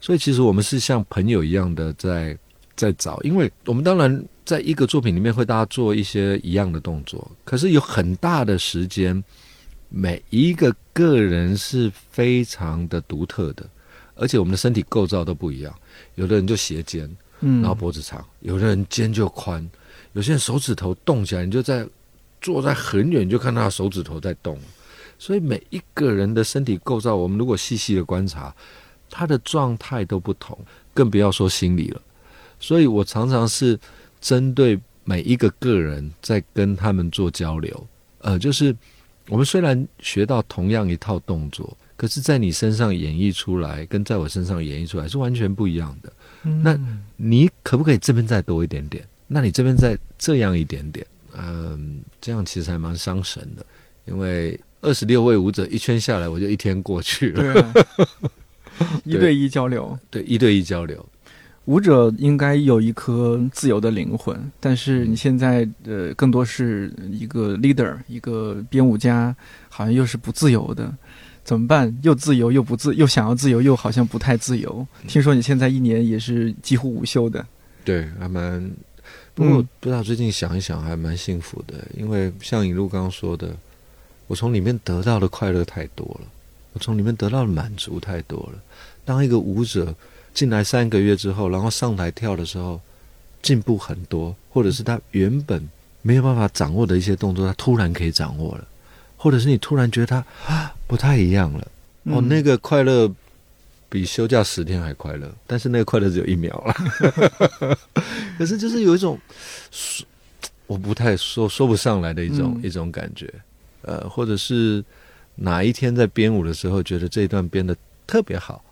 [0.00, 2.38] 所以其实我们是像朋友一样的在
[2.76, 9.22] 在找，因为我们当然在一个作品里面会大家做一些一样的动作，可是有很大的时间，
[9.88, 13.68] 每一个个人是非常的独特的，
[14.14, 15.74] 而且我们的身体构造都不一样，
[16.14, 19.68] 有的人就斜肩，嗯，然后脖子长，有的人肩就宽，
[20.12, 21.84] 有些人手指头动起来，你就在
[22.40, 24.56] 坐在很远你就看到他手指头在动。
[25.18, 28.54] 所以每一个人的身体构造，我们如果细细的观察，
[29.10, 30.56] 他的状态都不同，
[30.94, 32.00] 更不要说心理了。
[32.60, 33.78] 所以我常常是
[34.26, 37.86] 针对每一个个人在跟他们做交流，
[38.22, 38.74] 呃，就是
[39.28, 46.12] 我们虽然学到同样一套动作，可是在你身上演绎出来，跟在我身上演绎出来是完全不一样的。
[46.42, 46.76] 嗯那
[47.14, 49.06] 你可不可以这边再多一点点？
[49.28, 51.06] 那你这边再这样一点点？
[51.36, 53.64] 嗯，这样其实还蛮伤神的，
[54.06, 57.40] 因为二十六位舞者一圈下来，我就一天过去了。
[57.40, 57.74] 对啊，
[59.06, 60.98] 一对一交流，对，一对一交流。
[61.66, 69.34] 舞者应该有一颗自由的灵魂，但是你现在呃更多是一个 leader，一个编舞家，
[69.68, 70.92] 好像又是不自由的，
[71.44, 71.96] 怎么办？
[72.02, 74.86] 又自由又不自，又想要自由，又好像不太自由。
[75.08, 77.44] 听说你现在一年也是几乎无休的，
[77.84, 78.70] 对，还蛮。
[79.34, 83.54] 不过嗯不知道最近想一想，还蛮幸福的，因为像尹路刚刚说的，
[84.28, 86.28] 我从里面得到的快乐太多了，
[86.72, 88.62] 我从里面得到的满足太多了。
[89.04, 89.94] 当一个舞者
[90.36, 92.78] 进来三个月之后，然后上台跳的时候，
[93.40, 95.66] 进步很多，或者是他原本
[96.02, 98.68] 没有办法掌握的一些动作，他突然可以掌握了，
[99.16, 100.16] 或者是你突然觉得他
[100.46, 101.60] 啊 不太一样了。
[102.04, 103.10] 哦，嗯那个快乐
[103.88, 106.74] 比休假十天还快乐，但是那个快乐只有一秒了。
[108.36, 109.18] 可是就是有一种
[109.70, 110.06] 说
[110.66, 113.32] 我不太说说不上来的一种、嗯一种感觉，
[113.80, 114.84] 呃，或者是
[115.36, 117.74] 哪一天在编舞的时候，觉得这一段编的
[118.06, 118.62] 特别好，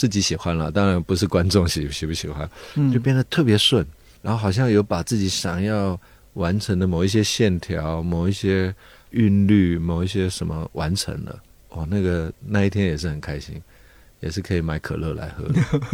[0.00, 2.90] 自己喜欢了，当然不是观众 喜喜不喜欢，嗯。
[2.90, 3.86] 就变得特别顺，
[4.22, 6.00] 然后好像有把自己想要
[6.32, 8.74] 完成的某一些线条、某一些
[9.10, 11.38] 韵律、某一些什么完成了，
[11.68, 13.60] 哦，那个那一天也是很开心，
[14.20, 15.44] 也是可以买可乐来喝，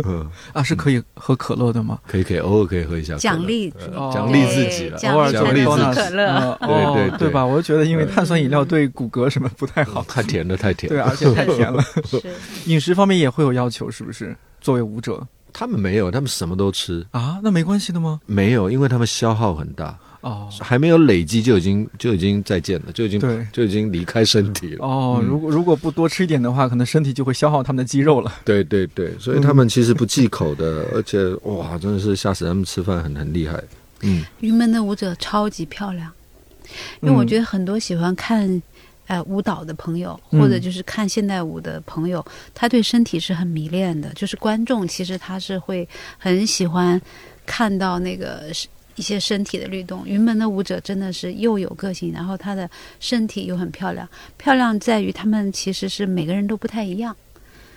[0.04, 1.98] 嗯， 啊是可以喝可乐的吗？
[2.06, 3.70] 可以可以，偶尔可以喝一下奖励
[4.12, 6.26] 奖励自己了，偶尔奖励自己可乐
[6.60, 7.44] 呃对哦对对对吧？
[7.44, 11.82] 我就觉得因为碳酸饮料对骨骼什么不太好，太甜了，太甜了，对，而且太甜了。
[12.66, 14.36] 饮食方面也会有要求，是不是？
[14.60, 17.38] 作为舞者他们没有，他们什么都吃，啊？
[17.42, 18.20] 那没关系的吗？
[18.26, 24.84] 没有，因为他们消耗很大，哦还没有累积就已经就已经再见了，就已经对就已经离开身体了。
[24.86, 28.32] 哦，如果如果不多吃一点的话，可能身体就会消耗他们的肌肉了。
[28.44, 33.62] 对对对，所以他们其实不忌口的，而且哇，真的是吓死他们吃饭很很厉害。
[34.02, 36.10] 嗯，云门的舞者超级漂亮，
[37.00, 38.62] 因为我觉得很多喜欢看。
[39.08, 44.12] 呃，舞蹈的朋友，嗯或者就是看现代舞的朋友，他对身体是很迷恋的。
[44.14, 45.88] 就是观众其实他是会
[46.18, 47.00] 很喜欢
[47.46, 48.66] 看到那个是
[48.96, 50.06] 一些身体的律动。
[50.06, 52.68] 云门的舞者真的是又有个性，然后他的
[52.98, 54.08] 身体又很漂亮。
[54.36, 57.14] 漂亮在于他们其实是每个人都不太一样，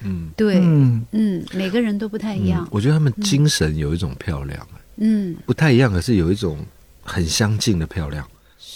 [0.04, 2.64] 嗯，对，嗯，嗯，每个人都不太一样。
[2.66, 4.68] 嗯，我觉得他们精神有一种漂亮，
[4.98, 6.58] 嗯，不太一样，可是有一种
[7.04, 8.28] 很相近的漂亮。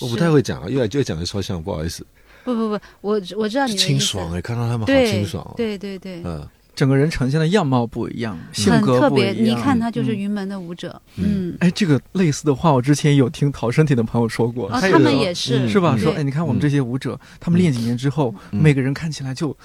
[0.01, 2.05] 我不太会讲啊，越来越讲的超像，不好意思，
[2.43, 5.53] 不不不，我我知道你的清爽哎、看到他们好清爽哦。
[5.55, 6.45] 对对对，嗯，
[6.75, 9.33] 整个人呈现的样貌不一样，性格特别。
[9.33, 9.57] 不一样。
[9.57, 10.17] 你看他就是嗯。
[10.17, 11.49] 云门的舞者，嗯。
[11.51, 15.59] 嗯，哎，这个类似的话，我之前有听陶身体的朋友说过，哦，他们也是。
[15.59, 15.69] 嗯。
[15.69, 15.93] 是吧？
[15.95, 18.61] 对说，哎，你看我们这些舞者，他们练几年之后，嗯。
[18.61, 19.55] 每个人看起来就，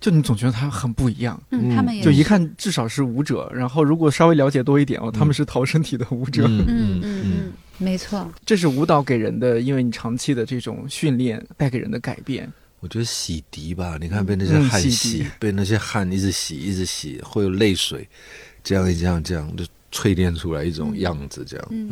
[0.00, 1.76] 就你总觉得他很不一样，嗯，嗯。
[1.76, 6.44] 他们也就一看至少是舞者，然后如果稍微了解多一点哦，他们是陶身体的舞者。
[6.46, 6.64] 嗯。
[6.68, 12.48] 嗯嗯，没错，这是舞蹈给人的，因为你长期的这种训练带给人的改变。
[12.82, 18.08] 我觉得洗涤吧，你看被那些汗洗，被那些汗一直洗，一直洗，会有泪水，
[18.64, 21.66] 这样这样这样就淬炼出来一种样子，这样。
[21.70, 21.88] 嗯。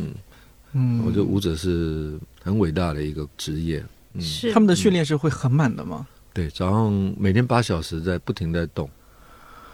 [0.73, 3.85] 嗯，嗯，我觉得舞者是很伟大的一个职业。
[4.15, 4.53] 嗯，是。
[4.53, 6.09] 他们的训练是会很满的吗？
[6.33, 8.91] 对，早上每天八小时在不停在动，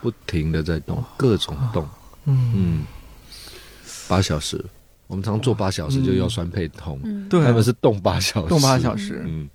[0.02, 1.88] 不停的在动，各种动。
[2.26, 2.84] 嗯，嗯，
[4.06, 4.62] 八小时，
[5.06, 9.22] 我们常做八小时就腰酸背痛，嗯，对啊，他们是动八小时，动八小时。
[9.26, 9.48] 嗯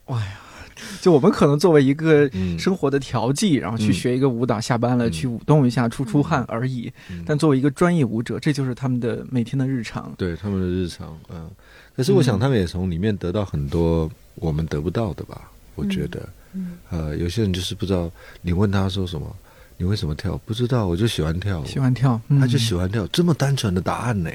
[1.02, 6.92] 就我们可能作为一个嗯，生活的调剂，然后去嗯学一个舞蹈，下班了嗯去舞动一下，出出汗而已。
[7.10, 10.14] 嗯但作为一个专业舞者，这就是他们的每天的日常。
[10.18, 11.50] 对他们的日常，嗯，
[11.96, 15.50] 可是我想他们也从里面得到很多我们得不到的吧？
[15.76, 18.12] 我觉得，嗯呃，有些人就是不知道，
[18.42, 19.34] 你问他说什么，
[19.78, 20.38] 你为什么跳？
[20.46, 24.30] 不知道，我就喜欢跳，喜欢跳，嗯他就喜欢跳，这么单纯的答案呢？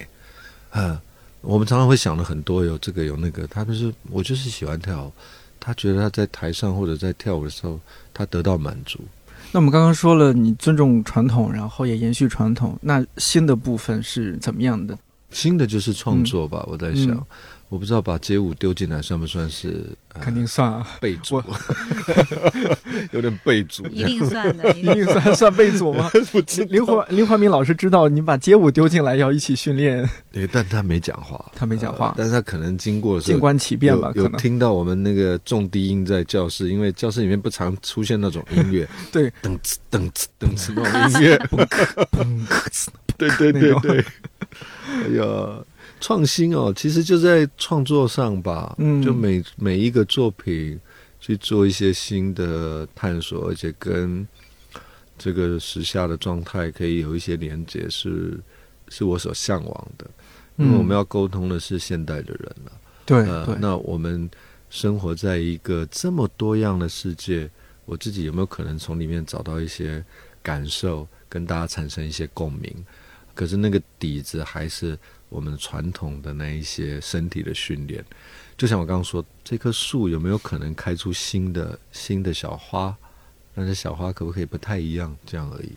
[0.73, 0.99] 嗯，
[1.43, 5.13] 我们常常会想了很多，有这个有那个，他就是我就是喜欢跳舞，
[5.67, 7.81] 他觉得他在台上或者在跳舞的时候，
[8.15, 9.01] 他得到满足。
[9.51, 12.79] 那我们刚刚说了，你尊重传统，然后也延续传统。
[12.81, 14.97] 那新的部分是怎么样的？
[15.33, 17.27] 新的就是创作吧，我在想，嗯
[17.69, 21.43] 我不知道把街舞丢进来算不算是、呃肯定算啊，备注，
[23.13, 23.87] 有点备注。
[23.89, 26.11] 一定算的，一 一定定算算备组吗？
[26.57, 32.07] 林林怀林怀民老师知道你把街舞丢进来要一起训练，对，但他没讲话，他没讲话。
[32.09, 34.11] 呃但是他可能经过静观其变吧？
[34.15, 34.41] 有有可能。
[34.41, 41.37] 听到我们那个重低音在教室，因为教室里面不常出现那种音乐，对，噔哧噔哧噔哧那种音乐，
[43.19, 43.81] 对对那种。
[43.83, 44.05] 对对，
[44.89, 45.59] 哎呀，
[46.01, 50.79] 创新哦，其实就在创作上吧，嗯就每每一个作品
[51.21, 54.27] 去做一些新的探索，而且跟
[55.19, 58.39] 这个时下的状态可以有一些连接，是
[58.89, 60.07] 是我所向往的。
[60.59, 62.73] 因为我们要沟通的是现代的人了、
[63.05, 64.27] 对，，那我们
[64.71, 67.51] 生活在一个这么多样的世界，
[67.85, 70.03] 我自己有没有可能从里面找到一些
[70.43, 72.75] 感受，跟大家产生一些共鸣？
[73.35, 74.99] 可是那个底子还是
[75.29, 78.05] 我们传统的那一些身体的训练。
[78.57, 82.97] 就像我刚刚说，这棵树有没有可能开出新的新的小花？
[83.55, 85.15] 那这小花可不可以不太一样？
[85.27, 85.73] 这样而已。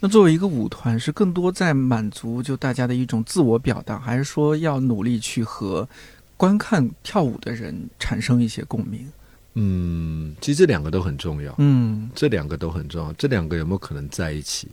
[0.00, 5.88] 那作为一个舞团，是更多在满足就大家的一种自我表达，还是说要努力去和
[6.36, 9.06] 观看跳舞的人产生一些共鸣？
[9.54, 11.54] 嗯，其实这两个都很重要。
[11.58, 14.68] 嗯这两个都很重要，这两个有没有可能在一起？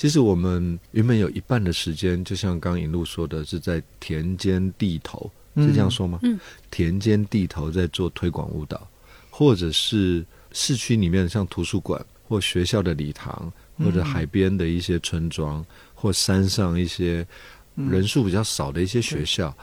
[0.00, 6.18] 其实我们原本有一半的时间，就像刚引路说的，是在田间地头，是这样说吗？
[6.22, 6.40] 嗯，
[6.70, 8.88] 田间地头在做推广舞蹈，
[9.28, 15.62] 或者是市区里面像图书馆或学校的礼堂，或者海边的一些村庄，
[15.94, 17.26] 或山上一些
[17.74, 19.54] 嗯人数比较少的一些学校，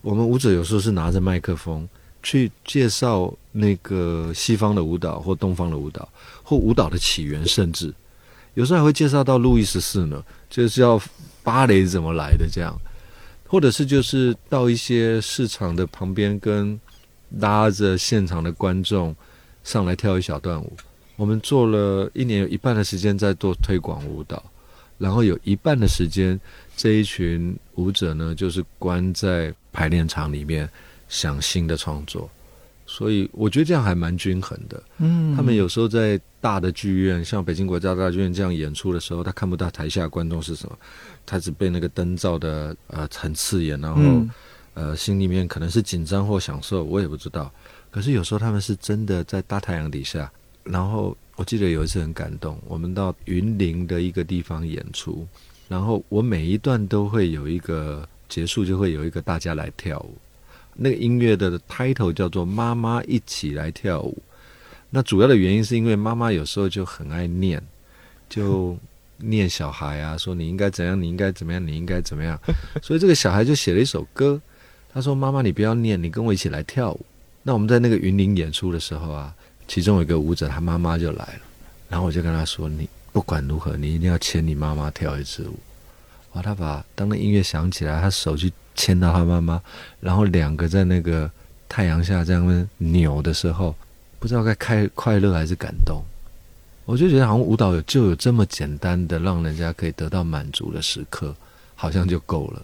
[0.00, 1.86] 我们舞者有时候是拿着麦克风
[2.22, 6.08] 去介绍那个西方的舞蹈或东方的舞蹈，
[6.42, 7.92] 或舞蹈的起源，甚至
[8.54, 11.00] 有时候还会介绍到路易十四呢，就是要
[11.42, 12.78] 芭蕾怎么来的这样，
[13.46, 16.78] 或者是就是到一些市场的旁边跟
[17.38, 19.14] 拉着现场的观众
[19.64, 20.72] 上来跳一小段舞。
[21.16, 24.42] 我们做了一年，有一半的时间在做推广舞蹈，
[24.98, 26.38] 然后有一半的时间，
[26.76, 30.68] 这一群舞者呢，就是关在排练场里面
[31.08, 32.28] 想新的创作。
[32.92, 34.82] 所以我觉得这样还蛮均衡的。
[34.98, 40.78] 嗯，他们有时候在大的剧院，像北京国家大剧院这样演出的时候，他看不到台下观众是什么，
[41.24, 44.30] 他只被那个灯照的呃很刺眼，然后、嗯
[44.74, 47.52] 呃心里面可能是紧张或享受，我也不知道。
[47.90, 50.30] 可是有时候他们是真的在大太阳底下，
[50.64, 55.26] 然后我记得有一次很感动，我们到云林的一个地方演出，
[55.68, 60.16] 然后我每一段都会有一个结束，就会有一个大家来跳舞。
[60.74, 64.16] 那个音乐的 title 叫做“妈妈一起来跳舞”。
[64.90, 67.62] 那主要的原因是因为妈妈有时候就很爱念，
[68.28, 68.76] 就
[69.18, 72.38] 念小孩啊，说你应该怎样，你应该怎么样，你应该怎么样。
[72.82, 74.40] 所以这个小孩就写了一首歌，
[74.92, 77.06] 他说：“妈妈，你不要念，你跟我一起来跳舞。”
[77.42, 79.34] 那我们在那个云林演出的时候啊，
[79.66, 81.40] 其中有一个舞者，他妈妈就来了，
[81.88, 85.58] 然后我就跟他说：“你不管如何，你一定要牵你妈妈跳一支舞。”
[86.34, 89.60] 哇，他把当那音乐响起来，他手去牵到他妈妈，
[90.00, 91.30] 然后两个在那个
[91.68, 93.74] 太阳下这样扭的时候，
[94.18, 96.02] 不知道该开快乐还是感动。
[96.84, 101.34] 我就觉得好像舞蹈有就有这么简单的让人家可以得到满足的时刻，
[101.76, 102.62] 好像就够了。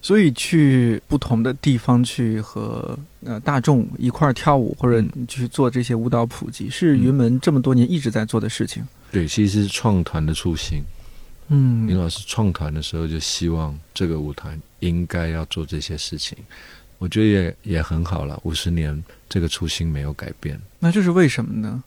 [0.00, 8.86] 所以去不同的地方去和呃大众一块儿跳舞，或者嗯去做这些舞蹈普及，是云门这么多年一直在做的事情。
[9.10, 10.82] 对，其实是创团的初心。
[11.48, 16.36] 林嗯老师创团的时候就希望这个舞团应该要做这些事情，
[16.98, 18.40] 我觉得也也很好了。
[18.44, 20.60] 五十年这个初心没有改变。
[20.78, 21.82] 那这是为什么呢？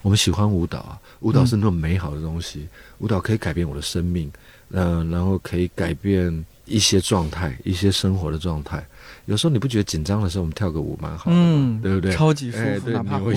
[0.00, 2.68] 我们喜欢舞蹈啊，舞蹈是那么美好的东西，
[2.98, 4.30] 舞蹈可以改变我的生命，
[4.70, 8.84] 嗯、然后可以改变一些状态，一些生活的状态。
[9.26, 11.36] 有时候你不觉得紧张的时候，我们跳个舞蛮好的？
[11.36, 12.12] 嗯，对不对？
[12.14, 13.36] 超级舒服，哎对哪怕胡一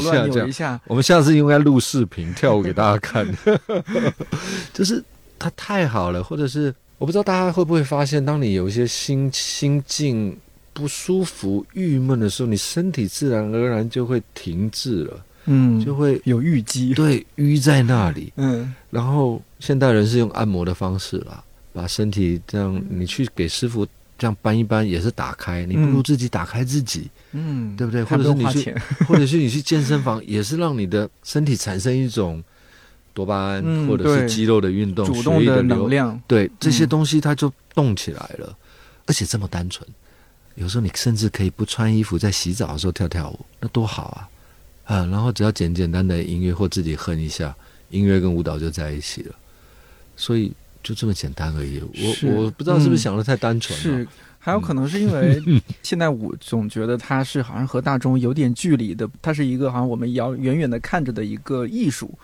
[0.51, 3.25] 下，我们下次应该录视频跳舞给大家看，
[4.73, 5.03] 就是
[5.39, 10.35] 它太好了，或者是我不知道大家会不会发现，当你有一些心心境
[10.73, 16.93] 不舒服、郁闷的时候，你身体自然而然就会停滞了，嗯，就会有淤积。
[16.93, 18.31] 对淤在那里。
[18.37, 23.85] 嗯然后现代人是用按摩的方式啦，把身体这样，你去给师傅
[24.17, 28.03] 这样搬一搬，也是打开，你不如嗯自己打开自己，嗯，对不对？
[28.03, 28.75] 或者是你去。
[29.07, 32.43] 或者是你去健身房，也是让你的身体产生一种
[33.17, 38.55] 多巴胺，嗯或者是肌肉的运动、主动的，能量，对这些嗯东西它就动起来了，
[39.07, 39.87] 而且这么单纯。
[40.53, 44.03] 有时候你甚至可以不穿衣服，在洗澡的时候跳跳舞，那多好
[44.85, 44.95] 啊！
[44.95, 47.55] 啊，然后只要简简单的音乐或自己哼一下，
[47.89, 49.35] 音乐跟舞蹈就在一起了，
[50.15, 50.53] 所以
[50.83, 51.81] 就这么简单而已。
[52.23, 54.07] 我我不知道是不是嗯想的太单纯了、是，
[54.39, 55.41] 还有可能是因为
[55.83, 62.17] 现在我总觉得它是好像和大众有点距离的，它是一个好像我们遥远远的看着的一个艺术，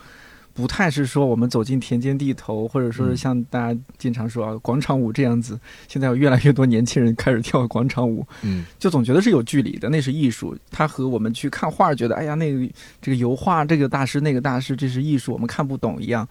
[0.54, 5.60] 不太是说我们走进田间地头，或者说是嗯像大家经常说啊广场舞这样子。
[5.88, 10.56] 现在有越来越多年轻人开始跳广场舞，嗯，就总觉得是有距离的，那是艺术。
[10.70, 12.70] 它和我们去看画，觉得哎呀，那个
[13.02, 16.28] 这个油画，这个大师，那个大师，这是艺术，我们看不懂一样。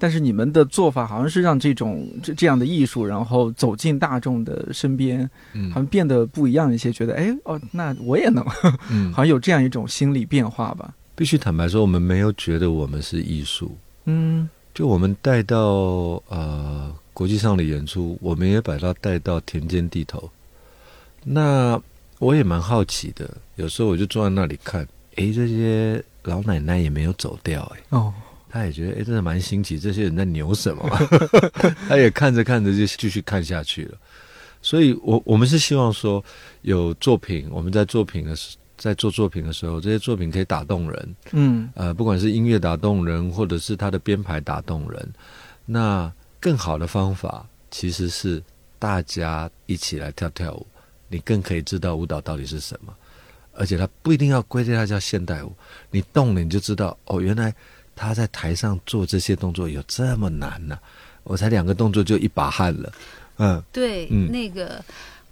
[0.00, 6.92] 但是你们的做法好像是让这种这这样的艺术，然后走进大众的身边，嗯好像变得不一样一些。
[6.92, 8.44] 觉得哎哦，那我也能，
[8.90, 10.94] 嗯 好像有这样一种心理变化吧。
[11.18, 13.76] 必须坦白说，我们没有觉得我们是艺术。
[14.04, 20.30] 嗯就我们带到呃国际上的演出，我们也把它带到田间地头。
[21.24, 21.82] 那
[22.20, 28.14] 我也蛮好奇的，有时候我就坐在那里看，诶，这些老奶奶也没有走掉，诶，哦，
[28.48, 30.88] 她也觉得诶，真的蛮新奇，这些人在牛什么？
[31.90, 33.98] 他也看着看着就继续看下去了。
[34.62, 36.24] 所以我我们是希望说，
[36.62, 41.68] 有作品，我们在作品的时在做作品的时候，这些作品可以打动人，嗯。
[41.74, 45.06] 呃，不管是音乐打动人，或者是他的编排打动人，
[45.66, 46.10] 那
[46.40, 48.42] 更好的方法其实是
[48.78, 50.66] 大家一起来跳跳舞，
[51.08, 52.94] 你更可以知道舞蹈到底是什么，
[53.52, 55.52] 而且它不一定要规定它叫现代舞，
[55.90, 57.52] 你动了你就知道哦，原来
[57.96, 60.78] 他在台上做这些动作有这么难呢、
[61.24, 62.92] 我才两个动作就一把汗了，
[63.38, 63.62] 嗯。
[63.72, 64.30] 对，嗯。
[64.30, 64.82] 那个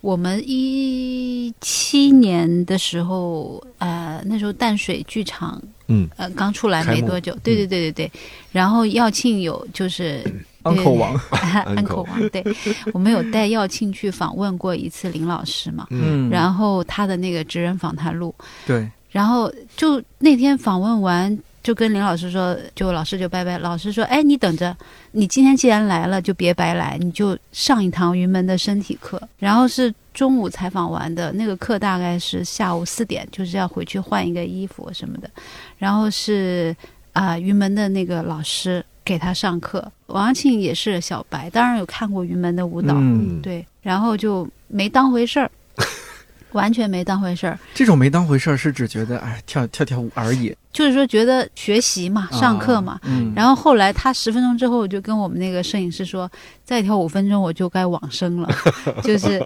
[0.06, 6.08] 我们一七年的时候，呃，那时候淡水剧场嗯。
[6.16, 8.12] 呃刚出来没多久，对对对对对。
[8.52, 10.22] 然后耀庆有就是
[10.62, 11.12] ，uncle 王，
[11.74, 12.44] 安口王，对，
[12.92, 18.32] 我们有带耀庆去访问过一次林老师嘛，嗯，然后他的那个职人访谈录，
[18.64, 23.58] 对，然后就那天访问完，就跟林老师说，就老师就拜拜。
[23.58, 24.76] 老师说：“哎，你等着，
[25.10, 29.20] 你今天既然来了，就别白来，你就上一堂云门的身体课。
[29.36, 35.28] 然后是中午采访完的那个课，大概是下午四点，就是要回去换一个衣服什么的。
[35.76, 36.72] 然后是
[37.14, 39.90] 啊、云门的那个老师给他上课。
[40.06, 45.50] 王庆也是小白，当然有看过云门的舞蹈，嗯对，然后就没当回事儿。
[46.52, 47.58] 完全没当回事儿。
[47.74, 52.92] 这种没当回事儿是只觉得哎跳跳跳舞而已，就是说觉得学习嘛，上课嘛。
[52.92, 56.30] 啊嗯，然后后来他十分钟之后就跟我们那个摄影师说，
[56.64, 58.54] 再跳五分钟我就该往生了。
[59.02, 59.42] 就是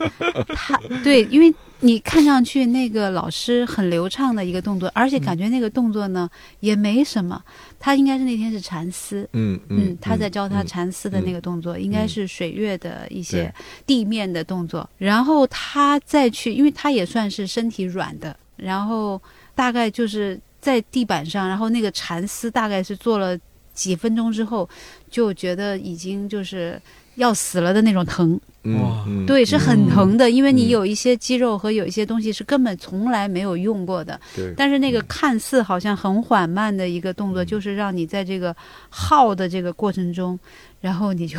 [0.48, 6.28] 他对，因为你看上去那个老师很流畅的一个动作，而且感觉那个动作呢、
[6.58, 7.40] 也没什么。
[7.78, 13.54] 他应该是那天是蚕丝，嗯嗯，他在教他蚕丝的那个动作，应该是水月的一些
[13.86, 19.22] 地面的动作，然后他再去，因为他也算是身体软的，然后
[19.54, 23.38] 大概就是在地板上，然后那个蚕丝大概是做了
[23.72, 24.68] 几分钟之后，
[25.10, 26.80] 就觉得已经就是
[27.14, 37.46] 要死了的那种疼，哇嗯对，是很疼的，因为你嗯有一些肌肉和有一些东西是根本从来没有用过的，对，但是那个看似好像很缓慢的一个动作，嗯。
[37.46, 38.54] 就是让你在这个
[38.90, 40.38] 耗的这个过程中，
[40.80, 41.38] 然后你就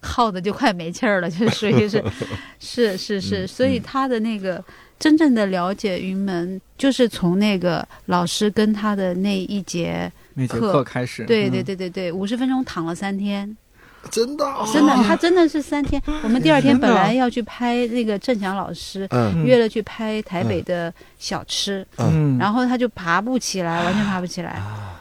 [0.00, 2.02] 耗的就快没气儿了，就属于是
[2.58, 3.48] 是是是，嗯。
[3.48, 4.62] 所以嗯他的那个
[5.02, 10.72] 真正的了解云门，就是从那个老师跟他的那一节，那节课。
[10.72, 13.56] 课开始，对对嗯，对对对，五十分钟躺了三天，
[14.12, 16.00] 真的哦真的，他真的是三天。
[16.22, 19.08] 我们第二天本来要去拍那个郑翔老师。
[19.44, 24.50] 约了去拍台北的小吃，嗯，然后他就爬不起来，完全爬不起来。
[24.50, 25.00] 啊。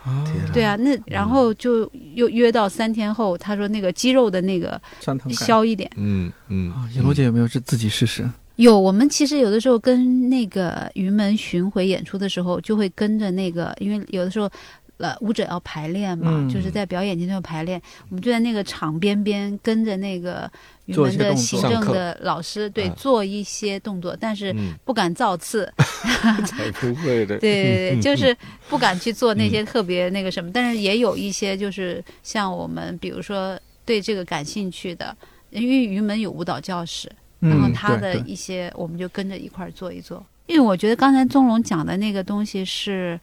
[0.52, 5.88] 对啊，那然后就又约到三天后，他说那个肌肉的那个酸疼消一点。
[5.96, 8.28] 嗯嗯啊，野罗姐有没有是自己试试？
[8.64, 14.50] 有，我们其实有的时候跟那个云门巡回演出的时候，就会跟着那个，因为有的时候。
[14.98, 20.48] 呃，舞者要排练嘛，嗯就是在表演前都要排练，我们就在那个场边边跟着那个
[20.86, 22.94] 云门的行政的老师，对，啊。
[22.96, 25.74] 做一些动作，但是嗯，不敢造次，
[26.46, 28.38] 才不会的，对对对，嗯就 是
[28.70, 35.18] 不敢去做那些特别那个什么，但是也有一些就是像我们，比如说对这个感兴趣的，
[35.50, 37.12] 因为云门有舞蹈教室，
[37.42, 40.26] 然后嗯，他的一些我们就跟着一块儿做一做。
[40.46, 43.20] 因为我觉得刚才宗龙讲的那个东西是。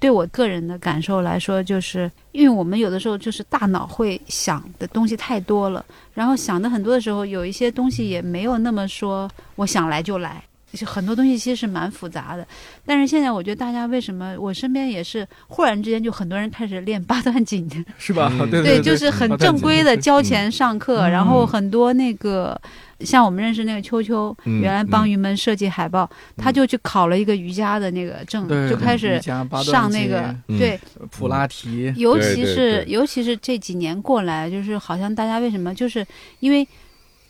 [0.00, 5.84] 对我个人的感受来说，就是因为我们有的时候就是大脑会想的东西太多了，
[6.14, 10.49] 然后想的很多的时候，有一些东西也没有那么说我想来就来，就
[10.86, 12.46] 很多东西其实是蛮复杂的。
[12.86, 17.68] 但是现在我觉得大家为什么我身边也是忽然之间就很多人开始练八段锦，
[17.98, 18.30] 是吧？
[18.40, 18.50] 嗯。
[18.50, 21.10] 对对，就是很正规的交钱上课，嗯。
[21.10, 22.60] 然后很多那个。
[23.00, 26.06] 像我们认识那个秋秋，嗯原来帮云门设计海报，
[26.36, 29.18] 他就去考了一个瑜伽的那个证，就开始
[29.64, 30.78] 上那个对，
[31.10, 36.06] 普拉提，尤其是尤其是这几年过来，就是好像大家为什么就是
[36.40, 36.68] 因为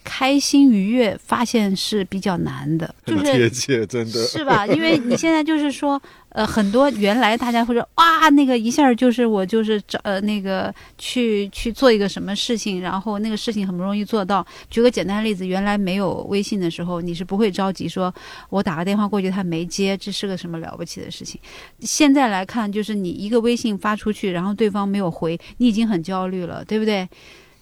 [0.02, 4.66] 开心愉悦，发现是比较难的，就 很是贴切，真的，是吧？
[4.66, 6.00] 因为你现在就是说，
[6.30, 14.44] 呃，很多原来大家会说哇，那个一下就是我就是找呃那个去去做一个什么事情，然后那个事情很不容易做到。
[14.70, 18.12] 举个简单的例子，原来没有微信的时候，你是不会着急说，
[18.48, 21.40] 我打个电话过去他没接，这是个什么了不起的事情。
[21.80, 27.08] 现在来看，就是你一个微信发出去，然后对方没有回，你已经很焦虑了，对不对？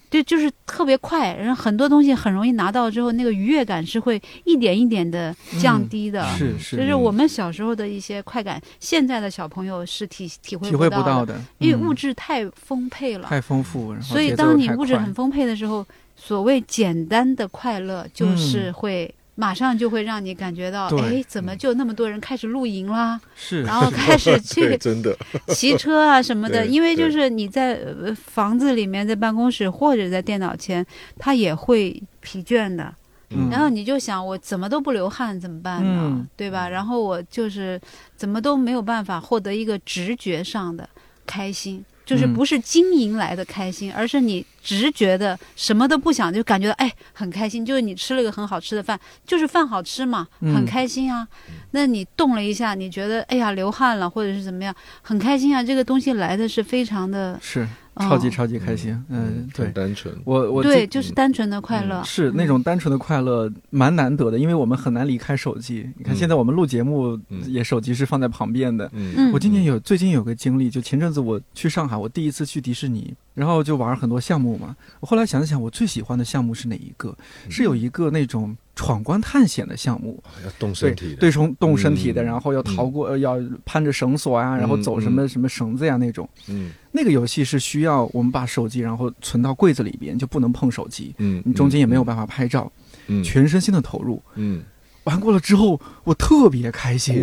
[0.09, 6.27] 对，就是特别快，然后很多东西很容易拿到之后，那个愉悦感是会一点一点的降低的。
[6.35, 13.27] 是是就是我们小时候的一些快感，现在的小朋友是体体会体会不到的，因为嗯物质太丰沛了。
[13.27, 20.99] 太丰富，然后所以当你物质很丰沛的时候，所谓简单的快乐，就是会、马上就会让你感觉到，对。
[20.99, 23.63] 哎，怎么就那么多人开始露营啦，是。
[23.63, 25.17] 然后开始， 去真的，
[25.47, 30.85] 骑车啊什么的，因为就是你在呃房子里面，在办公室或者在电脑前，
[31.17, 32.93] 他也会疲倦的。
[33.29, 33.47] 嗯。
[33.49, 36.01] 然后你就想，我怎么都不流汗怎么办呢？
[36.03, 36.27] 嗯。
[36.35, 36.67] 对吧？
[36.67, 37.79] 然后我就是
[38.17, 40.89] 怎么都没有办法获得一个直觉上的
[41.25, 47.63] 开心，就是嗯不是经营来的开心，而是你直觉的什么都不想，就感觉到哎很开心。
[47.63, 51.27] 就是你吃了个很好吃的饭，就是饭好吃嘛，嗯很开心啊。
[51.69, 54.73] 那你动了一下，你觉得哎呀流汗了，或者是怎么样，
[55.03, 55.61] 很开心啊。
[55.61, 57.67] 这个东西来的是非常的，是哦
[58.07, 59.67] 超级超级开心，嗯，对。
[59.71, 62.01] 单纯，我我对，就是单纯的快乐。
[62.03, 65.89] 是那种单纯的快乐，蛮难得的，因为我们很难离开手机。
[65.97, 68.89] 你看，嗯现在我们录节目嗯也手机是放在旁边的。
[68.93, 74.75] 嗯嗯我今年有最近有个经历，就前阵子我去上海，我第一次去迪士尼，然后就玩很多项目嘛。
[74.99, 77.09] 我后来想想，我最喜欢的项目是哪一个？
[77.45, 82.25] 嗯是有一个那种闯关探险的项目，要动身体的，对，冲动身体的，嗯。
[82.25, 86.27] 然后要逃过，呃要攀着绳索啊，然后走什么什么绳子呀那种。
[86.47, 86.71] 嗯。
[86.93, 92.71] 那个游戏是需要我们把手机然后存到柜子里边，就不能碰手机，嗯，你中间也没有办法拍照，
[93.07, 94.23] 嗯，全身心的投入。
[94.35, 94.63] 嗯。
[95.03, 97.21] 玩过了之后，我特别开心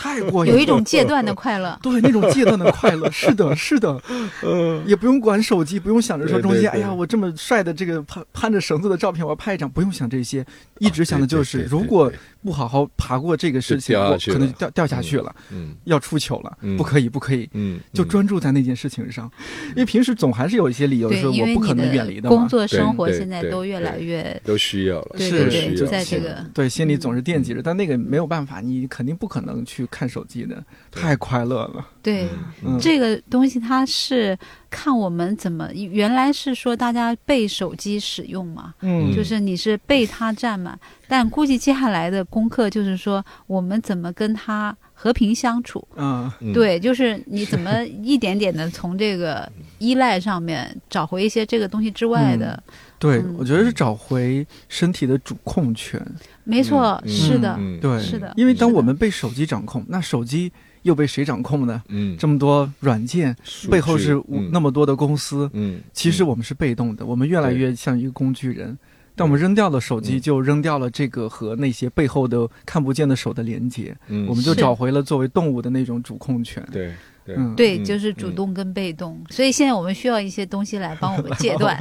[0.00, 1.78] 太过瘾了，有一种戒断的快乐。
[1.82, 3.08] 对那种戒断的快乐。
[3.12, 4.00] 是的，是的，
[4.40, 10.44] 呃也不用管手机，不用想着说中间，对对对哎呀，我这么帅的这个攀攀着绳子的照片，我要拍一张，不用想这些，
[10.78, 12.10] 一直想的就是，对对对如果
[12.42, 15.74] 不好好爬过这个事情，我可能就掉掉下去了，嗯。
[15.84, 16.76] 要出糗了，嗯。
[16.76, 17.48] 不可以，不可以。
[17.52, 19.30] 嗯，就专注在那件事情上，
[19.70, 22.36] 因为平时总还是有一些理由说，我不可能远离的嘛。
[22.36, 31.86] 工作生活现在都越来越都需要了，对是对对，都需要在这个对，心里总是惦记着，但那个没有办法，你肯定不可能去看手机的，太快乐了。
[32.02, 32.28] 对。
[32.64, 39.14] 嗯，这个东西它是看我们怎么，原来是说大家被手机使用嘛，嗯。
[39.14, 40.78] 就是你是被它占满，
[41.08, 45.86] 但估计接下来的功课就是说我们怎么跟它和平相处。
[45.96, 46.30] 嗯。
[46.40, 52.62] 嗯，对，就是你怎么一点点的从这个依赖上面找回一些这个东西之外的，
[52.98, 56.00] 对嗯，我觉得是找回身体的主控权。
[56.44, 57.08] 没错，嗯。
[57.10, 60.52] 是的，嗯对，是的因为当我们被手机掌控，那手机
[60.82, 61.82] 又被谁掌控呢？
[61.88, 63.36] 嗯，这么多软件
[63.70, 64.20] 背后是
[64.50, 68.78] 那么多的公司，嗯，其实我们是被动的，我们越来越像一个工具人。
[69.16, 70.20] 但我们扔掉了手机，嗯。
[70.20, 76.66] 就扔掉了这个和那些背后的看不见的手的连接，嗯我们就找回了作为动物的那种主控权。
[76.72, 76.94] 对对
[77.36, 78.34] 嗯，对，嗯就是主嗯。
[78.34, 81.76] 动跟被动，所以现在我们需要一些东西来帮我们戒 断，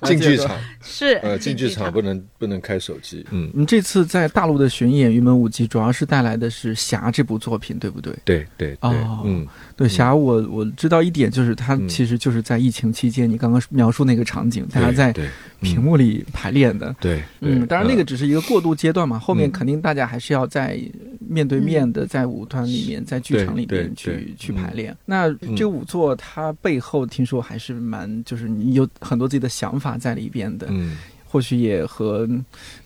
[0.00, 8.12] 呃进剧场， 是呃，进剧场不能不能开手机，嗯，你这次在大陆的巡演《云门舞集》，主要是带来的是《侠》这部作品，对不对？
[8.24, 11.88] 对对对哦，嗯对，《霞》我我知道一点，就是它嗯。
[11.88, 15.14] 其实就是在疫情期间，你刚刚描述那个场景，大家在
[15.60, 16.94] 屏幕里排练的。
[17.00, 19.52] 对，嗯，当然那个呃只是一个过渡阶段嘛，后面嗯。
[19.52, 20.80] 肯定大家还是要在
[21.18, 24.96] 面对面的，在舞团里面，在剧场里面去去排练。
[25.04, 25.54] 那嗯。
[25.56, 30.96] 这个舞作它背后听说还是蛮，就是你有很多自己的想法在里边的，嗯，
[31.32, 32.28] 或许也和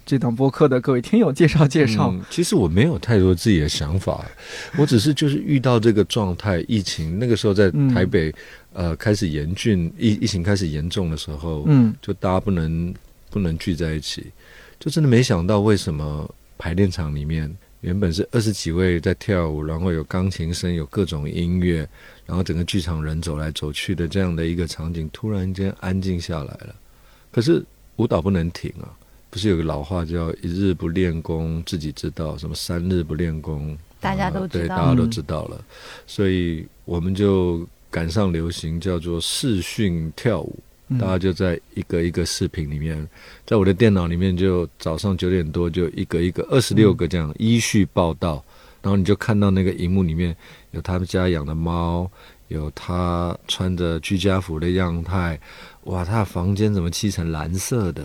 [0.04, 2.12] 这档播客的各位听友介绍介绍。
[2.12, 4.24] 嗯其实我没有太多自己的想法，
[4.78, 8.32] 我只是就是遇到这个状态，疫情那个时候在嗯台北，
[8.72, 12.94] 呃，开始严峻，疫疫情开始严重的时候，嗯就大家不能
[13.30, 14.26] 不能聚在一起，
[14.78, 21.88] 就真的没想到为什么排练场里面原本是二十几位在跳舞，然后有钢琴声，有各种音乐，
[22.24, 26.72] 然后整个剧场人走来走去的这样的一个场景，突然间安静下来了。
[27.32, 27.62] 可是
[27.96, 28.88] 舞蹈不能停啊，
[29.30, 35.64] 不是有个老话叫“一日不练功，自己知道”，什么“三日不练功”，大家都呃对，知道大家都知道了，
[36.06, 40.58] 所以我们就赶上流行，叫做视讯跳舞。
[40.88, 43.04] 嗯大家就在一个一个视频里面，
[43.44, 48.44] 在我的电脑里面，就早上九点多就一个一个二十六个这样依序报道，
[48.80, 50.36] 然后你就看到那个荧幕里面
[50.70, 52.08] 有他们家养的猫，
[52.48, 55.38] 有他穿着居家服的样态，
[55.84, 58.04] 哇，他的房间怎么漆成蓝色的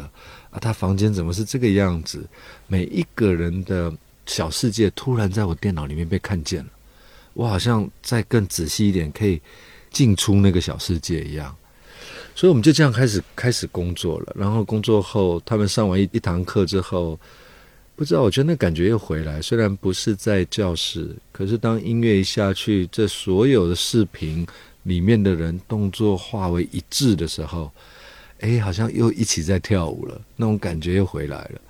[0.50, 0.60] 啊？
[0.60, 2.28] 他房间怎么是这个样子？
[2.68, 3.94] 每一个人的
[4.26, 6.70] 小世界突然在我电脑里面被看见了，
[7.34, 9.42] 我好像再更仔细一点，可以
[9.92, 11.56] 进出那个小世界一样。
[12.34, 14.34] 所以我们就这样开始开始工作了。
[14.36, 17.20] 然后工作后，他们上完一一堂课之后，
[18.02, 19.40] 不知道，我觉得那感觉又回来。
[19.40, 24.44] 虽然不是在教室，可是当音乐一下去，这所有的视频
[24.82, 27.72] 里面的人动作化为一致的时候，
[28.40, 31.62] 哎，好像又一起在跳舞了，那种感觉又回来了。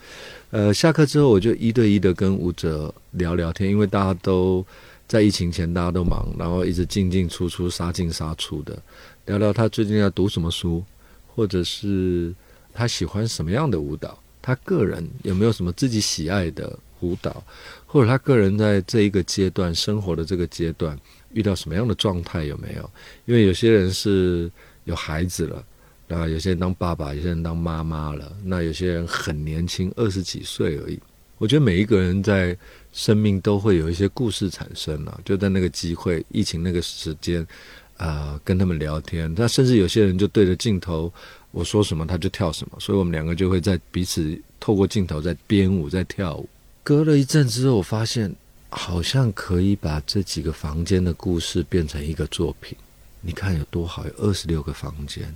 [0.52, 4.66] 呃，下课之后我就一对一的跟舞者聊聊天，因为大家都
[5.10, 8.82] 在疫情前大家都忙，然后一直进进出出、杀进杀出的，
[9.26, 10.82] 聊聊他最近要读什么书，
[11.28, 12.34] 或者是
[12.74, 17.44] 他喜欢什么样的舞蹈，他个人有没有什么自己喜爱的舞蹈，
[17.86, 20.98] 或者他个人在这一个阶段生活的这个阶段
[21.34, 22.90] 遇到什么样的状态有没有？
[23.26, 24.52] 因为有些人是
[24.86, 25.64] 有孩子了。
[26.08, 28.36] 那，有些人当爸爸，有些人当妈妈了。
[28.44, 31.00] 那有些人很年轻，二十几岁而已。
[31.38, 32.56] 我觉得每一个人在
[32.92, 37.48] 生命都会有一些故事产生啊，就在那个机会，疫情那个时间，
[37.96, 39.34] 啊、跟他们聊天。
[39.38, 41.12] 那甚至有些人就对着镜头，
[41.52, 46.50] 我说什么他就跳什么，所以我们两个就会在彼此透过镜头在编舞，在跳舞。
[46.84, 48.34] 隔了一阵之后，我发现
[48.70, 52.78] 好像可以把这几个房间的故事变成一个作品。
[53.22, 55.34] 你看有多好，有二十六个房间。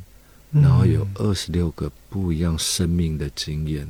[0.52, 3.86] 然后有二十六个不一样生命的经验，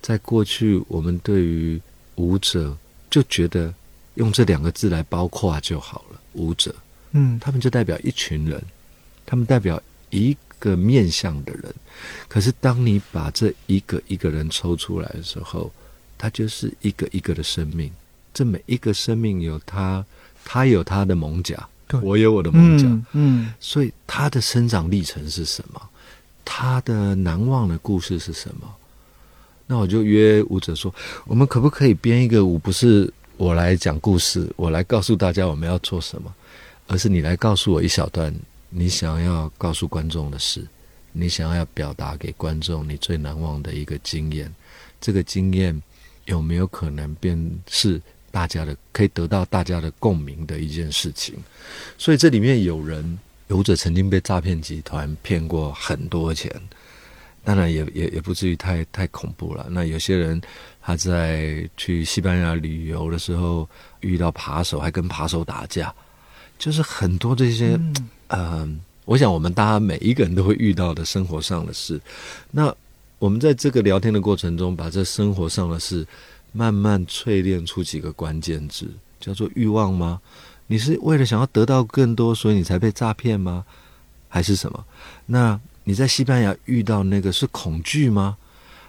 [0.00, 1.80] 在过去我们对于
[2.14, 2.76] 舞者
[3.10, 3.74] 就觉得
[4.14, 6.72] 用这两个字来包括就好了，舞者，
[7.10, 8.62] 嗯，他们就代表一群人，
[9.24, 11.74] 他们代表一个面向的人。
[12.28, 15.70] 可是当你把这一个一个人抽出来的时候，
[16.18, 17.90] 他就是一个一个的生命。
[18.32, 20.04] 这每一个生命有他，
[20.44, 22.84] 他有他的猛甲，对我有我的猛甲。
[22.86, 25.80] 嗯嗯所以他的生长历程是什么？
[26.44, 28.74] 他的难忘的故事是什么？
[29.66, 32.58] 那我就约舞者说，我们可不可以编一个舞？
[32.58, 36.32] 不是我来讲故事，我来告诉大家我们要做什么，
[36.86, 38.32] 而是你来告诉我一小段
[38.78, 40.62] 你想要告诉观众的事，
[41.10, 44.54] 你想要表达给观众你最难忘的一个经验。
[45.00, 45.80] 这个经验
[46.26, 47.98] 有没有可能便是
[48.30, 51.36] 大家的可以得到大家的共鸣的一件事情？
[51.96, 56.52] 所以这里面有人有者曾经被诈骗集团骗过很多钱，
[57.44, 59.68] 当然也也也不至于太太恐怖了。
[59.70, 60.38] 那有些人
[60.82, 63.66] 他在去西班牙旅游的时候
[64.00, 65.94] 遇到扒手，还跟扒手打架，
[66.58, 67.80] 就是很多这些
[68.28, 68.80] 嗯。
[69.04, 72.00] 我想，我们大家每一个人都会遇到的生活上的事。
[72.50, 72.74] 那
[73.20, 76.04] 我们在这个聊天的过程中，把这生活上的事
[76.50, 78.88] 慢慢淬炼出几个关键字，
[79.20, 80.20] 叫做欲望吗？
[80.66, 83.64] 你是为了想要得到更多，所以你才被诈骗吗？
[84.28, 84.84] 还是什么？
[85.26, 88.36] 那你在西班牙遇到那个是恐惧吗？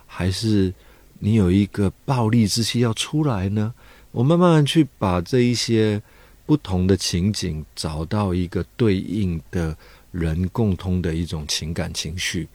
[0.07, 0.73] 还是
[1.19, 3.71] 你有一个暴力之气要出来呢？
[4.11, 6.01] 我慢慢去把这一些
[6.47, 9.77] 不同的情景找到一个对应的。
[10.09, 12.47] 人共通的一种情感情绪，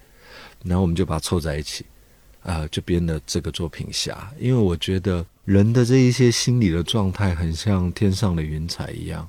[0.65, 1.85] 然后我们就把它凑在一起，
[2.43, 4.33] 啊，就编了这个作品下。
[4.41, 9.29] 因为我觉得人的这一些心理的状态，很像天上的云彩一样，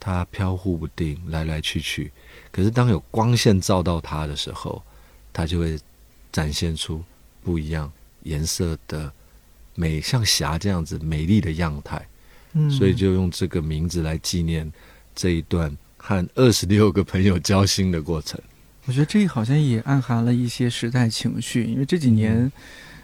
[0.00, 2.10] 它飘忽不定，来来去去。
[2.50, 4.82] 可是当有光线照到它的时候，
[5.30, 5.78] 它就会
[6.32, 7.02] 展现出
[7.42, 7.92] 不一样
[8.22, 9.12] 颜色的
[9.74, 12.08] 美，像霞这样子美丽的样态。
[12.54, 14.72] 嗯，所以就用这个名字来纪念
[15.14, 15.70] 这一段。
[16.06, 18.38] 和二十六个朋友交心的过程，
[18.84, 21.64] 我觉得这好像也暗含了一些时代情绪。
[21.64, 22.52] 因为这几年，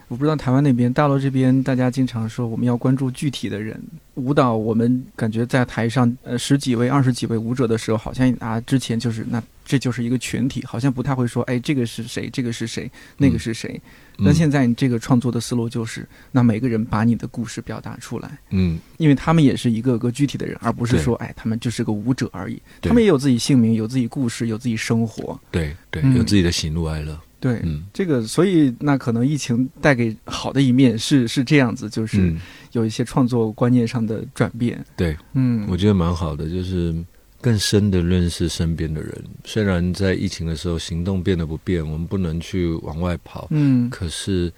[0.09, 3.83] 我不知道台湾那边、大陆这边，大家经常说我们要关注具体的人。
[4.17, 12.29] 舞蹈，我们感觉在台上，呃，十几位、二十几位舞者的时候，好像啊，之前就是那这就是一个群体，好像不太会说，哎，这个是谁？
[12.33, 12.91] 这个是谁？
[13.17, 13.81] 那个是谁？
[14.19, 27.85] 那现在你这个创作的思路就是，那每个人把你的故事表达出来，嗯，因为他们也是一个个具体的人，而不是说，哎，他们就是个舞者而已，他们也有自己姓名，有自己故事，有自己生活，对对，有自己的喜怒哀乐，对，嗯。
[27.93, 32.35] 这个，所以那可能疫情带给好的一面是是这样子，就是
[32.73, 36.93] 有一些创作观念上的转变，对，嗯，我觉得蛮好的，就是。
[37.41, 39.13] 更深的认识身边的人，
[39.45, 44.53] 虽然在疫情的时候行动变得不便，我们不能去往外跑，嗯，可是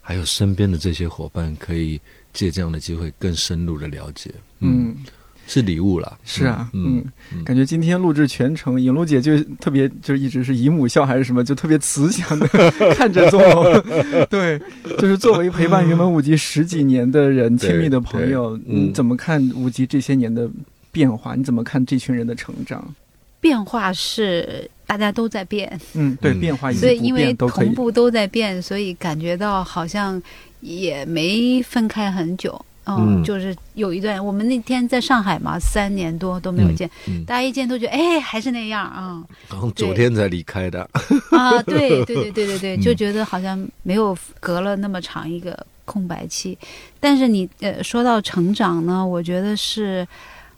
[0.00, 2.00] 还有身边的这些伙伴，可以
[2.32, 4.30] 借这样的机会更深入的了解，
[4.60, 4.96] 嗯，
[5.46, 7.04] 是礼物啦，是啊，嗯，
[7.44, 12.48] 感觉今天录制全程，影璐姐就特别，就一直是姨母笑还是什么，就特别慈祥的
[12.96, 14.58] 看着宗龙，对，
[14.98, 20.50] 就是作为陪伴云门舞集十几年的人，亲密的朋友，嗯，怎么看舞集这些年的？
[20.94, 22.94] 变化，你怎么看这群人的成长？
[23.40, 30.22] 变化是大家都在变，嗯，对，变化所以因为同步都在变，所以感觉到好像
[30.60, 32.58] 也没分开很久。
[32.86, 36.88] 嗯，就是有一段，我们那天在上海嘛，三年多都没有见，
[37.26, 39.22] 大家一见都觉得哎，还是那样啊。
[39.50, 40.88] 然后昨天才离开的
[41.30, 46.56] 啊，对对对对对对， 就觉得好像没有隔了那么长一个空白期。
[47.00, 50.06] 但是你呃说到成长呢，我觉得是。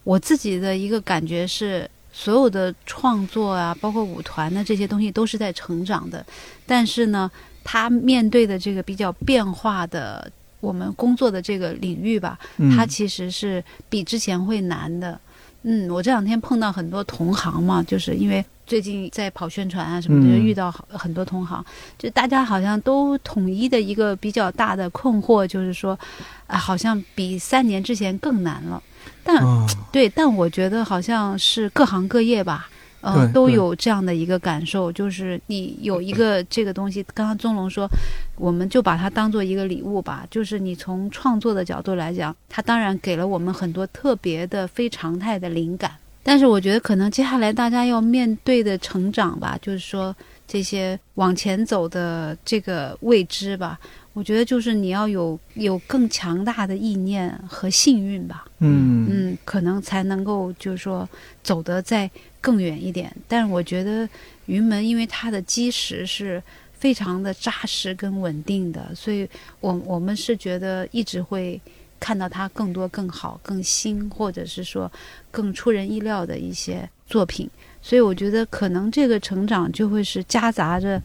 [0.06, 6.24] 我自己的一个感觉是，所有的创作啊，包括舞团的这些东西都是在成长的，
[6.64, 7.28] 但是呢，
[7.64, 10.30] 他面对的这个比较变化的
[10.60, 12.38] 我们工作的这个领域吧，
[12.76, 15.18] 它其实是比之前会难的。
[15.64, 21.66] 嗯，我这两天碰到很多同行嘛，就是因为最近在跑宣传啊什么的，遇到很多同行，
[21.98, 25.98] 就大家好像都统一的一个比较大的困惑，就是说，
[26.46, 28.80] 啊，好像比三年之前更难了。
[29.24, 29.44] 但
[29.92, 32.68] 对，但我觉得好像是各行各业吧，
[33.00, 37.04] 呃，都有这样的一个感受，就是你有一个 这个东西。
[37.14, 37.88] 刚刚宗龙说，
[38.36, 40.26] 我们就把它当做一个礼物吧。
[40.30, 45.92] 就是你从创作的角度来讲，它当然给了我们很多特别的、非常态的灵感。
[46.22, 50.14] 但是我觉得，可能接下来大家要面对的成长吧，就是说
[50.46, 53.78] 这些往前走的这个未知吧。
[54.12, 61.06] 我觉得就是你要有有更强大的意念和幸运吧，嗯嗯，可能才能够就是说
[61.42, 62.10] 走得再
[62.40, 63.14] 更远一点。
[63.28, 64.08] 但是我觉得
[64.46, 66.42] 云门因为它的基石是
[66.72, 69.28] 非常的扎实跟稳定的，所以
[69.60, 71.60] 我我们是觉得一直会
[72.00, 74.90] 看到它更多更好更新，或者是说
[75.30, 77.50] 更出人意料的一些作品。
[77.86, 81.00] 所以我觉得可能这个成长就会是夹杂着，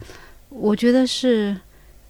[0.48, 1.56] 我觉得是。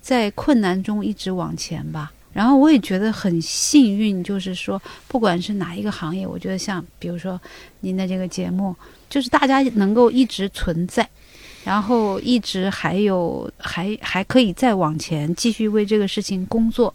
[0.03, 7.40] 在困难中一直往前吧，然后我也觉得很幸运，就是说，不管是哪一个行业，我觉得像比如说
[7.82, 8.74] 您的这个节目，
[9.09, 11.09] 就是大家能够一直存在。
[11.65, 16.93] 然后一直还有还还可以再往前继续为这个事情工作，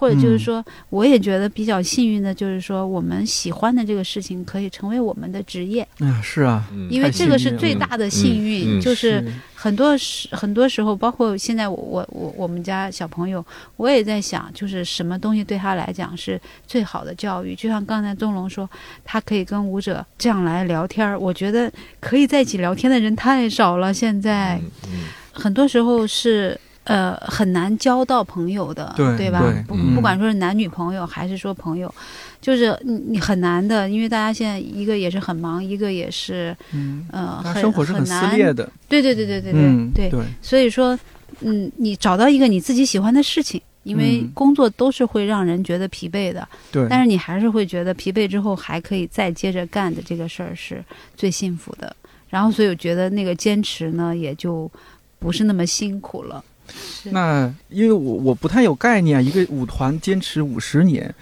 [0.00, 5.86] 或者就是说，我也觉得比较幸运的，就是说我们喜欢的这个事情可以成为我们的职业。
[5.98, 9.22] 啊，是啊，因为这个是最大的幸运，就是
[9.54, 13.44] 很多时很多时候，包括现在我我我我们家小朋友，
[13.76, 17.54] 我也在想，就是什么东西对他来讲是最好的教育。
[17.54, 18.66] 就像刚才宗龙说，
[19.04, 21.70] 他可以跟舞者这样来聊天儿，我觉得
[22.00, 23.92] 可以在一起聊天的人太少了。
[23.92, 25.00] 现在嗯嗯
[25.30, 26.58] 很多时候是。
[26.84, 29.40] 呃，很难交到朋友的，对吧？
[29.40, 31.92] 对不嗯不管说是男女朋友，还是说朋友，
[32.40, 40.98] 就是你你很难的，因为大家现在一个也是很忙，一个也是嗯，呃，很生活是很撕难裂的，对对对对对对、嗯，对，对，所以说，
[41.40, 50.82] 嗯，你找到一个你自己喜欢的事情，因为嗯工作都是会让人觉得疲惫的，对，但是你还是会觉得疲惫之后还可以再接着干的这个事儿是
[51.16, 51.94] 最幸福的。
[52.28, 54.70] 然后，所以我觉得那个坚持呢，也就
[55.18, 56.42] 不是那么辛苦了。
[56.70, 61.14] 是那因为我我不太有概念啊，一个舞团坚持五十年，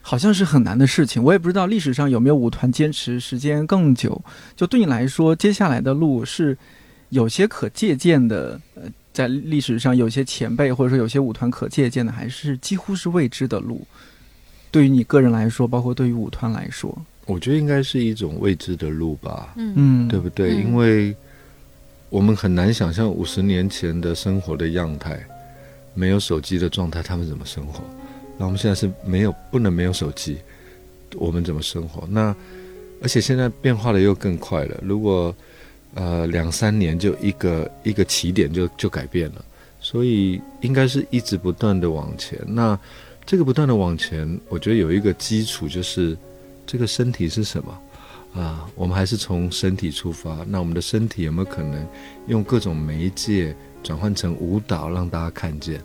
[0.00, 1.22] 好像是很难的事情。
[1.22, 4.20] 我也不知道历史上有没有舞团坚持时间更久。
[4.56, 6.56] 就对你来说，接下来的路是
[7.10, 8.82] 有些可借鉴的，呃，
[9.12, 13.86] 在历史上有些前辈或者说有些舞团可借鉴的，还是几乎是未知的路。
[14.70, 20.54] 对于你个人来说，包括对于舞团来说，我觉得应该是一种未知的路吧，嗯嗯，对不对？
[20.54, 21.14] 嗯因为
[22.14, 25.20] 我们很难想象五十年前的生活的样态，
[25.94, 27.80] 没有手机的状态，他们怎么生活？
[28.38, 30.36] 那我们现在是没有不能没有手机，
[31.16, 32.06] 我们怎么生活？
[32.08, 32.32] 那
[33.02, 34.80] 而且现在变化的又更快了。
[34.80, 35.34] 如果
[35.94, 39.44] 呃两三年就一个一个起点就就改变了，
[39.80, 42.38] 所以应该是一直不断的往前。
[42.46, 42.78] 那
[43.26, 46.16] 这个不断的往前，我觉得有一个基础就是
[46.64, 47.76] 这个身体是什么？
[48.34, 50.44] 啊，我们还是从身体出发。
[50.48, 51.86] 那我们的身体有没有可能
[52.26, 55.80] 用各种媒介转换成舞蹈，让大家看见？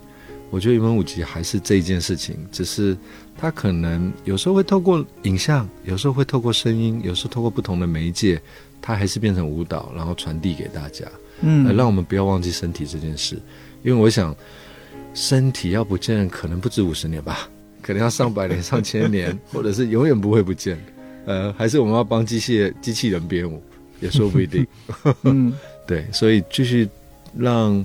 [0.50, 2.96] 我觉得云门舞集还是这一件事情，只是
[3.38, 8.42] 它可能有时候会透过影像，有时候会透过声音，有时候透过不同的媒介，
[8.82, 11.06] 它还是变成舞蹈，然后传递给大家。
[11.42, 13.40] 嗯呃，让我们不要忘记身体这件事，
[13.84, 14.34] 因为我想
[15.14, 17.48] 身体要不见，可能不止五十年吧，
[17.80, 20.76] 可能要上百年、上千年， 或者是永远不会不见。
[21.26, 23.62] 呃，还是我们要帮机械机器人编舞，
[24.00, 24.66] 也说不一定。
[25.22, 25.52] 嗯
[25.86, 26.88] 对，所以继续
[27.36, 27.84] 让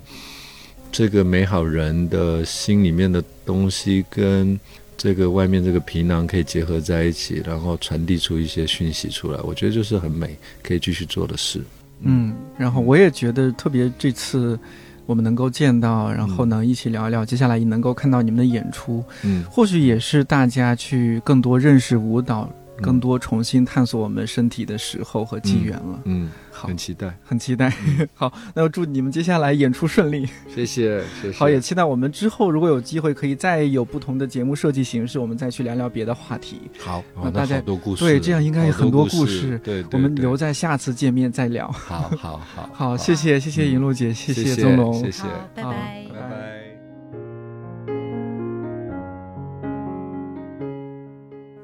[0.92, 4.60] 这个美好人的心里面的东西跟
[4.96, 11.62] 这个外面这个皮囊可以结合在一起，然后传递出一些讯息出来，我觉得就是很美，可以继续做的事。
[12.02, 14.58] 嗯，然后我也觉得特别这次
[15.06, 26.02] 我们能够见到，然后呢一起聊一聊，接下来也能够看到你们的演出，嗯，或许也是大家去更多认识舞蹈、嗯更多重新探索我们身体的时候和机缘了。
[26.06, 27.74] 嗯，好很，期待，很期待。
[28.14, 30.28] 好，那我祝你们接下来演出顺利。
[30.48, 31.38] 谢谢，谢谢。
[31.38, 36.62] 好，也期待我们之后如果有机会，可以再有不同的节目设计形式，我们再去聊聊别的话题。
[36.80, 41.70] 好，哦那大家好多故事，对这样应该有很多故故事对，对我们留在下次见面再聊。
[41.72, 46.06] 好好好 好，谢谢谢谢嗯银露姐，谢谢宗龙，谢谢，好，拜好拜。
[46.14, 46.65] 拜拜。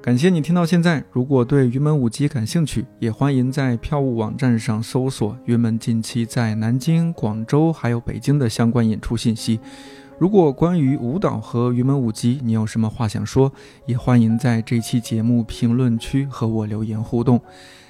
[0.01, 1.03] 感谢你听到现在。
[1.11, 9.59] 如果对云门舞集感兴趣，也欢迎在票务网站上搜索云门近期在南京、广州还有北京的相关演出信息。
[10.17, 13.53] 如果关于舞蹈和云门舞集你有什么话想说，
[13.85, 17.39] 也欢迎在这期节目评论区和我留言互动。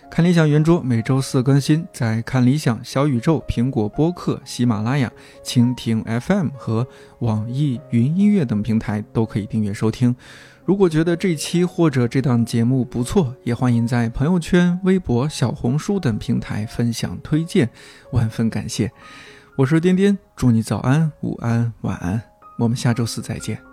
[0.09, 5.09] 看理想圆桌每周四更新，在看理想、小宇宙、苹果播客、喜马拉雅、
[5.45, 6.85] 蜻蜓 FM 和
[7.19, 10.13] 网易云音乐等平台都可以订阅收听。
[10.63, 17.69] 如果觉得这期或者这档节目不错，也欢迎在朋友圈、微博、小红书等平台分享推荐，
[18.11, 18.91] 万分感谢。
[19.57, 22.21] 我是颠颠，祝你早安、午安、晚安，
[22.57, 23.70] 我们下周四再见。